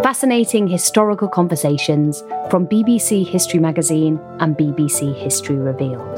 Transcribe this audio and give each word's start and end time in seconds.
Fascinating 0.00 0.66
historical 0.68 1.28
conversations 1.28 2.22
from 2.50 2.66
BBC 2.66 3.26
History 3.26 3.60
Magazine 3.60 4.18
and 4.40 4.56
BBC 4.56 5.14
History 5.14 5.56
Revealed. 5.56 6.16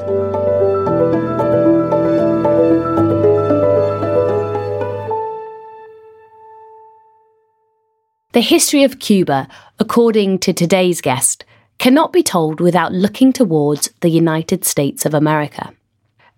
The 8.33 8.41
history 8.41 8.85
of 8.85 9.01
Cuba, 9.01 9.49
according 9.79 10.39
to 10.41 10.53
today's 10.53 11.01
guest, 11.01 11.45
cannot 11.79 12.13
be 12.13 12.23
told 12.23 12.61
without 12.61 12.93
looking 12.93 13.33
towards 13.33 13.91
the 14.01 14.09
United 14.09 14.65
States 14.65 15.05
of 15.05 15.15
America. 15.15 15.75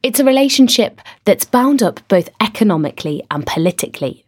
It's 0.02 0.20
a 0.20 0.24
relationship 0.24 1.00
that's 1.24 1.44
bound 1.44 1.82
up 1.82 2.00
both 2.08 2.28
economically 2.40 3.22
and 3.30 3.46
politically 3.46 4.25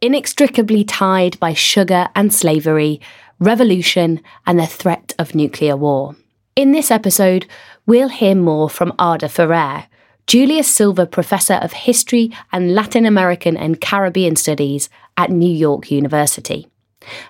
inextricably 0.00 0.84
tied 0.84 1.38
by 1.40 1.52
sugar 1.52 2.08
and 2.14 2.32
slavery, 2.32 3.00
revolution, 3.38 4.20
and 4.46 4.58
the 4.58 4.66
threat 4.66 5.14
of 5.18 5.34
nuclear 5.34 5.76
war. 5.76 6.16
In 6.54 6.72
this 6.72 6.90
episode, 6.90 7.46
we'll 7.86 8.08
hear 8.08 8.34
more 8.34 8.70
from 8.70 8.94
Ada 9.00 9.28
Ferrer, 9.28 9.86
Julius 10.26 10.66
Silver 10.66 11.06
Professor 11.06 11.54
of 11.54 11.72
History 11.72 12.32
and 12.52 12.74
Latin 12.74 13.06
American 13.06 13.56
and 13.56 13.80
Caribbean 13.80 14.36
Studies 14.36 14.88
at 15.16 15.30
New 15.30 15.52
York 15.52 15.90
University. 15.90 16.66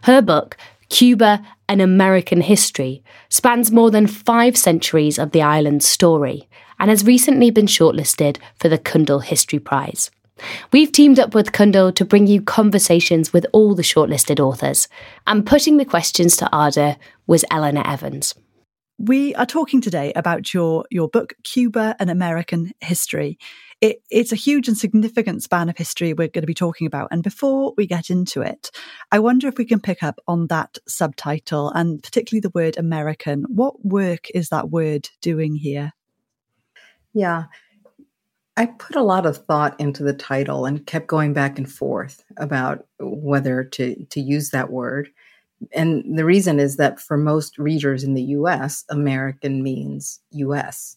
Her 0.04 0.22
book, 0.22 0.56
Cuba 0.88 1.44
An 1.68 1.80
American 1.80 2.40
History, 2.40 3.02
spans 3.28 3.70
more 3.70 3.90
than 3.90 4.06
five 4.06 4.56
centuries 4.56 5.18
of 5.18 5.32
the 5.32 5.42
island's 5.42 5.86
story 5.86 6.48
and 6.78 6.88
has 6.88 7.04
recently 7.04 7.50
been 7.50 7.66
shortlisted 7.66 8.38
for 8.58 8.68
the 8.68 8.78
Cundill 8.78 9.22
History 9.22 9.58
Prize. 9.58 10.10
We've 10.72 10.92
teamed 10.92 11.18
up 11.18 11.34
with 11.34 11.52
Cundill 11.52 11.94
to 11.94 12.04
bring 12.04 12.26
you 12.26 12.42
conversations 12.42 13.32
with 13.32 13.46
all 13.52 13.74
the 13.74 13.82
shortlisted 13.82 14.38
authors, 14.38 14.88
and 15.26 15.46
putting 15.46 15.76
the 15.76 15.84
questions 15.84 16.36
to 16.36 16.48
Ada 16.52 16.98
was 17.26 17.44
Elinor 17.50 17.86
Evans. 17.86 18.34
We 18.98 19.34
are 19.34 19.46
talking 19.46 19.80
today 19.82 20.12
about 20.14 20.54
your, 20.54 20.84
your 20.90 21.08
book, 21.08 21.34
Cuba 21.44 21.96
and 21.98 22.10
American 22.10 22.72
History. 22.80 23.38
It, 23.82 23.98
it's 24.10 24.32
a 24.32 24.36
huge 24.36 24.68
and 24.68 24.76
significant 24.76 25.42
span 25.42 25.68
of 25.68 25.76
history 25.76 26.14
we're 26.14 26.28
going 26.28 26.42
to 26.42 26.46
be 26.46 26.54
talking 26.54 26.86
about. 26.86 27.08
And 27.10 27.22
before 27.22 27.74
we 27.76 27.86
get 27.86 28.08
into 28.08 28.40
it, 28.40 28.70
I 29.12 29.18
wonder 29.18 29.48
if 29.48 29.58
we 29.58 29.66
can 29.66 29.80
pick 29.80 30.02
up 30.02 30.18
on 30.26 30.46
that 30.46 30.78
subtitle 30.88 31.70
and 31.70 32.02
particularly 32.02 32.40
the 32.40 32.50
word 32.54 32.78
American. 32.78 33.44
What 33.48 33.84
work 33.84 34.28
is 34.34 34.48
that 34.48 34.70
word 34.70 35.10
doing 35.20 35.56
here? 35.56 35.92
Yeah, 37.12 37.44
I 38.56 38.66
put 38.66 38.96
a 38.96 39.02
lot 39.02 39.26
of 39.26 39.44
thought 39.44 39.78
into 39.78 40.02
the 40.02 40.14
title 40.14 40.64
and 40.64 40.86
kept 40.86 41.06
going 41.06 41.32
back 41.34 41.58
and 41.58 41.70
forth 41.70 42.24
about 42.38 42.86
whether 42.98 43.64
to, 43.64 44.04
to 44.06 44.20
use 44.20 44.50
that 44.50 44.70
word. 44.70 45.10
And 45.72 46.18
the 46.18 46.24
reason 46.24 46.58
is 46.58 46.76
that 46.76 47.00
for 47.00 47.16
most 47.16 47.58
readers 47.58 48.02
in 48.02 48.14
the 48.14 48.22
US, 48.22 48.84
American 48.88 49.62
means 49.62 50.20
US. 50.30 50.96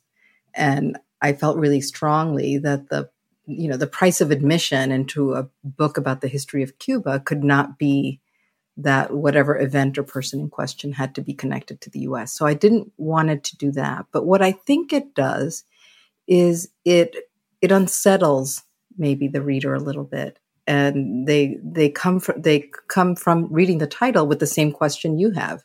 And 0.53 0.97
I 1.21 1.33
felt 1.33 1.57
really 1.57 1.81
strongly 1.81 2.57
that 2.59 2.89
the 2.89 3.09
you 3.45 3.67
know 3.67 3.77
the 3.77 3.87
price 3.87 4.21
of 4.21 4.29
admission 4.29 4.91
into 4.91 5.33
a 5.33 5.47
book 5.63 5.97
about 5.97 6.21
the 6.21 6.27
history 6.27 6.61
of 6.61 6.77
Cuba 6.77 7.19
could 7.19 7.43
not 7.43 7.79
be 7.79 8.19
that 8.77 9.11
whatever 9.11 9.57
event 9.57 9.97
or 9.97 10.03
person 10.03 10.39
in 10.39 10.49
question 10.49 10.91
had 10.93 11.15
to 11.15 11.21
be 11.21 11.33
connected 11.33 11.81
to 11.81 11.89
the 11.89 12.01
US. 12.01 12.31
So 12.31 12.45
I 12.45 12.53
didn't 12.53 12.91
want 12.97 13.29
it 13.31 13.43
to 13.45 13.57
do 13.57 13.71
that. 13.71 14.05
But 14.11 14.25
what 14.25 14.41
I 14.41 14.51
think 14.51 14.93
it 14.93 15.15
does 15.15 15.63
is 16.27 16.69
it 16.85 17.15
it 17.61 17.71
unsettles 17.71 18.63
maybe 18.97 19.27
the 19.27 19.41
reader 19.41 19.73
a 19.73 19.79
little 19.79 20.03
bit. 20.03 20.39
And 20.67 21.27
they 21.27 21.57
they 21.63 21.89
come 21.89 22.19
from 22.19 22.41
they 22.41 22.69
come 22.87 23.15
from 23.15 23.47
reading 23.51 23.79
the 23.79 23.87
title 23.87 24.27
with 24.27 24.39
the 24.39 24.47
same 24.47 24.71
question 24.71 25.17
you 25.17 25.31
have. 25.31 25.63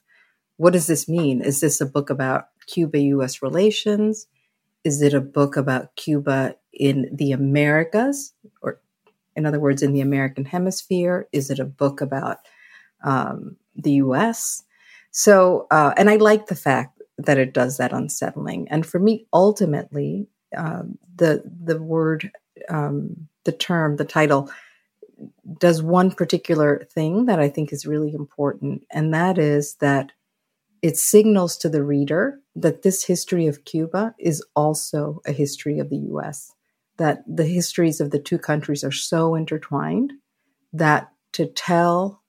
What 0.57 0.73
does 0.73 0.87
this 0.87 1.09
mean? 1.09 1.43
Is 1.43 1.61
this 1.61 1.81
a 1.81 1.87
book 1.87 2.09
about 2.11 2.47
cuba 2.67 2.99
us 2.99 3.43
relations? 3.43 4.27
Is 4.83 5.03
it 5.03 5.13
a 5.13 5.21
book 5.21 5.57
about 5.57 5.95
cuba 5.97 6.57
in 6.73 7.11
the 7.13 7.33
americas? 7.33 8.33
Or 8.63 8.81
in 9.37 9.45
other 9.45 9.61
words 9.61 9.83
in 9.83 9.93
the 9.93 10.01
american 10.01 10.47
hemisphere? 10.47 11.29
Is 11.33 11.51
it 11.51 11.59
a 11.59 11.67
book 11.67 12.01
about 12.01 12.39
um, 13.05 13.57
the 13.77 13.97
us 13.97 14.63
so 15.11 15.67
uh, 15.71 15.93
and 15.97 16.09
i 16.09 16.17
like 16.17 16.47
the 16.47 16.55
fact 16.55 16.95
that 17.19 17.39
it 17.39 17.55
does 17.55 17.77
that 17.77 17.93
unsettling. 17.93 18.69
And 18.71 18.85
for 18.85 18.99
me 18.99 19.27
ultimately 19.33 20.29
um, 20.55 20.99
the 21.17 21.43
the 21.65 21.81
word, 21.83 22.31
um, 22.69 23.29
the 23.45 23.53
term, 23.53 23.97
the 23.97 24.05
title 24.05 24.51
does 25.59 25.83
one 25.83 26.11
particular 26.11 26.87
thing 26.91 27.27
that 27.27 27.39
I 27.39 27.49
think 27.49 27.73
is 27.73 27.87
really 27.87 28.13
important, 28.13 28.85
and 28.91 29.13
that 29.15 29.39
is 29.39 29.77
that 29.77 30.13
it 30.83 30.97
signals 30.97 31.57
to 31.59 31.69
the 31.69 31.83
reader 31.83 32.41
that 32.57 32.83
this 32.83 33.05
history 33.05 33.47
of 33.47 33.65
Cuba 33.65 34.15
is 34.19 34.45
also 34.55 35.21
a 35.27 35.33
history 35.33 35.79
of 35.79 35.89
the 35.91 35.97
U.S. 35.97 36.53
That 36.99 37.25
the 37.27 37.47
histories 37.47 38.01
of 38.01 38.11
the 38.11 38.19
two 38.19 38.39
countries 38.39 38.85
are 38.85 38.93
so 38.93 39.35
intertwined 39.35 40.13
that 40.73 41.11
to 41.33 41.47
tell 41.47 42.23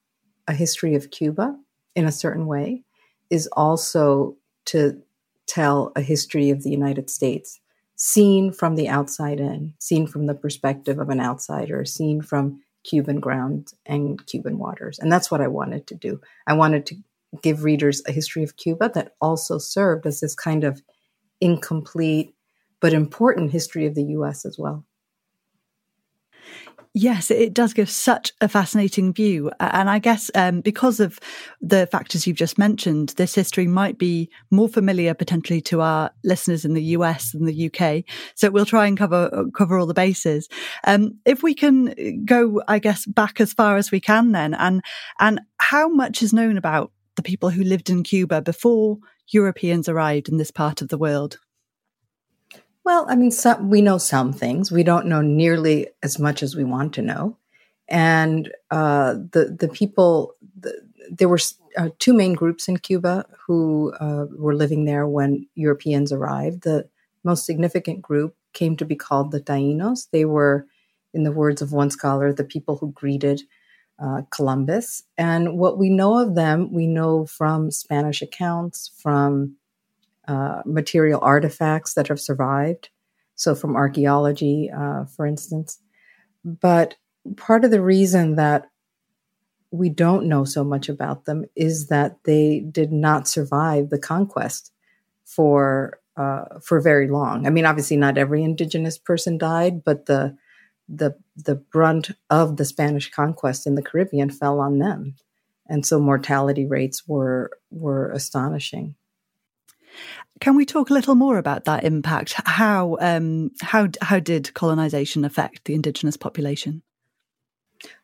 a 0.47 0.53
history 0.53 0.95
of 0.95 1.11
Cuba 1.11 1.57
in 1.95 2.05
a 2.05 2.11
certain 2.11 2.45
way 2.45 2.83
is 3.29 3.47
also 3.53 4.37
to 4.65 5.01
tell 5.47 5.91
a 5.95 6.01
history 6.01 6.49
of 6.49 6.63
the 6.63 6.69
United 6.69 7.09
States 7.09 7.59
seen 7.95 8.51
from 8.51 8.75
the 8.75 8.87
outside 8.87 9.39
in, 9.39 9.73
seen 9.79 10.07
from 10.07 10.25
the 10.25 10.35
perspective 10.35 10.99
of 10.99 11.09
an 11.09 11.19
outsider, 11.19 11.85
seen 11.85 12.21
from 12.21 12.61
Cuban 12.83 13.19
ground 13.19 13.73
and 13.85 14.25
Cuban 14.27 14.57
waters. 14.57 14.99
And 14.99 15.11
that's 15.11 15.31
what 15.31 15.41
I 15.41 15.47
wanted 15.47 15.87
to 15.87 15.95
do. 15.95 16.21
I 16.45 16.53
wanted 16.53 16.85
to 16.87 16.95
give 17.41 17.63
readers 17.63 18.01
a 18.07 18.11
history 18.11 18.43
of 18.43 18.57
Cuba 18.57 18.91
that 18.93 19.15
also 19.19 19.57
served 19.57 20.05
as 20.05 20.19
this 20.19 20.35
kind 20.35 20.63
of 20.63 20.81
incomplete, 21.41 22.35
but 22.79 22.93
important 22.93 23.51
history 23.51 23.85
of 23.85 23.95
the 23.95 24.03
US 24.03 24.45
as 24.45 24.57
well. 24.57 24.85
Yes, 26.97 27.29
it 27.29 27.53
does 27.53 27.73
give 27.73 27.89
such 27.89 28.31
a 28.39 28.47
fascinating 28.47 29.11
view. 29.11 29.51
And 29.59 29.89
I 29.89 29.99
guess 29.99 30.31
um, 30.33 30.61
because 30.61 31.01
of 31.01 31.19
the 31.59 31.87
factors 31.87 32.25
you've 32.25 32.37
just 32.37 32.57
mentioned, 32.57 33.09
this 33.17 33.35
history 33.35 33.67
might 33.67 33.97
be 33.97 34.29
more 34.49 34.69
familiar 34.69 35.13
potentially 35.13 35.59
to 35.63 35.81
our 35.81 36.11
listeners 36.23 36.63
in 36.63 36.73
the 36.73 36.83
US 36.95 37.33
than 37.33 37.43
the 37.43 37.69
UK. 37.69 38.05
So 38.35 38.49
we'll 38.49 38.63
try 38.63 38.87
and 38.87 38.97
cover 38.97 39.45
cover 39.53 39.77
all 39.77 39.87
the 39.87 39.93
bases. 39.93 40.47
Um, 40.85 41.19
if 41.25 41.43
we 41.43 41.53
can 41.53 42.23
go, 42.23 42.61
I 42.69 42.79
guess, 42.79 43.05
back 43.05 43.41
as 43.41 43.51
far 43.51 43.75
as 43.75 43.91
we 43.91 43.99
can 43.99 44.31
then, 44.31 44.53
and 44.53 44.81
and 45.19 45.41
how 45.57 45.89
much 45.89 46.23
is 46.23 46.31
known 46.31 46.57
about 46.57 46.93
the 47.17 47.23
people 47.23 47.49
who 47.49 47.65
lived 47.65 47.89
in 47.89 48.03
Cuba 48.03 48.41
before 48.41 48.99
Europeans 49.27 49.89
arrived 49.89 50.29
in 50.29 50.37
this 50.37 50.51
part 50.51 50.81
of 50.81 50.87
the 50.87 50.97
world? 50.97 51.39
Well, 52.85 53.05
I 53.09 53.15
mean, 53.15 53.31
some, 53.31 53.69
we 53.69 53.81
know 53.81 53.97
some 53.97 54.31
things. 54.31 54.71
We 54.71 54.83
don't 54.83 55.07
know 55.07 55.21
nearly 55.21 55.87
as 56.03 56.19
much 56.19 56.43
as 56.43 56.55
we 56.55 56.63
want 56.63 56.93
to 56.93 57.01
know. 57.01 57.37
And 57.87 58.51
uh, 58.71 59.13
the 59.31 59.55
the 59.59 59.67
people, 59.67 60.33
the, 60.59 60.73
there 61.09 61.29
were 61.29 61.39
uh, 61.77 61.89
two 61.99 62.13
main 62.13 62.33
groups 62.33 62.67
in 62.67 62.77
Cuba 62.77 63.25
who 63.45 63.93
uh, 63.99 64.25
were 64.37 64.55
living 64.55 64.85
there 64.85 65.07
when 65.07 65.47
Europeans 65.55 66.11
arrived. 66.11 66.63
The 66.63 66.87
most 67.23 67.45
significant 67.45 68.01
group 68.01 68.35
came 68.53 68.75
to 68.77 68.85
be 68.85 68.95
called 68.95 69.31
the 69.31 69.41
Tainos. 69.41 70.09
They 70.11 70.25
were, 70.25 70.65
in 71.13 71.23
the 71.23 71.31
words 71.31 71.61
of 71.61 71.73
one 71.73 71.91
scholar, 71.91 72.33
the 72.33 72.43
people 72.43 72.77
who 72.77 72.91
greeted 72.91 73.43
uh, 73.99 74.23
Columbus. 74.31 75.03
And 75.17 75.57
what 75.57 75.77
we 75.77 75.89
know 75.89 76.17
of 76.19 76.35
them, 76.35 76.73
we 76.73 76.87
know 76.87 77.25
from 77.25 77.71
Spanish 77.71 78.21
accounts, 78.21 78.91
from 78.97 79.57
uh, 80.27 80.61
material 80.65 81.19
artifacts 81.21 81.93
that 81.93 82.07
have 82.07 82.19
survived. 82.19 82.89
So, 83.35 83.53
from 83.53 83.75
archaeology, 83.75 84.71
uh, 84.75 85.05
for 85.05 85.25
instance. 85.25 85.79
But 86.43 86.95
part 87.37 87.65
of 87.65 87.71
the 87.71 87.81
reason 87.81 88.35
that 88.35 88.69
we 89.71 89.89
don't 89.89 90.27
know 90.27 90.45
so 90.45 90.63
much 90.63 90.89
about 90.89 91.25
them 91.25 91.45
is 91.55 91.87
that 91.87 92.17
they 92.23 92.59
did 92.59 92.91
not 92.91 93.27
survive 93.27 93.89
the 93.89 93.99
conquest 93.99 94.71
for 95.25 95.99
uh, 96.17 96.59
for 96.61 96.79
very 96.79 97.09
long. 97.09 97.45
I 97.45 97.49
mean, 97.49 97.65
obviously, 97.65 97.97
not 97.97 98.17
every 98.17 98.43
indigenous 98.43 98.97
person 98.97 99.37
died, 99.37 99.83
but 99.83 100.05
the 100.05 100.37
the 100.87 101.15
the 101.35 101.55
brunt 101.55 102.11
of 102.29 102.57
the 102.57 102.65
Spanish 102.65 103.11
conquest 103.11 103.67
in 103.67 103.75
the 103.75 103.81
Caribbean 103.81 104.29
fell 104.29 104.59
on 104.59 104.79
them, 104.79 105.15
and 105.67 105.85
so 105.85 105.99
mortality 105.99 106.65
rates 106.65 107.07
were 107.07 107.51
were 107.69 108.11
astonishing. 108.11 108.95
Can 110.39 110.55
we 110.55 110.65
talk 110.65 110.89
a 110.89 110.93
little 110.93 111.15
more 111.15 111.37
about 111.37 111.65
that 111.65 111.83
impact? 111.83 112.33
How 112.45 112.97
um, 112.99 113.51
how 113.61 113.87
how 114.01 114.19
did 114.19 114.53
colonization 114.53 115.25
affect 115.25 115.65
the 115.65 115.73
indigenous 115.73 116.17
population? 116.17 116.81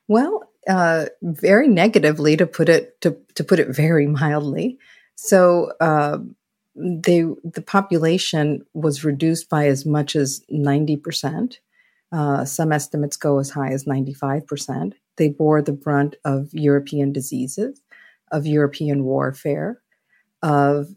Well, 0.08 0.50
uh, 0.68 1.06
very 1.22 1.68
negatively, 1.68 2.38
to 2.38 2.48
put 2.48 2.70
it 2.70 3.00
to 3.02 3.18
to 3.36 3.44
put 3.44 3.60
it 3.60 3.76
very 3.76 4.08
mildly. 4.08 4.78
So 5.16 5.74
uh, 5.82 6.20
they 6.76 7.24
the 7.44 7.64
population 7.66 8.66
was 8.74 9.04
reduced 9.04 9.50
by 9.50 9.68
as 9.68 9.86
much 9.86 10.16
as 10.16 10.42
ninety 10.50 10.96
percent. 10.96 11.60
Uh, 12.14 12.44
some 12.46 12.72
estimates 12.72 13.18
go 13.18 13.40
as 13.40 13.50
high 13.50 13.72
as 13.72 13.86
ninety 13.86 14.14
five 14.14 14.48
percent. 14.48 14.96
They 15.18 15.30
bore 15.30 15.62
the 15.62 15.74
brunt 15.74 16.16
of 16.24 16.54
European 16.54 17.12
diseases, 17.12 17.82
of 18.32 18.46
European 18.46 19.04
warfare, 19.04 19.82
of 20.42 20.96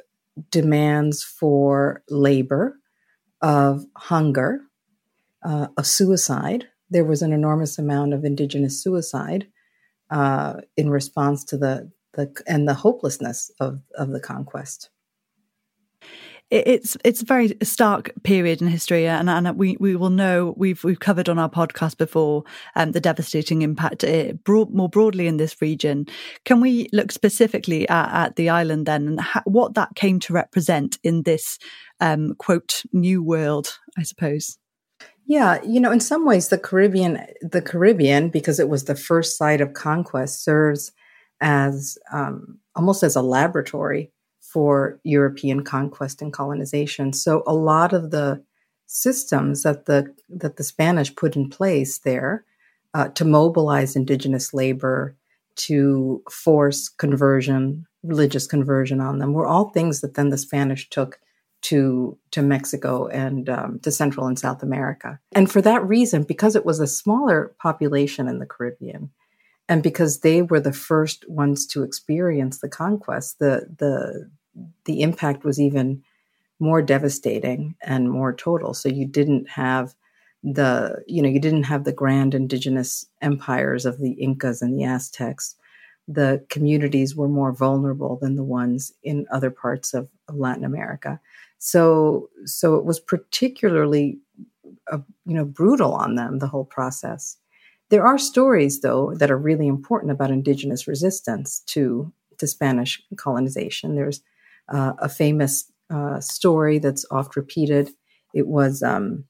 demands 0.51 1.23
for 1.23 2.03
labor, 2.09 2.79
of 3.41 3.85
hunger, 3.97 4.61
uh, 5.45 5.69
of 5.77 5.87
suicide. 5.87 6.67
There 6.91 7.05
was 7.05 7.23
an 7.23 7.33
enormous 7.33 7.79
amount 7.79 8.15
of 8.15 8.25
indigenous 8.25 8.83
suicide 8.83 9.47
uh, 10.11 10.61
in 10.77 10.91
response 10.91 11.45
to 11.45 11.59
the, 11.59 11.91
the 12.15 12.33
and 12.47 12.69
the 12.69 12.75
hopelessness 12.75 13.51
of, 13.61 13.81
of 13.97 14.11
the 14.11 14.21
conquest 14.21 14.91
it's 16.51 16.97
it's 17.05 17.23
a 17.23 17.25
very 17.25 17.57
stark 17.63 18.13
period 18.23 18.61
in 18.61 18.69
history, 18.69 19.07
and, 19.07 19.29
and 19.31 19.59
we, 19.59 19.77
we 19.81 19.97
will 19.97 20.11
know 20.11 20.55
we've 20.57 20.85
we've 20.85 21.01
covered 21.01 21.29
on 21.29 21.39
our 21.39 21.49
podcast 21.49 21.97
before 21.97 22.45
um, 22.77 22.93
the 22.93 23.01
devastating 23.01 23.63
impact 23.63 24.05
it 24.05 24.45
broad, 24.45 24.71
more 24.71 24.89
broadly 24.89 25.27
in 25.27 25.39
this 25.39 25.61
region. 25.61 26.07
Can 26.45 26.61
we 26.61 26.89
look 26.93 27.11
specifically 27.13 27.89
at, 27.89 28.27
at 28.27 28.37
the 28.37 28.51
island 28.51 28.87
then, 28.87 29.09
and 29.09 29.21
ha- 29.21 29.43
what 29.47 29.75
that 29.75 29.95
came 29.97 30.21
to 30.21 30.33
represent 30.33 30.99
in 31.03 31.23
this 31.23 31.59
um, 32.01 32.35
quote 32.39 32.83
new 32.93 33.23
world, 33.23 33.79
I 33.99 34.03
suppose? 34.03 34.59
Yeah, 35.27 35.63
you 35.65 35.81
know, 35.81 35.91
in 35.91 36.01
some 36.01 36.27
ways, 36.27 36.49
the 36.49 36.59
Caribbean, 36.59 37.27
the 37.41 37.63
Caribbean, 37.63 38.29
because 38.29 38.61
it 38.61 38.69
was 38.69 38.85
the 38.85 38.95
first 38.95 39.39
site 39.39 39.63
of 39.63 39.73
conquest, 39.73 40.45
serves 40.45 40.93
as 41.41 41.97
um, 42.13 42.59
almost 42.77 43.03
as 43.03 43.17
a 43.17 43.23
laboratory 43.23 44.13
for 44.53 45.01
European 45.05 45.65
conquest 45.65 46.23
and 46.23 46.33
colonization. 46.33 47.13
So 47.13 47.43
a 47.47 47.55
lot 47.55 47.93
of 47.93 48.11
the 48.11 48.45
systems 48.87 49.63
that 49.63 49.87
the 49.87 50.15
that 50.29 50.57
the 50.57 50.65
Spanish 50.65 51.15
put 51.17 51.35
in 51.37 51.49
place 51.49 51.99
there 51.99 52.45
uh, 52.93 53.09
to 53.09 53.25
mobilize 53.25 53.97
indigenous 53.97 54.55
labor, 54.55 55.17
to 55.57 56.23
force 56.31 56.89
conversion, 56.89 57.87
religious 58.03 58.47
conversion 58.47 59.01
on 59.01 59.19
them, 59.19 59.33
were 59.33 59.47
all 59.47 59.71
things 59.71 60.01
that 60.01 60.15
then 60.15 60.29
the 60.29 60.39
Spanish 60.39 60.89
took 60.91 61.19
to 61.63 62.19
to 62.31 62.43
Mexico 62.43 63.09
and 63.09 63.49
um, 63.49 63.81
to 63.81 63.91
Central 63.91 64.27
and 64.27 64.39
South 64.39 64.63
America. 64.63 65.19
And 65.33 65.51
for 65.51 65.63
that 65.63 65.83
reason, 65.89 66.23
because 66.23 66.55
it 66.55 66.67
was 66.67 66.79
a 66.79 66.87
smaller 66.87 67.55
population 67.59 68.29
in 68.29 68.39
the 68.39 68.47
Caribbean, 68.47 69.11
and 69.69 69.83
because 69.83 70.21
they 70.21 70.43
were 70.43 70.61
the 70.61 70.73
first 70.73 71.29
ones 71.29 71.67
to 71.69 71.83
experience 71.83 72.61
the 72.61 72.69
conquest, 72.69 73.39
the 73.39 73.67
the 73.79 74.31
the 74.85 75.01
impact 75.03 75.45
was 75.45 75.61
even 75.61 76.03
more 76.61 76.83
devastating 76.83 77.75
and 77.83 78.11
more 78.11 78.33
total. 78.33 78.75
So 78.75 78.89
you 78.89 79.07
didn't 79.07 79.49
have 79.49 79.95
the, 80.43 81.03
you 81.07 81.23
know, 81.23 81.29
you 81.29 81.41
didn't 81.41 81.65
have 81.65 81.85
the 81.85 81.93
grand 81.93 82.35
indigenous 82.35 83.07
empires 83.23 83.87
of 83.87 83.99
the 83.99 84.13
Incas 84.13 84.63
and 84.63 84.79
the 84.79 84.85
Aztecs. 84.85 85.57
The 86.07 86.45
communities 86.51 87.17
were 87.17 87.29
more 87.29 87.53
vulnerable 87.53 88.19
than 88.21 88.37
the 88.37 88.45
ones 88.45 88.93
in 89.03 89.27
other 89.33 89.51
parts 89.51 89.95
of, 89.95 90.09
Latin 90.31 90.65
America. 90.65 91.21
So, 91.59 92.31
so 92.47 92.77
it 92.77 92.87
was 92.87 92.99
particularly, 92.99 94.19
uh, 94.91 95.01
you 95.27 95.35
know, 95.35 95.45
brutal 95.45 95.93
on 95.93 96.15
them 96.15 96.39
the 96.39 96.47
whole 96.47 96.65
process. 96.65 97.37
There 97.91 98.07
are 98.07 98.19
stories, 98.19 98.81
though, 98.81 99.15
that 99.15 99.31
are 99.31 99.39
really 99.39 99.67
important 99.69 100.13
about 100.13 100.31
indigenous 100.31 100.89
resistance 100.89 101.61
to 101.67 102.13
to 102.39 102.47
Spanish 102.47 103.01
colonization. 103.17 103.95
There's 103.95 104.21
uh, 104.69 104.95
a 104.99 105.09
famous 105.09 105.71
uh, 105.91 106.21
story 106.21 106.79
that's 106.79 107.07
oft 107.11 107.37
repeated. 107.37 107.91
It 108.33 108.47
was 108.47 108.83
um, 108.83 109.25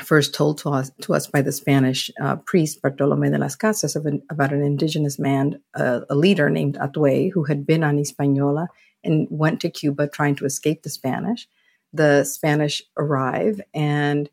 first 0.00 0.34
told 0.34 0.58
to 0.58 0.70
us, 0.70 0.90
to 1.02 1.14
us 1.14 1.26
by 1.26 1.42
the 1.42 1.52
Spanish 1.52 2.10
uh, 2.20 2.36
priest 2.36 2.80
Bartolome 2.82 3.30
de 3.30 3.38
las 3.38 3.56
Casas 3.56 3.96
an, 3.96 4.22
about 4.30 4.52
an 4.52 4.62
indigenous 4.62 5.18
man, 5.18 5.60
a 5.74 6.04
leader 6.10 6.48
named 6.50 6.76
Hatuey, 6.76 7.32
who 7.32 7.44
had 7.44 7.66
been 7.66 7.82
on 7.82 7.98
Hispaniola 7.98 8.68
and 9.02 9.26
went 9.30 9.60
to 9.60 9.70
Cuba 9.70 10.08
trying 10.08 10.36
to 10.36 10.44
escape 10.44 10.82
the 10.82 10.90
Spanish. 10.90 11.48
The 11.92 12.24
Spanish 12.24 12.82
arrive 12.96 13.60
and 13.74 14.28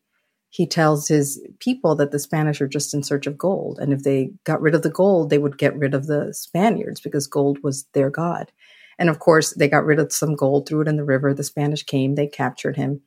he 0.56 0.66
tells 0.66 1.06
his 1.06 1.46
people 1.60 1.96
that 1.96 2.12
the 2.12 2.20
Spanish 2.20 2.62
are 2.62 2.68
just 2.68 2.94
in 2.94 3.04
search 3.04 3.28
of 3.28 3.38
gold. 3.38 3.78
And 3.78 3.92
if 3.92 4.04
they 4.04 4.30
got 4.46 4.62
rid 4.62 4.74
of 4.74 4.84
the 4.84 4.90
gold, 4.90 5.30
they 5.30 5.38
would 5.38 5.58
get 5.58 5.76
rid 5.76 5.94
of 5.94 6.08
the 6.08 6.34
Spaniards 6.34 7.02
because 7.02 7.28
gold 7.28 7.58
was 7.62 7.84
their 7.92 8.10
god. 8.10 8.54
And 8.98 9.10
of 9.10 9.20
course, 9.20 9.54
they 9.56 9.68
got 9.68 9.84
rid 9.84 10.00
of 10.00 10.14
some 10.14 10.34
gold, 10.34 10.66
threw 10.66 10.80
it 10.80 10.88
in 10.88 10.96
the 10.96 11.04
river. 11.04 11.34
The 11.34 11.44
Spanish 11.44 11.84
came, 11.84 12.16
they 12.16 12.28
captured 12.28 12.78
him. 12.78 13.02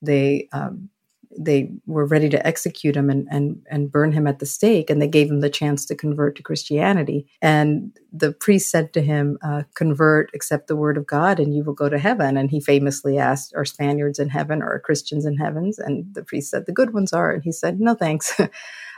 They 0.00 0.48
um, 0.54 0.88
they 1.38 1.70
were 1.86 2.06
ready 2.06 2.28
to 2.28 2.46
execute 2.46 2.96
him 2.96 3.10
and, 3.10 3.26
and 3.30 3.62
and 3.70 3.90
burn 3.90 4.12
him 4.12 4.26
at 4.26 4.38
the 4.38 4.46
stake, 4.46 4.90
and 4.90 5.00
they 5.00 5.08
gave 5.08 5.30
him 5.30 5.40
the 5.40 5.50
chance 5.50 5.84
to 5.86 5.94
convert 5.94 6.36
to 6.36 6.42
Christianity. 6.42 7.26
And 7.42 7.96
the 8.12 8.32
priest 8.32 8.70
said 8.70 8.92
to 8.92 9.00
him, 9.00 9.38
uh, 9.42 9.62
"Convert, 9.74 10.30
accept 10.34 10.68
the 10.68 10.76
word 10.76 10.96
of 10.96 11.06
God, 11.06 11.40
and 11.40 11.54
you 11.54 11.64
will 11.64 11.74
go 11.74 11.88
to 11.88 11.98
heaven." 11.98 12.36
And 12.36 12.50
he 12.50 12.60
famously 12.60 13.18
asked, 13.18 13.52
"Are 13.56 13.64
Spaniards 13.64 14.18
in 14.18 14.28
heaven 14.28 14.62
or 14.62 14.72
are 14.72 14.80
Christians 14.80 15.26
in 15.26 15.36
heavens?" 15.36 15.78
And 15.78 16.14
the 16.14 16.24
priest 16.24 16.50
said, 16.50 16.66
"The 16.66 16.72
good 16.72 16.94
ones 16.94 17.12
are." 17.12 17.32
And 17.32 17.42
he 17.42 17.52
said, 17.52 17.80
"No, 17.80 17.94
thanks." 17.94 18.40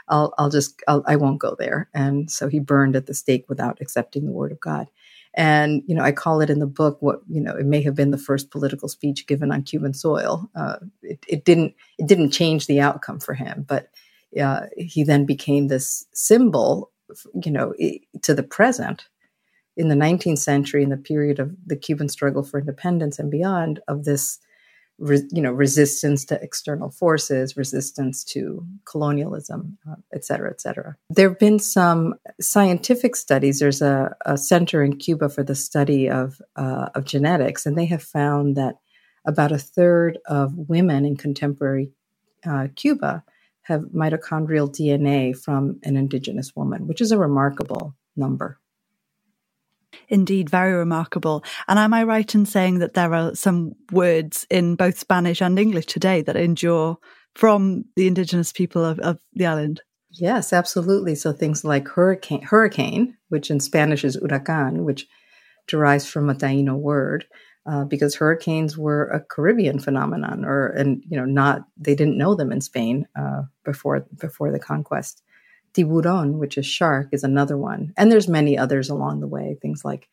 I'll, 0.09 0.33
I'll 0.37 0.49
just, 0.49 0.81
I'll, 0.87 1.03
I 1.05 1.17
won't 1.17 1.39
go 1.39 1.55
there. 1.59 1.89
And 1.93 2.31
so 2.31 2.47
he 2.47 2.59
burned 2.59 2.95
at 2.95 3.07
the 3.07 3.13
stake 3.13 3.45
without 3.49 3.79
accepting 3.81 4.25
the 4.25 4.31
word 4.31 4.53
of 4.53 4.59
God. 4.61 4.87
And, 5.37 5.83
you 5.85 5.93
know, 5.93 6.03
I 6.03 6.11
call 6.11 6.41
it 6.41 6.49
in 6.49 6.57
the 6.57 6.65
book 6.65 6.97
what, 6.99 7.21
you 7.29 7.39
know, 7.39 7.55
it 7.55 7.67
may 7.67 7.83
have 7.83 7.93
been 7.93 8.09
the 8.09 8.17
first 8.17 8.49
political 8.49 8.89
speech 8.89 9.27
given 9.27 9.51
on 9.51 9.61
Cuban 9.61 9.93
soil. 9.93 10.49
Uh, 10.55 10.77
it, 11.03 11.23
it, 11.27 11.45
didn't, 11.45 11.75
it 11.99 12.07
didn't 12.07 12.31
change 12.31 12.65
the 12.65 12.81
outcome 12.81 13.19
for 13.19 13.35
him, 13.35 13.63
but 13.67 13.91
uh, 14.41 14.61
he 14.75 15.03
then 15.03 15.27
became 15.27 15.67
this 15.67 16.07
symbol, 16.11 16.91
you 17.43 17.51
know, 17.51 17.75
to 18.23 18.33
the 18.33 18.41
present 18.41 19.07
in 19.77 19.89
the 19.89 19.95
19th 19.95 20.39
century, 20.39 20.81
in 20.81 20.89
the 20.89 20.97
period 20.97 21.37
of 21.37 21.55
the 21.67 21.75
Cuban 21.75 22.09
struggle 22.09 22.41
for 22.41 22.59
independence 22.59 23.19
and 23.19 23.29
beyond, 23.29 23.79
of 23.87 24.05
this 24.05 24.39
re, 24.99 25.21
you 25.31 25.41
know, 25.41 25.51
resistance 25.51 26.25
to 26.25 26.41
external 26.41 26.89
forces, 26.89 27.57
resistance 27.57 28.23
to 28.23 28.65
colonialism, 28.85 29.77
uh, 29.89 29.95
et 30.13 30.25
cetera, 30.25 30.49
et 30.49 30.61
cetera. 30.61 30.95
There 31.09 31.29
have 31.29 31.39
been 31.39 31.59
some 31.59 32.15
scientific 32.39 33.15
studies. 33.15 33.59
There's 33.59 33.81
a, 33.81 34.15
a 34.25 34.37
center 34.37 34.83
in 34.83 34.97
Cuba 34.97 35.29
for 35.29 35.43
the 35.43 35.55
study 35.55 36.09
of, 36.09 36.41
uh, 36.55 36.89
of 36.95 37.05
genetics, 37.05 37.65
and 37.65 37.77
they 37.77 37.85
have 37.85 38.03
found 38.03 38.55
that 38.55 38.75
about 39.25 39.51
a 39.51 39.57
third 39.57 40.19
of 40.25 40.53
women 40.55 41.05
in 41.05 41.17
contemporary 41.17 41.91
uh, 42.45 42.67
Cuba 42.75 43.23
have 43.63 43.81
mitochondrial 43.93 44.69
DNA 44.69 45.37
from 45.37 45.79
an 45.83 45.97
indigenous 45.97 46.55
woman, 46.55 46.87
which 46.87 47.01
is 47.01 47.11
a 47.11 47.17
remarkable 47.17 47.93
number. 48.15 48.59
Indeed, 50.09 50.49
very 50.49 50.73
remarkable. 50.73 51.43
And 51.67 51.79
am 51.79 51.93
I 51.93 52.03
right 52.03 52.33
in 52.33 52.45
saying 52.45 52.79
that 52.79 52.93
there 52.93 53.13
are 53.13 53.35
some 53.35 53.73
words 53.91 54.45
in 54.49 54.75
both 54.75 54.97
Spanish 54.97 55.41
and 55.41 55.57
English 55.59 55.85
today 55.87 56.21
that 56.23 56.35
endure 56.35 56.97
from 57.35 57.85
the 57.95 58.07
indigenous 58.07 58.51
people 58.51 58.83
of, 58.83 58.99
of 58.99 59.19
the 59.33 59.45
island? 59.45 59.81
Yes, 60.11 60.53
absolutely. 60.53 61.15
So 61.15 61.31
things 61.31 61.63
like 61.63 61.87
hurricane, 61.87 62.41
hurricane, 62.41 63.17
which 63.29 63.51
in 63.51 63.59
Spanish 63.59 64.03
is 64.03 64.17
huracán, 64.17 64.83
which 64.83 65.07
derives 65.67 66.07
from 66.07 66.29
a 66.29 66.33
Taino 66.35 66.75
word, 66.75 67.25
uh, 67.69 67.83
because 67.83 68.15
hurricanes 68.15 68.77
were 68.77 69.07
a 69.07 69.19
Caribbean 69.19 69.79
phenomenon, 69.79 70.45
or 70.45 70.67
and 70.67 71.03
you 71.07 71.17
know 71.17 71.25
not 71.25 71.65
they 71.77 71.93
didn't 71.93 72.17
know 72.17 72.33
them 72.33 72.51
in 72.51 72.61
Spain 72.61 73.07
uh, 73.19 73.43
before 73.65 74.07
before 74.19 74.51
the 74.51 74.59
conquest 74.59 75.21
tiburon, 75.77 76.39
which 76.39 76.57
is 76.57 76.65
shark, 76.65 77.09
is 77.11 77.23
another 77.23 77.57
one. 77.57 77.93
And 77.97 78.11
there's 78.11 78.27
many 78.27 78.57
others 78.57 78.89
along 78.89 79.19
the 79.19 79.27
way, 79.27 79.57
things 79.61 79.85
like 79.85 80.09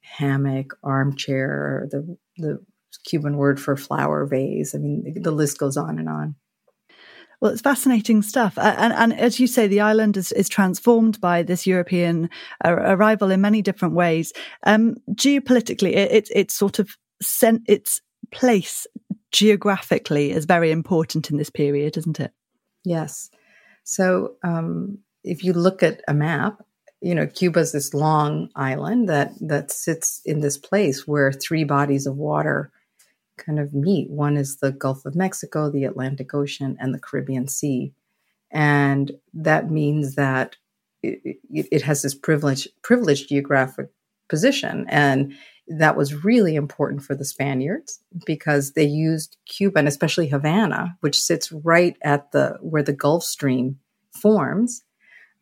hammock, 0.00 0.76
armchair, 0.82 1.88
the, 1.90 2.16
the 2.38 2.64
Cuban 3.04 3.36
word 3.36 3.60
for 3.60 3.76
flower 3.76 4.24
vase. 4.26 4.74
I 4.74 4.78
mean, 4.78 5.20
the 5.20 5.30
list 5.30 5.58
goes 5.58 5.76
on 5.76 5.98
and 5.98 6.08
on. 6.08 6.34
Well, 7.40 7.52
it's 7.52 7.60
fascinating 7.60 8.22
stuff. 8.22 8.56
And, 8.56 8.94
and, 8.94 9.12
as 9.12 9.38
you 9.38 9.46
say, 9.46 9.66
the 9.66 9.80
island 9.80 10.16
is, 10.16 10.32
is 10.32 10.48
transformed 10.48 11.20
by 11.20 11.42
this 11.42 11.66
European 11.66 12.30
uh, 12.64 12.72
arrival 12.72 13.30
in 13.30 13.42
many 13.42 13.60
different 13.60 13.94
ways. 13.94 14.32
Um, 14.64 14.94
geopolitically, 15.10 15.94
it, 15.94 16.12
it, 16.12 16.28
it's 16.34 16.54
sort 16.54 16.78
of 16.78 16.96
sent 17.20 17.62
its 17.68 18.00
place 18.32 18.86
geographically 19.32 20.30
is 20.30 20.46
very 20.46 20.70
important 20.70 21.30
in 21.30 21.36
this 21.36 21.50
period, 21.50 21.98
isn't 21.98 22.18
it? 22.18 22.32
Yes. 22.84 23.28
So 23.86 24.34
um, 24.42 24.98
if 25.22 25.44
you 25.44 25.52
look 25.52 25.82
at 25.84 26.02
a 26.08 26.12
map, 26.12 26.60
you 27.00 27.14
know 27.14 27.26
Cuba's 27.26 27.72
this 27.72 27.94
long 27.94 28.50
island 28.56 29.08
that 29.08 29.32
that 29.40 29.70
sits 29.70 30.20
in 30.24 30.40
this 30.40 30.58
place 30.58 31.06
where 31.06 31.30
three 31.30 31.62
bodies 31.62 32.06
of 32.06 32.16
water 32.16 32.72
kind 33.38 33.60
of 33.60 33.72
meet. 33.72 34.10
One 34.10 34.36
is 34.36 34.56
the 34.56 34.72
Gulf 34.72 35.06
of 35.06 35.14
Mexico, 35.14 35.70
the 35.70 35.84
Atlantic 35.84 36.34
Ocean, 36.34 36.76
and 36.80 36.92
the 36.92 36.98
Caribbean 36.98 37.46
Sea, 37.46 37.92
and 38.50 39.12
that 39.34 39.70
means 39.70 40.16
that 40.16 40.56
it, 41.02 41.36
it 41.52 41.82
has 41.82 42.02
this 42.02 42.14
privileged 42.14 42.68
privileged 42.82 43.28
geographic 43.28 43.88
position 44.28 44.86
and 44.88 45.34
that 45.68 45.96
was 45.96 46.24
really 46.24 46.54
important 46.54 47.02
for 47.02 47.14
the 47.14 47.24
Spaniards 47.24 48.00
because 48.24 48.72
they 48.72 48.84
used 48.84 49.36
Cuba 49.46 49.80
and 49.80 49.88
especially 49.88 50.28
Havana, 50.28 50.96
which 51.00 51.20
sits 51.20 51.50
right 51.50 51.96
at 52.02 52.30
the 52.32 52.56
where 52.60 52.82
the 52.82 52.92
Gulf 52.92 53.24
Stream 53.24 53.78
forms. 54.12 54.82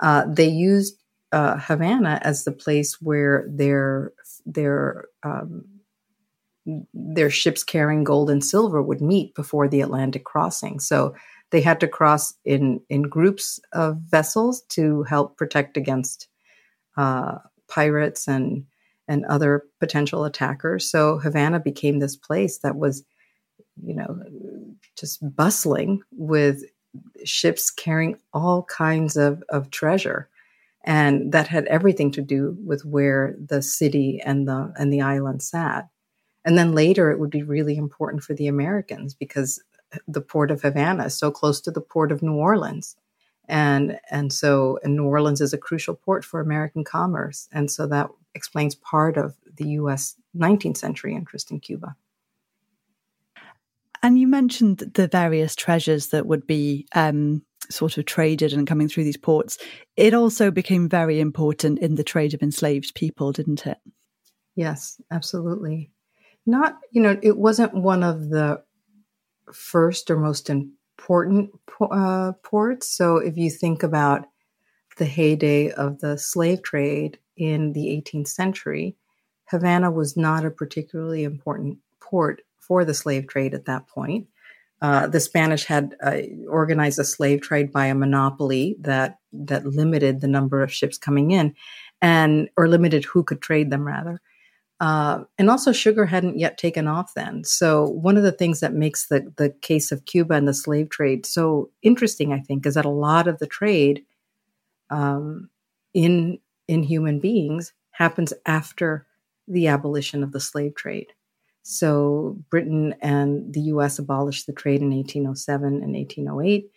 Uh, 0.01 0.25
they 0.27 0.49
used 0.49 0.99
uh, 1.33 1.59
Havana 1.59 2.21
as 2.23 2.45
the 2.45 2.53
place 2.53 3.01
where 3.01 3.45
their 3.49 4.13
their 4.47 5.07
um, 5.23 5.65
their 6.95 7.29
ships 7.29 7.63
carrying 7.63 8.05
gold 8.05 8.31
and 8.31 8.43
silver 8.43 8.81
would 8.81 9.03
meet 9.03 9.35
before 9.35 9.69
the 9.69 9.83
Atlantic 9.83 10.25
crossing. 10.25 10.81
So 10.81 11.15
they 11.51 11.61
had 11.61 11.81
to 11.81 11.89
cross 11.89 12.35
in 12.45 12.81
in 12.89 13.03
groups 13.03 13.61
of 13.73 13.99
vessels 13.99 14.63
to 14.71 15.03
help 15.03 15.37
protect 15.37 15.77
against 15.77 16.29
uh, 16.97 17.39
pirates 17.69 18.27
and 18.27 18.65
and 19.09 19.25
other 19.27 19.65
potential 19.81 20.25
attackers. 20.25 20.89
So 20.91 21.19
Havana 21.19 21.61
became 21.61 21.99
this 21.99 22.17
place 22.17 22.59
that 22.59 22.77
was, 22.77 23.05
you 23.83 23.95
know, 23.95 24.23
just 24.97 25.19
bustling 25.37 26.03
with 26.13 26.63
ships 27.25 27.71
carrying 27.71 28.17
all 28.33 28.63
kinds 28.65 29.17
of, 29.17 29.43
of 29.49 29.71
treasure. 29.71 30.29
And 30.85 31.33
that 31.33 31.49
had 31.49 31.67
everything 31.67 32.11
to 32.13 32.23
do 32.23 32.57
with 32.65 32.85
where 32.85 33.35
the 33.39 33.63
city 33.63 34.21
and 34.25 34.47
the 34.47 34.73
and 34.79 34.93
the 34.93 35.01
island 35.01 35.43
sat. 35.43 35.89
And 36.45 36.59
then 36.59 36.73
later 36.73 37.11
it 37.11 37.19
would 37.19 37.31
be 37.31 37.43
really 37.43 37.77
important 37.77 38.23
for 38.23 38.35
the 38.35 38.49
Americans 38.49 39.15
because 39.15 39.63
the 40.07 40.21
port 40.21 40.51
of 40.51 40.61
Havana 40.61 41.07
is 41.07 41.17
so 41.17 41.31
close 41.31 41.61
to 41.63 41.71
the 41.71 41.81
port 41.81 42.13
of 42.13 42.23
New 42.23 42.35
Orleans. 42.35 42.97
And 43.49 43.99
and 44.11 44.31
so 44.31 44.79
and 44.83 44.95
New 44.95 45.07
Orleans 45.07 45.41
is 45.41 45.55
a 45.55 45.59
crucial 45.59 45.95
port 45.95 46.23
for 46.23 46.41
American 46.41 46.85
commerce. 46.85 47.49
And 47.51 47.71
so 47.71 47.87
that 47.87 48.11
explains 48.35 48.75
part 48.75 49.17
of 49.17 49.35
the 49.57 49.69
US 49.71 50.15
19th 50.37 50.77
century 50.77 51.15
interest 51.15 51.51
in 51.51 51.61
Cuba. 51.61 51.97
And 54.03 54.19
you 54.19 54.29
mentioned 54.29 54.79
the 54.95 55.09
various 55.09 55.57
treasures 55.57 56.09
that 56.09 56.27
would 56.27 56.47
be 56.47 56.87
um, 56.95 57.43
sort 57.71 57.97
of 57.97 58.05
traded 58.05 58.53
and 58.53 58.67
coming 58.67 58.89
through 58.89 59.05
these 59.05 59.17
ports. 59.17 59.57
It 59.97 60.13
also 60.13 60.51
became 60.51 60.89
very 60.89 61.21
important 61.21 61.79
in 61.79 61.95
the 61.95 62.05
trade 62.05 62.35
of 62.35 62.43
enslaved 62.43 62.95
people, 62.95 63.33
didn't 63.33 63.67
it? 63.67 63.79
Yes, 64.55 65.01
absolutely. 65.11 65.91
Not, 66.47 66.79
you 66.91 67.01
know, 67.01 67.19
it 67.23 67.39
wasn't 67.39 67.75
one 67.75 68.03
of 68.03 68.29
the 68.29 68.63
first 69.53 70.11
or 70.11 70.19
most 70.19 70.51
important 70.51 71.51
uh, 71.81 72.33
ports. 72.43 72.91
So 72.91 73.17
if 73.17 73.37
you 73.37 73.51
think 73.51 73.83
about 73.83 74.27
the 74.97 75.07
heyday 75.07 75.71
of 75.71 76.01
the 76.01 76.19
slave 76.19 76.63
trade 76.63 77.19
in 77.37 77.73
the 77.73 77.87
18th 77.87 78.29
century, 78.29 78.97
Havana 79.47 79.91
was 79.91 80.17
not 80.17 80.45
a 80.45 80.51
particularly 80.51 81.25
important 81.25 81.79
port 82.01 82.43
for 82.59 82.85
the 82.85 82.95
slave 82.95 83.27
trade 83.27 83.55
at 83.55 83.67
that 83.67 83.87
point. 83.87 84.29
Uh, 84.81 85.07
the 85.07 85.21
Spanish 85.21 85.65
had 85.65 85.97
uh, 86.03 86.19
organized 86.49 86.99
a 86.99 87.05
slave 87.05 87.41
trade 87.41 87.73
by 87.73 87.87
a 87.87 87.95
monopoly 87.95 88.77
that 88.81 89.19
that 89.33 89.65
limited 89.65 90.21
the 90.21 90.29
number 90.29 90.63
of 90.63 90.73
ships 90.73 90.99
coming 90.99 91.31
in, 91.31 91.55
and 92.03 92.51
or 92.57 92.69
limited 92.69 93.05
who 93.05 93.23
could 93.23 93.41
trade 93.41 93.71
them 93.71 93.87
rather. 93.87 94.21
Uh, 94.81 95.25
and 95.39 95.49
also, 95.49 95.73
sugar 95.73 96.05
hadn't 96.05 96.39
yet 96.39 96.59
taken 96.59 96.87
off 96.87 97.15
then. 97.15 97.45
So, 97.45 97.87
one 97.89 98.17
of 98.17 98.25
the 98.25 98.33
things 98.33 98.61
that 98.61 98.75
makes 98.75 99.07
the 99.07 99.33
the 99.37 99.51
case 99.63 99.93
of 99.93 100.05
Cuba 100.05 100.35
and 100.35 100.47
the 100.47 100.53
slave 100.53 100.91
trade 100.91 101.25
so 101.25 101.71
interesting, 101.81 102.33
I 102.33 102.41
think, 102.41 102.67
is 102.67 102.75
that 102.75 102.85
a 102.85 102.91
lot 102.91 103.29
of 103.29 103.39
the 103.39 103.47
trade 103.47 104.05
um, 104.91 105.49
in 105.95 106.41
in 106.69 106.83
human 106.83 107.21
beings 107.21 107.73
happens 107.91 108.33
after 108.47 109.07
the 109.47 109.69
abolition 109.69 110.23
of 110.23 110.33
the 110.33 110.41
slave 110.41 110.75
trade. 110.75 111.09
So 111.63 112.39
Britain 112.51 112.95
and 113.01 113.53
the 113.53 113.61
US 113.63 113.99
abolished 113.99 114.47
the 114.47 114.53
trade 114.53 114.83
in 114.83 114.91
1807 114.91 115.83
and 115.83 115.95
1808. 115.95 116.71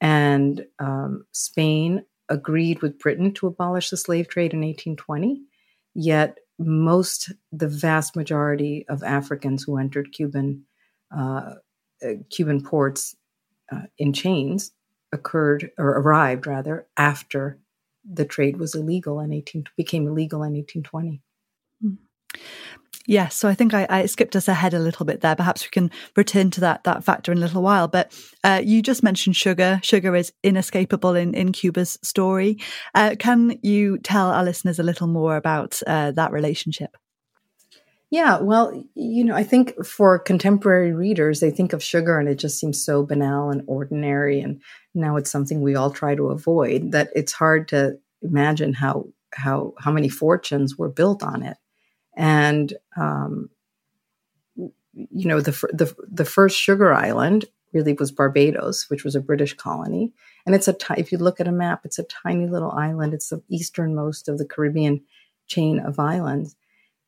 And 0.00 0.64
um, 0.78 1.26
Spain 1.32 2.04
agreed 2.28 2.80
with 2.80 2.98
Britain 2.98 3.34
to 3.34 3.46
abolish 3.46 3.90
the 3.90 3.96
slave 3.96 4.28
trade 4.28 4.54
in 4.54 4.60
1820. 4.60 5.42
Yet, 5.94 6.38
most, 6.58 7.32
the 7.52 7.68
vast 7.68 8.16
majority 8.16 8.86
of 8.88 9.02
Africans 9.02 9.64
who 9.64 9.78
entered 9.78 10.12
Cuban, 10.12 10.64
uh, 11.14 11.54
Cuban 12.30 12.62
ports 12.62 13.16
uh, 13.72 13.82
in 13.98 14.12
chains 14.12 14.72
occurred 15.12 15.70
or 15.76 15.88
arrived 15.88 16.46
rather 16.46 16.86
after 16.96 17.58
the 18.04 18.24
trade 18.24 18.58
was 18.58 18.74
illegal 18.74 19.20
in 19.20 19.32
18 19.32 19.64
became 19.76 20.06
illegal 20.06 20.42
in 20.42 20.54
1820. 20.54 21.20
Yes, 23.06 23.34
so 23.34 23.48
I 23.48 23.54
think 23.54 23.74
I, 23.74 23.86
I, 23.88 24.06
skipped 24.06 24.36
us 24.36 24.46
ahead 24.46 24.74
a 24.74 24.78
little 24.78 25.06
bit 25.06 25.20
there. 25.20 25.34
Perhaps 25.34 25.64
we 25.64 25.70
can 25.70 25.90
return 26.16 26.50
to 26.52 26.60
that 26.60 26.84
that 26.84 27.02
factor 27.02 27.32
in 27.32 27.38
a 27.38 27.40
little 27.40 27.62
while. 27.62 27.88
But 27.88 28.12
uh, 28.44 28.60
you 28.62 28.82
just 28.82 29.02
mentioned 29.02 29.36
sugar. 29.36 29.80
Sugar 29.82 30.14
is 30.14 30.32
inescapable 30.42 31.14
in 31.14 31.34
in 31.34 31.52
Cuba's 31.52 31.98
story. 32.02 32.58
Uh, 32.94 33.16
can 33.18 33.58
you 33.62 33.98
tell 33.98 34.30
our 34.30 34.44
listeners 34.44 34.78
a 34.78 34.84
little 34.84 35.06
more 35.06 35.36
about 35.36 35.80
uh, 35.86 36.12
that 36.12 36.30
relationship? 36.30 36.96
Yeah, 38.10 38.40
well, 38.40 38.84
you 38.94 39.24
know, 39.24 39.34
I 39.34 39.44
think 39.44 39.84
for 39.84 40.18
contemporary 40.18 40.92
readers, 40.92 41.40
they 41.40 41.50
think 41.50 41.72
of 41.72 41.82
sugar 41.82 42.18
and 42.18 42.28
it 42.28 42.40
just 42.40 42.58
seems 42.58 42.84
so 42.84 43.04
banal 43.04 43.50
and 43.50 43.62
ordinary, 43.66 44.40
and 44.40 44.60
now 44.94 45.16
it's 45.16 45.30
something 45.30 45.60
we 45.60 45.74
all 45.76 45.90
try 45.90 46.14
to 46.14 46.28
avoid. 46.28 46.92
That 46.92 47.10
it's 47.14 47.32
hard 47.32 47.68
to 47.68 47.98
imagine 48.22 48.72
how 48.74 49.06
how 49.32 49.74
how 49.78 49.92
many 49.92 50.08
fortunes 50.08 50.76
were 50.76 50.88
built 50.88 51.22
on 51.22 51.42
it 51.42 51.56
and 52.16 52.74
um, 52.96 53.50
you 54.56 55.28
know 55.28 55.40
the, 55.40 55.52
the 55.72 55.94
the 56.10 56.24
first 56.24 56.58
sugar 56.58 56.92
island 56.92 57.44
really 57.72 57.92
was 57.92 58.10
Barbados, 58.10 58.90
which 58.90 59.04
was 59.04 59.14
a 59.14 59.20
British 59.20 59.54
colony, 59.54 60.12
and 60.44 60.54
it's 60.54 60.68
a 60.68 60.72
t- 60.72 60.94
if 60.96 61.12
you 61.12 61.18
look 61.18 61.40
at 61.40 61.48
a 61.48 61.52
map, 61.52 61.82
it's 61.84 61.98
a 61.98 62.04
tiny 62.04 62.46
little 62.46 62.72
island. 62.72 63.14
It's 63.14 63.28
the 63.28 63.42
easternmost 63.48 64.28
of 64.28 64.38
the 64.38 64.44
Caribbean 64.44 65.02
chain 65.46 65.78
of 65.78 65.98
islands, 65.98 66.56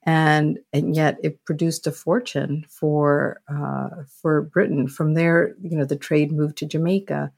and 0.05 0.59
and 0.73 0.95
yet 0.95 1.19
it 1.23 1.45
produced 1.45 1.87
a 1.87 1.93
fortune 1.93 2.65
for 2.69 3.41
uh, 3.49 4.05
for 4.23 4.43
Britain. 4.43 4.89
From 4.89 5.15
there, 5.15 5.55
you 5.61 5.77
know, 5.77 5.85
the 5.85 5.97
trade 5.97 6.33
moved 6.33 6.57
to 6.59 6.67
Jamaica, 6.67 7.33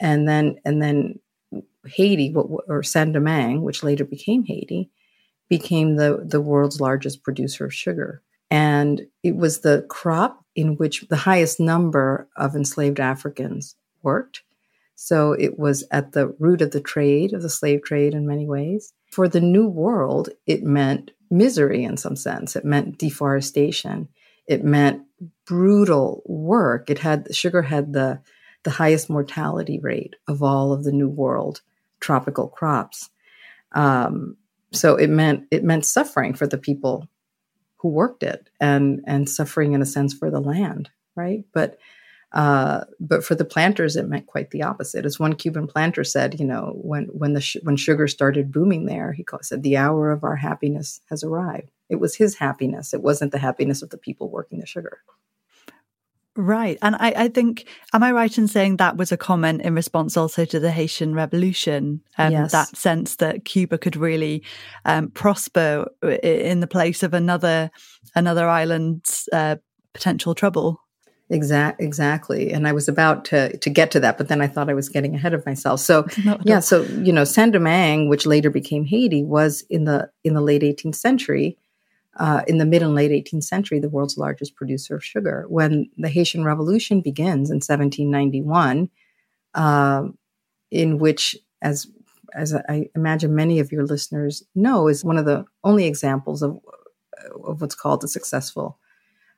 and 0.00 0.28
then 0.28 0.56
and 0.64 0.82
then 0.82 1.18
Haiti, 1.86 2.34
or 2.34 2.82
Saint 2.82 3.12
Domingue, 3.12 3.62
which 3.62 3.82
later 3.82 4.04
became 4.04 4.44
Haiti, 4.44 4.90
became 5.48 5.96
the 5.96 6.22
the 6.24 6.40
world's 6.40 6.80
largest 6.80 7.22
producer 7.22 7.64
of 7.64 7.74
sugar. 7.74 8.22
And 8.50 9.06
it 9.22 9.36
was 9.36 9.60
the 9.60 9.86
crop 9.88 10.44
in 10.54 10.76
which 10.76 11.06
the 11.08 11.16
highest 11.16 11.58
number 11.58 12.28
of 12.36 12.54
enslaved 12.54 13.00
Africans 13.00 13.76
worked. 14.02 14.42
So 14.94 15.32
it 15.32 15.58
was 15.58 15.84
at 15.90 16.12
the 16.12 16.28
root 16.38 16.60
of 16.60 16.70
the 16.70 16.80
trade, 16.80 17.32
of 17.32 17.42
the 17.42 17.48
slave 17.48 17.82
trade 17.82 18.14
in 18.14 18.26
many 18.26 18.46
ways. 18.46 18.92
For 19.10 19.26
the 19.26 19.40
New 19.40 19.66
World, 19.66 20.28
it 20.46 20.62
meant 20.62 21.10
misery 21.30 21.82
in 21.82 21.96
some 21.96 22.14
sense. 22.14 22.54
It 22.54 22.64
meant 22.64 22.98
deforestation. 22.98 24.08
It 24.46 24.64
meant 24.64 25.02
brutal 25.46 26.22
work. 26.26 26.90
It 26.90 26.98
had 26.98 27.34
sugar 27.34 27.62
had 27.62 27.92
the 27.92 28.20
the 28.64 28.70
highest 28.70 29.10
mortality 29.10 29.78
rate 29.80 30.16
of 30.28 30.42
all 30.42 30.72
of 30.72 30.84
the 30.84 30.92
New 30.92 31.08
World 31.08 31.60
tropical 32.00 32.48
crops. 32.48 33.10
Um, 33.72 34.36
so 34.72 34.96
it 34.96 35.08
meant 35.08 35.46
it 35.50 35.64
meant 35.64 35.84
suffering 35.84 36.34
for 36.34 36.46
the 36.46 36.58
people 36.58 37.08
who 37.76 37.88
worked 37.88 38.22
it, 38.22 38.48
and 38.60 39.02
and 39.06 39.28
suffering 39.28 39.72
in 39.72 39.82
a 39.82 39.86
sense 39.86 40.14
for 40.14 40.30
the 40.30 40.40
land, 40.40 40.90
right? 41.16 41.44
But 41.52 41.78
uh, 42.32 42.84
but 42.98 43.22
for 43.22 43.34
the 43.34 43.44
planters, 43.44 43.94
it 43.94 44.08
meant 44.08 44.26
quite 44.26 44.50
the 44.50 44.62
opposite. 44.62 45.04
As 45.04 45.18
one 45.18 45.34
Cuban 45.34 45.66
planter 45.66 46.02
said, 46.02 46.40
you 46.40 46.46
know, 46.46 46.72
when 46.76 47.04
when 47.06 47.34
the 47.34 47.42
sh- 47.42 47.58
when 47.62 47.76
sugar 47.76 48.08
started 48.08 48.52
booming 48.52 48.86
there, 48.86 49.12
he 49.12 49.24
said, 49.42 49.62
"The 49.62 49.76
hour 49.76 50.10
of 50.10 50.24
our 50.24 50.36
happiness 50.36 51.00
has 51.10 51.22
arrived." 51.22 51.70
It 51.90 51.96
was 51.96 52.16
his 52.16 52.36
happiness; 52.36 52.94
it 52.94 53.02
wasn't 53.02 53.32
the 53.32 53.38
happiness 53.38 53.82
of 53.82 53.90
the 53.90 53.98
people 53.98 54.30
working 54.30 54.60
the 54.60 54.66
sugar. 54.66 55.00
Right, 56.34 56.78
and 56.80 56.96
I, 56.96 57.12
I 57.14 57.28
think, 57.28 57.66
am 57.92 58.02
I 58.02 58.10
right 58.10 58.38
in 58.38 58.48
saying 58.48 58.78
that 58.78 58.96
was 58.96 59.12
a 59.12 59.18
comment 59.18 59.60
in 59.62 59.74
response 59.74 60.16
also 60.16 60.46
to 60.46 60.58
the 60.58 60.70
Haitian 60.70 61.14
Revolution? 61.14 62.00
Um, 62.16 62.32
yes. 62.32 62.52
That 62.52 62.74
sense 62.74 63.16
that 63.16 63.44
Cuba 63.44 63.76
could 63.76 63.96
really 63.96 64.42
um, 64.86 65.10
prosper 65.10 65.90
in 66.02 66.60
the 66.60 66.66
place 66.66 67.02
of 67.02 67.12
another 67.12 67.70
another 68.14 68.48
island's 68.48 69.28
uh, 69.30 69.56
potential 69.92 70.34
trouble. 70.34 70.80
Exact, 71.32 71.80
exactly. 71.80 72.52
And 72.52 72.68
I 72.68 72.72
was 72.72 72.88
about 72.88 73.24
to 73.26 73.56
to 73.56 73.70
get 73.70 73.90
to 73.92 74.00
that, 74.00 74.18
but 74.18 74.28
then 74.28 74.40
I 74.40 74.46
thought 74.46 74.68
I 74.68 74.74
was 74.74 74.88
getting 74.88 75.14
ahead 75.14 75.34
of 75.34 75.44
myself. 75.46 75.80
So 75.80 76.06
yeah, 76.44 76.60
so 76.60 76.82
you 76.82 77.12
know, 77.12 77.24
Saint 77.24 77.52
Domingue, 77.52 78.08
which 78.08 78.26
later 78.26 78.50
became 78.50 78.84
Haiti, 78.84 79.22
was 79.22 79.64
in 79.68 79.84
the 79.84 80.10
in 80.24 80.34
the 80.34 80.40
late 80.40 80.62
18th 80.62 80.94
century, 80.94 81.58
uh, 82.16 82.42
in 82.46 82.58
the 82.58 82.66
mid 82.66 82.82
and 82.82 82.94
late 82.94 83.10
18th 83.10 83.44
century, 83.44 83.78
the 83.78 83.88
world's 83.88 84.18
largest 84.18 84.54
producer 84.54 84.94
of 84.94 85.04
sugar. 85.04 85.46
When 85.48 85.90
the 85.96 86.08
Haitian 86.08 86.44
Revolution 86.44 87.00
begins 87.00 87.50
in 87.50 87.56
1791, 87.56 88.90
uh, 89.54 90.08
in 90.70 90.98
which, 90.98 91.36
as 91.60 91.86
as 92.34 92.54
I 92.54 92.88
imagine 92.94 93.34
many 93.34 93.58
of 93.58 93.72
your 93.72 93.84
listeners 93.84 94.42
know, 94.54 94.88
is 94.88 95.04
one 95.04 95.18
of 95.18 95.26
the 95.26 95.44
only 95.64 95.86
examples 95.86 96.42
of 96.42 96.58
of 97.44 97.60
what's 97.60 97.74
called 97.74 98.04
a 98.04 98.08
successful 98.08 98.78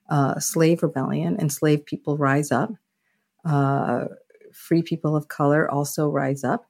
uh, 0.09 0.39
slave 0.39 0.83
rebellion, 0.83 1.39
enslaved 1.41 1.87
people 1.87 2.17
rise 2.17 2.51
up. 2.53 2.71
Uh, 3.45 4.07
free 4.53 4.83
people 4.83 5.17
of 5.17 5.29
color 5.29 5.71
also 5.71 6.09
rise 6.09 6.45
up. 6.45 6.67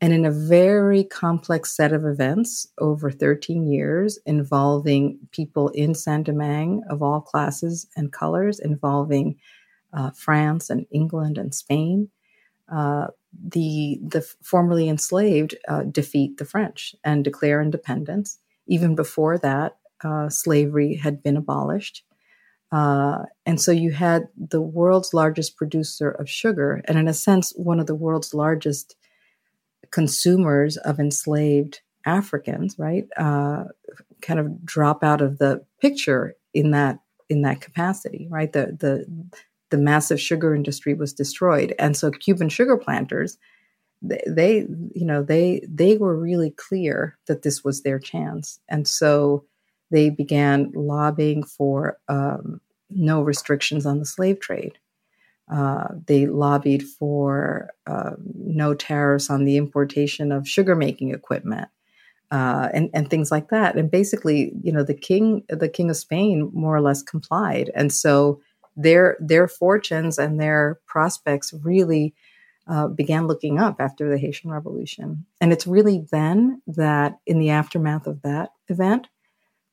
And 0.00 0.12
in 0.12 0.24
a 0.24 0.30
very 0.30 1.02
complex 1.02 1.74
set 1.74 1.92
of 1.92 2.04
events 2.04 2.68
over 2.78 3.10
13 3.10 3.66
years 3.66 4.18
involving 4.26 5.18
people 5.32 5.68
in 5.70 5.94
Saint 5.94 6.26
Domingue 6.26 6.84
of 6.88 7.02
all 7.02 7.20
classes 7.20 7.86
and 7.96 8.12
colors, 8.12 8.60
involving 8.60 9.36
uh, 9.92 10.10
France 10.10 10.70
and 10.70 10.86
England 10.92 11.36
and 11.36 11.52
Spain, 11.52 12.10
uh, 12.70 13.08
the, 13.32 13.98
the 14.02 14.20
formerly 14.42 14.88
enslaved 14.88 15.56
uh, 15.66 15.82
defeat 15.82 16.36
the 16.36 16.44
French 16.44 16.94
and 17.02 17.24
declare 17.24 17.60
independence. 17.60 18.38
Even 18.68 18.94
before 18.94 19.36
that, 19.38 19.78
uh, 20.04 20.28
slavery 20.28 20.94
had 20.94 21.22
been 21.22 21.36
abolished. 21.36 22.04
Uh, 22.70 23.24
and 23.46 23.60
so 23.60 23.72
you 23.72 23.90
had 23.90 24.28
the 24.36 24.60
world's 24.60 25.14
largest 25.14 25.56
producer 25.56 26.10
of 26.10 26.28
sugar, 26.28 26.82
and 26.84 26.98
in 26.98 27.08
a 27.08 27.14
sense, 27.14 27.52
one 27.56 27.80
of 27.80 27.86
the 27.86 27.94
world's 27.94 28.34
largest 28.34 28.94
consumers 29.90 30.76
of 30.78 30.98
enslaved 30.98 31.80
Africans, 32.06 32.78
right, 32.78 33.06
uh, 33.16 33.64
kind 34.22 34.40
of 34.40 34.64
drop 34.64 35.04
out 35.04 35.20
of 35.20 35.38
the 35.38 35.64
picture 35.80 36.34
in 36.54 36.70
that 36.70 36.98
in 37.28 37.42
that 37.42 37.60
capacity, 37.60 38.26
right? 38.30 38.52
The 38.52 38.76
the 38.78 39.06
the 39.70 39.78
massive 39.78 40.20
sugar 40.20 40.54
industry 40.54 40.94
was 40.94 41.12
destroyed, 41.12 41.74
and 41.78 41.96
so 41.96 42.10
Cuban 42.10 42.48
sugar 42.48 42.76
planters, 42.76 43.36
they, 44.00 44.22
they 44.26 44.66
you 44.94 45.04
know 45.04 45.22
they 45.22 45.62
they 45.68 45.98
were 45.98 46.16
really 46.16 46.50
clear 46.50 47.18
that 47.26 47.42
this 47.42 47.62
was 47.62 47.82
their 47.82 47.98
chance, 47.98 48.60
and 48.68 48.88
so 48.88 49.44
they 49.90 50.10
began 50.10 50.70
lobbying 50.74 51.42
for 51.42 51.98
um, 52.08 52.60
no 52.90 53.22
restrictions 53.22 53.86
on 53.86 53.98
the 53.98 54.06
slave 54.06 54.40
trade. 54.40 54.78
Uh, 55.50 55.88
they 56.06 56.26
lobbied 56.26 56.82
for 56.82 57.70
uh, 57.86 58.12
no 58.34 58.74
tariffs 58.74 59.30
on 59.30 59.44
the 59.44 59.56
importation 59.56 60.30
of 60.30 60.46
sugar 60.46 60.76
making 60.76 61.10
equipment 61.14 61.68
uh, 62.30 62.68
and, 62.74 62.90
and 62.92 63.08
things 63.08 63.30
like 63.30 63.48
that. 63.48 63.76
And 63.76 63.90
basically, 63.90 64.52
you 64.62 64.72
know, 64.72 64.82
the 64.82 64.94
king, 64.94 65.44
the 65.48 65.68
king 65.68 65.88
of 65.90 65.96
Spain, 65.96 66.50
more 66.52 66.76
or 66.76 66.82
less 66.82 67.02
complied, 67.02 67.70
and 67.74 67.92
so 67.92 68.40
their 68.76 69.16
their 69.20 69.48
fortunes 69.48 70.18
and 70.18 70.38
their 70.38 70.80
prospects 70.86 71.52
really 71.64 72.14
uh, 72.68 72.86
began 72.86 73.26
looking 73.26 73.58
up 73.58 73.80
after 73.80 74.08
the 74.08 74.18
Haitian 74.18 74.50
Revolution. 74.50 75.24
And 75.40 75.52
it's 75.52 75.66
really 75.66 76.06
then 76.12 76.62
that, 76.66 77.18
in 77.26 77.38
the 77.38 77.50
aftermath 77.50 78.06
of 78.06 78.22
that 78.22 78.50
event, 78.68 79.08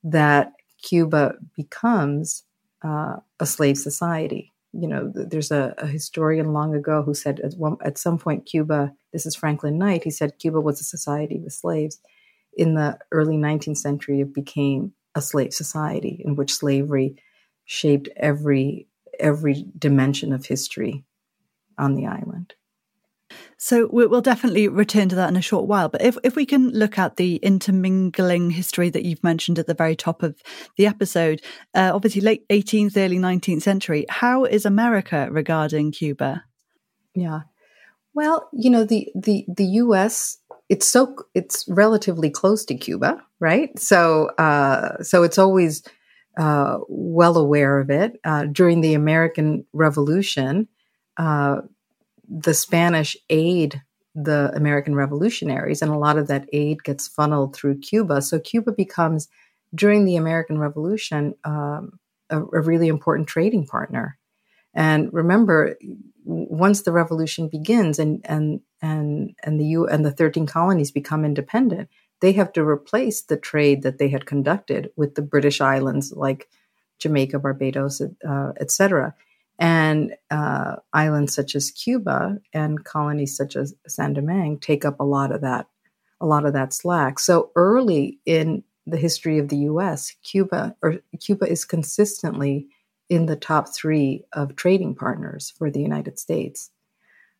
that 0.03 0.53
Cuba 0.81 1.35
becomes 1.55 2.43
uh, 2.83 3.17
a 3.39 3.45
slave 3.45 3.77
society. 3.77 4.53
You 4.77 4.87
know, 4.87 5.11
there's 5.13 5.51
a, 5.51 5.73
a, 5.77 5.87
historian 5.87 6.51
long 6.51 6.75
ago 6.75 7.01
who 7.01 7.13
said 7.13 7.39
at, 7.39 7.53
one, 7.53 7.77
at 7.81 7.97
some 7.97 8.17
point 8.17 8.45
Cuba, 8.45 8.91
this 9.13 9.25
is 9.25 9.35
Franklin 9.35 9.77
Knight, 9.77 10.03
he 10.03 10.11
said 10.11 10.37
Cuba 10.39 10.59
was 10.59 10.81
a 10.81 10.83
society 10.83 11.39
with 11.39 11.53
slaves. 11.53 11.99
In 12.57 12.73
the 12.73 12.97
early 13.11 13.37
19th 13.37 13.77
century, 13.77 14.21
it 14.21 14.33
became 14.33 14.93
a 15.15 15.21
slave 15.21 15.53
society 15.53 16.21
in 16.25 16.35
which 16.35 16.53
slavery 16.53 17.15
shaped 17.65 18.09
every 18.17 18.87
every 19.17 19.65
dimension 19.77 20.33
of 20.33 20.45
history 20.45 21.05
on 21.77 21.95
the 21.95 22.05
island. 22.05 22.53
So 23.57 23.87
we'll 23.91 24.21
definitely 24.21 24.67
return 24.67 25.09
to 25.09 25.15
that 25.15 25.29
in 25.29 25.37
a 25.37 25.41
short 25.41 25.65
while. 25.65 25.87
But 25.89 26.01
if, 26.01 26.17
if 26.23 26.35
we 26.35 26.45
can 26.45 26.71
look 26.71 26.99
at 26.99 27.15
the 27.15 27.37
intermingling 27.37 28.49
history 28.49 28.89
that 28.89 29.05
you've 29.05 29.23
mentioned 29.23 29.59
at 29.59 29.67
the 29.67 29.73
very 29.73 29.95
top 29.95 30.23
of 30.23 30.41
the 30.77 30.87
episode, 30.87 31.41
uh, 31.73 31.91
obviously 31.93 32.21
late 32.21 32.47
18th, 32.49 32.97
early 32.97 33.17
19th 33.17 33.61
century, 33.61 34.05
how 34.09 34.43
is 34.43 34.65
America 34.65 35.27
regarding 35.31 35.91
Cuba? 35.91 36.43
Yeah. 37.13 37.41
Well, 38.13 38.49
you 38.53 38.69
know, 38.69 38.83
the, 38.83 39.09
the, 39.15 39.45
the 39.47 39.65
U.S., 39.65 40.37
it's 40.67 40.87
so, 40.87 41.15
it's 41.33 41.65
relatively 41.67 42.29
close 42.29 42.65
to 42.65 42.75
Cuba, 42.75 43.21
right? 43.39 43.77
So, 43.79 44.27
uh, 44.37 45.01
so 45.01 45.23
it's 45.23 45.37
always, 45.37 45.83
uh, 46.37 46.79
well 46.89 47.37
aware 47.37 47.79
of 47.79 47.89
it. 47.89 48.19
Uh, 48.23 48.45
during 48.45 48.81
the 48.81 48.93
American 48.93 49.65
Revolution, 49.73 50.67
uh, 51.17 51.61
the 52.29 52.53
Spanish 52.53 53.15
aid 53.29 53.81
the 54.15 54.49
American 54.55 54.95
revolutionaries, 54.95 55.81
and 55.81 55.91
a 55.91 55.97
lot 55.97 56.17
of 56.17 56.27
that 56.27 56.47
aid 56.53 56.83
gets 56.83 57.07
funneled 57.07 57.53
through 57.53 57.79
Cuba. 57.79 58.21
So 58.21 58.39
Cuba 58.39 58.71
becomes, 58.71 59.27
during 59.73 60.05
the 60.05 60.15
American 60.15 60.57
Revolution, 60.57 61.35
um, 61.43 61.99
a, 62.29 62.39
a, 62.39 62.61
really 62.61 62.87
important 62.87 63.27
trading 63.27 63.67
partner. 63.67 64.17
And 64.73 65.11
remember, 65.11 65.77
once 66.23 66.83
the 66.83 66.93
revolution 66.93 67.49
begins 67.49 67.99
and 67.99 68.21
and 68.25 68.61
and 68.81 69.35
and 69.43 69.59
the 69.59 69.65
U 69.65 69.87
and 69.87 70.05
the 70.05 70.11
thirteen 70.11 70.45
colonies 70.45 70.91
become 70.91 71.25
independent, 71.25 71.89
they 72.21 72.31
have 72.33 72.53
to 72.53 72.63
replace 72.63 73.21
the 73.21 73.37
trade 73.37 73.83
that 73.83 73.97
they 73.97 74.09
had 74.09 74.25
conducted 74.25 74.91
with 74.95 75.15
the 75.15 75.21
British 75.21 75.59
islands 75.61 76.13
like 76.13 76.47
Jamaica, 76.99 77.39
Barbados, 77.39 78.01
uh, 78.01 78.51
etc 78.59 79.13
and 79.57 80.15
uh, 80.29 80.75
islands 80.93 81.33
such 81.33 81.55
as 81.55 81.71
Cuba 81.71 82.39
and 82.53 82.83
colonies 82.83 83.35
such 83.35 83.55
as 83.55 83.73
San 83.87 84.13
Domingue 84.13 84.59
take 84.59 84.83
up 84.83 84.99
a 84.99 85.05
lot 85.05 85.31
of 85.31 85.41
that, 85.41 85.67
a 86.19 86.25
lot 86.25 86.45
of 86.45 86.53
that 86.53 86.73
slack. 86.73 87.19
So 87.19 87.51
early 87.55 88.19
in 88.25 88.63
the 88.85 88.97
history 88.97 89.39
of 89.39 89.49
the 89.49 89.57
U.S., 89.57 90.13
Cuba 90.23 90.75
or 90.81 90.97
Cuba 91.19 91.49
is 91.49 91.65
consistently 91.65 92.67
in 93.09 93.25
the 93.25 93.35
top 93.35 93.73
three 93.73 94.23
of 94.33 94.55
trading 94.55 94.95
partners 94.95 95.53
for 95.57 95.69
the 95.69 95.81
United 95.81 96.19
States. 96.19 96.71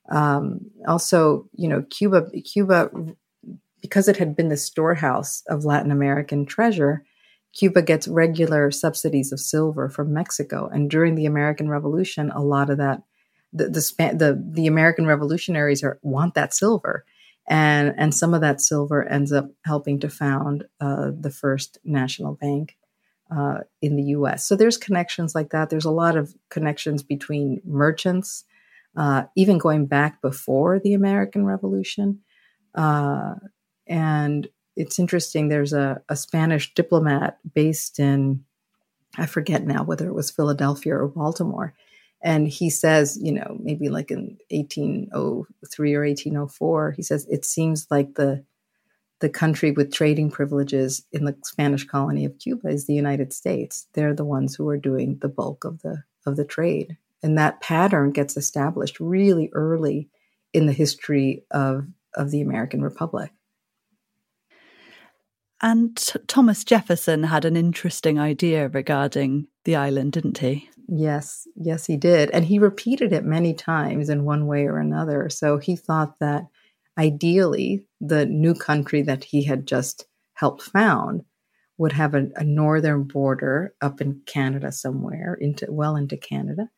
Um, 0.10 0.72
also, 0.88 1.50
you 1.56 1.68
know, 1.68 1.84
Cuba, 1.90 2.30
Cuba, 2.42 2.92
because 3.82 4.08
it 4.08 4.18
had 4.18 4.36
been 4.36 4.50
the 4.50 4.58
storehouse 4.58 5.44
of 5.48 5.66
Latin 5.66 5.92
American 5.92 6.46
treasure, 6.46 7.04
Cuba 7.56 7.82
gets 7.82 8.08
regular 8.08 8.70
subsidies 8.70 9.32
of 9.32 9.40
silver 9.40 9.90
from 9.90 10.14
Mexico, 10.14 10.70
and 10.72 10.90
during 10.90 11.16
the 11.16 11.26
American 11.26 11.70
Revolution, 11.70 12.30
a 12.32 12.44
lot 12.44 12.70
of 12.70 12.78
that 12.78 13.02
the 13.54 13.70
the 13.70 14.14
the, 14.18 14.44
the 14.52 14.68
American 14.68 15.06
revolutionaries 15.06 15.84
are, 15.84 15.98
want 16.02 16.34
that 16.36 16.54
silver, 16.54 17.06
and 17.48 17.94
and 17.98 18.14
some 18.14 18.34
of 18.34 18.42
that 18.42 18.62
silver 18.62 19.08
ends 19.08 19.32
up 19.32 19.50
helping 19.64 20.00
to 20.02 20.10
found 20.10 20.66
uh, 20.82 21.12
the 21.18 21.32
first 21.32 21.78
national 21.86 22.34
bank 22.36 22.76
uh, 23.36 23.60
in 23.82 23.96
the 23.96 24.04
U.S. 24.04 24.46
So 24.46 24.56
there's 24.56 24.78
connections 24.78 25.34
like 25.34 25.52
that. 25.52 25.70
There's 25.70 25.86
a 25.86 25.92
lot 25.92 26.18
of 26.18 26.36
connections 26.50 27.04
between 27.04 27.62
merchants, 27.64 28.44
uh, 28.98 29.24
even 29.36 29.58
going 29.58 29.86
back 29.86 30.22
before 30.22 30.80
the 30.80 30.94
American 30.94 31.46
Revolution, 31.46 32.20
uh, 32.74 33.36
and 33.88 34.50
it's 34.76 35.00
interesting. 35.00 35.48
There's 35.48 35.74
a, 35.74 36.02
a 36.10 36.16
Spanish 36.16 36.74
diplomat 36.74 37.40
based 37.54 38.00
in 38.00 38.44
I 39.18 39.26
forget 39.28 39.66
now 39.66 39.84
whether 39.84 40.08
it 40.08 40.14
was 40.14 40.30
Philadelphia 40.30 40.96
or 40.96 41.08
Baltimore 41.08 41.74
and 42.26 42.48
he 42.48 42.72
says, 42.72 43.20
you 43.22 43.32
know, 43.32 43.56
maybe 43.60 43.88
like 43.88 44.10
in 44.10 44.38
1803 44.50 45.94
or 45.94 46.06
1804, 46.06 46.92
he 46.92 47.04
says 47.04 47.28
it 47.30 47.46
seems 47.46 47.88
like 47.92 48.16
the 48.16 48.44
the 49.22 49.30
country 49.30 49.72
with 49.72 49.94
trading 49.94 50.30
privileges 50.30 51.06
in 51.14 51.24
the 51.24 51.38
Spanish 51.44 51.86
colony 51.86 52.26
of 52.26 52.38
Cuba 52.38 52.68
is 52.68 52.86
the 52.86 52.94
United 52.94 53.32
States. 53.32 53.88
They're 53.94 54.14
the 54.14 54.26
ones 54.26 54.56
who 54.56 54.68
are 54.68 54.78
doing 54.78 55.20
the 55.22 55.30
bulk 55.30 55.64
of 55.64 55.82
the 55.84 56.04
of 56.26 56.36
the 56.36 56.44
trade. 56.44 56.98
And 57.22 57.38
that 57.38 57.62
pattern 57.62 58.12
gets 58.12 58.36
established 58.36 59.00
really 59.00 59.50
early 59.54 60.10
in 60.52 60.66
the 60.66 60.74
history 60.74 61.44
of, 61.52 61.86
of 62.16 62.32
the 62.32 62.42
American 62.42 62.82
Republic. 62.82 63.32
And 65.66 65.98
Thomas 66.28 66.64
Jefferson 66.64 67.24
had 67.24 67.44
an 67.44 67.58
interesting 67.58 68.20
idea 68.20 68.68
regarding 68.68 69.48
the 69.64 69.76
island, 69.76 70.12
didn't 70.12 70.38
he? 70.38 70.70
Yes, 70.88 71.48
yes, 71.56 71.88
he 71.88 71.98
did. 71.98 72.30
And 72.30 72.46
he 72.46 72.60
repeated 72.60 73.12
it 73.12 73.26
many 73.26 73.56
times 73.56 74.08
in 74.08 74.26
one 74.26 74.46
way 74.46 74.68
or 74.68 74.78
another. 74.78 75.28
So 75.28 75.58
he 75.58 75.76
thought 75.76 76.20
that 76.20 76.44
ideally, 77.00 77.88
the 78.00 78.28
new 78.28 78.54
country 78.54 79.02
that 79.02 79.24
he 79.24 79.44
had 79.44 79.66
just 79.66 80.06
helped 80.36 80.62
found 80.62 81.24
would 81.80 81.94
have 81.94 82.14
a, 82.14 82.28
a 82.36 82.44
northern 82.44 83.02
border 83.02 83.74
up 83.82 84.02
in 84.02 84.22
Canada 84.28 84.72
somewhere, 84.72 85.36
into 85.42 85.66
well 85.72 85.96
into 85.96 86.16
Canada. 86.16 86.70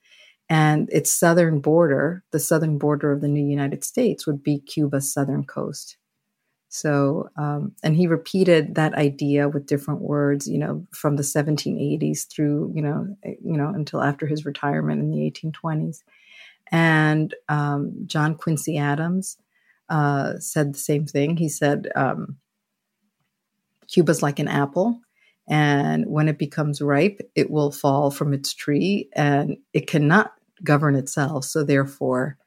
And 0.47 0.87
its 0.93 1.11
southern 1.11 1.59
border, 1.59 2.23
the 2.31 2.39
southern 2.39 2.77
border 2.77 3.11
of 3.11 3.19
the 3.19 3.27
new 3.27 3.45
United 3.45 3.83
States, 3.83 4.25
would 4.25 4.41
be 4.41 4.61
Cuba's 4.61 5.11
southern 5.11 5.43
coast. 5.43 5.97
So, 6.69 7.29
um, 7.37 7.73
and 7.81 7.95
he 7.95 8.07
repeated 8.07 8.75
that 8.75 8.93
idea 8.95 9.47
with 9.47 9.67
different 9.67 10.01
words, 10.01 10.47
you 10.47 10.57
know, 10.57 10.85
from 10.91 11.15
the 11.15 11.23
1780s 11.23 12.27
through, 12.27 12.71
you 12.75 12.81
know, 12.81 13.15
eh, 13.23 13.35
you 13.43 13.57
know, 13.57 13.69
until 13.69 14.01
after 14.01 14.27
his 14.27 14.45
retirement 14.45 15.01
in 15.01 15.11
the 15.11 15.31
1820s. 15.31 16.03
And 16.71 17.33
um, 17.47 17.93
John 18.05 18.35
Quincy 18.35 18.77
Adams 18.77 19.37
uh, 19.89 20.37
said 20.39 20.73
the 20.73 20.79
same 20.79 21.05
thing. 21.05 21.37
He 21.37 21.47
said, 21.47 21.87
um, 21.95 22.37
Cuba's 23.87 24.21
like 24.21 24.39
an 24.39 24.49
apple. 24.49 24.99
And 25.47 26.05
when 26.07 26.27
it 26.27 26.37
becomes 26.37 26.81
ripe, 26.81 27.21
it 27.35 27.49
will 27.49 27.71
fall 27.71 28.11
from 28.11 28.33
its 28.33 28.53
tree 28.53 29.09
and 29.13 29.55
it 29.71 29.87
cannot 29.87 30.33
govern 30.61 30.95
itself. 30.95 31.45
So, 31.45 31.63
therefore, 31.63 32.37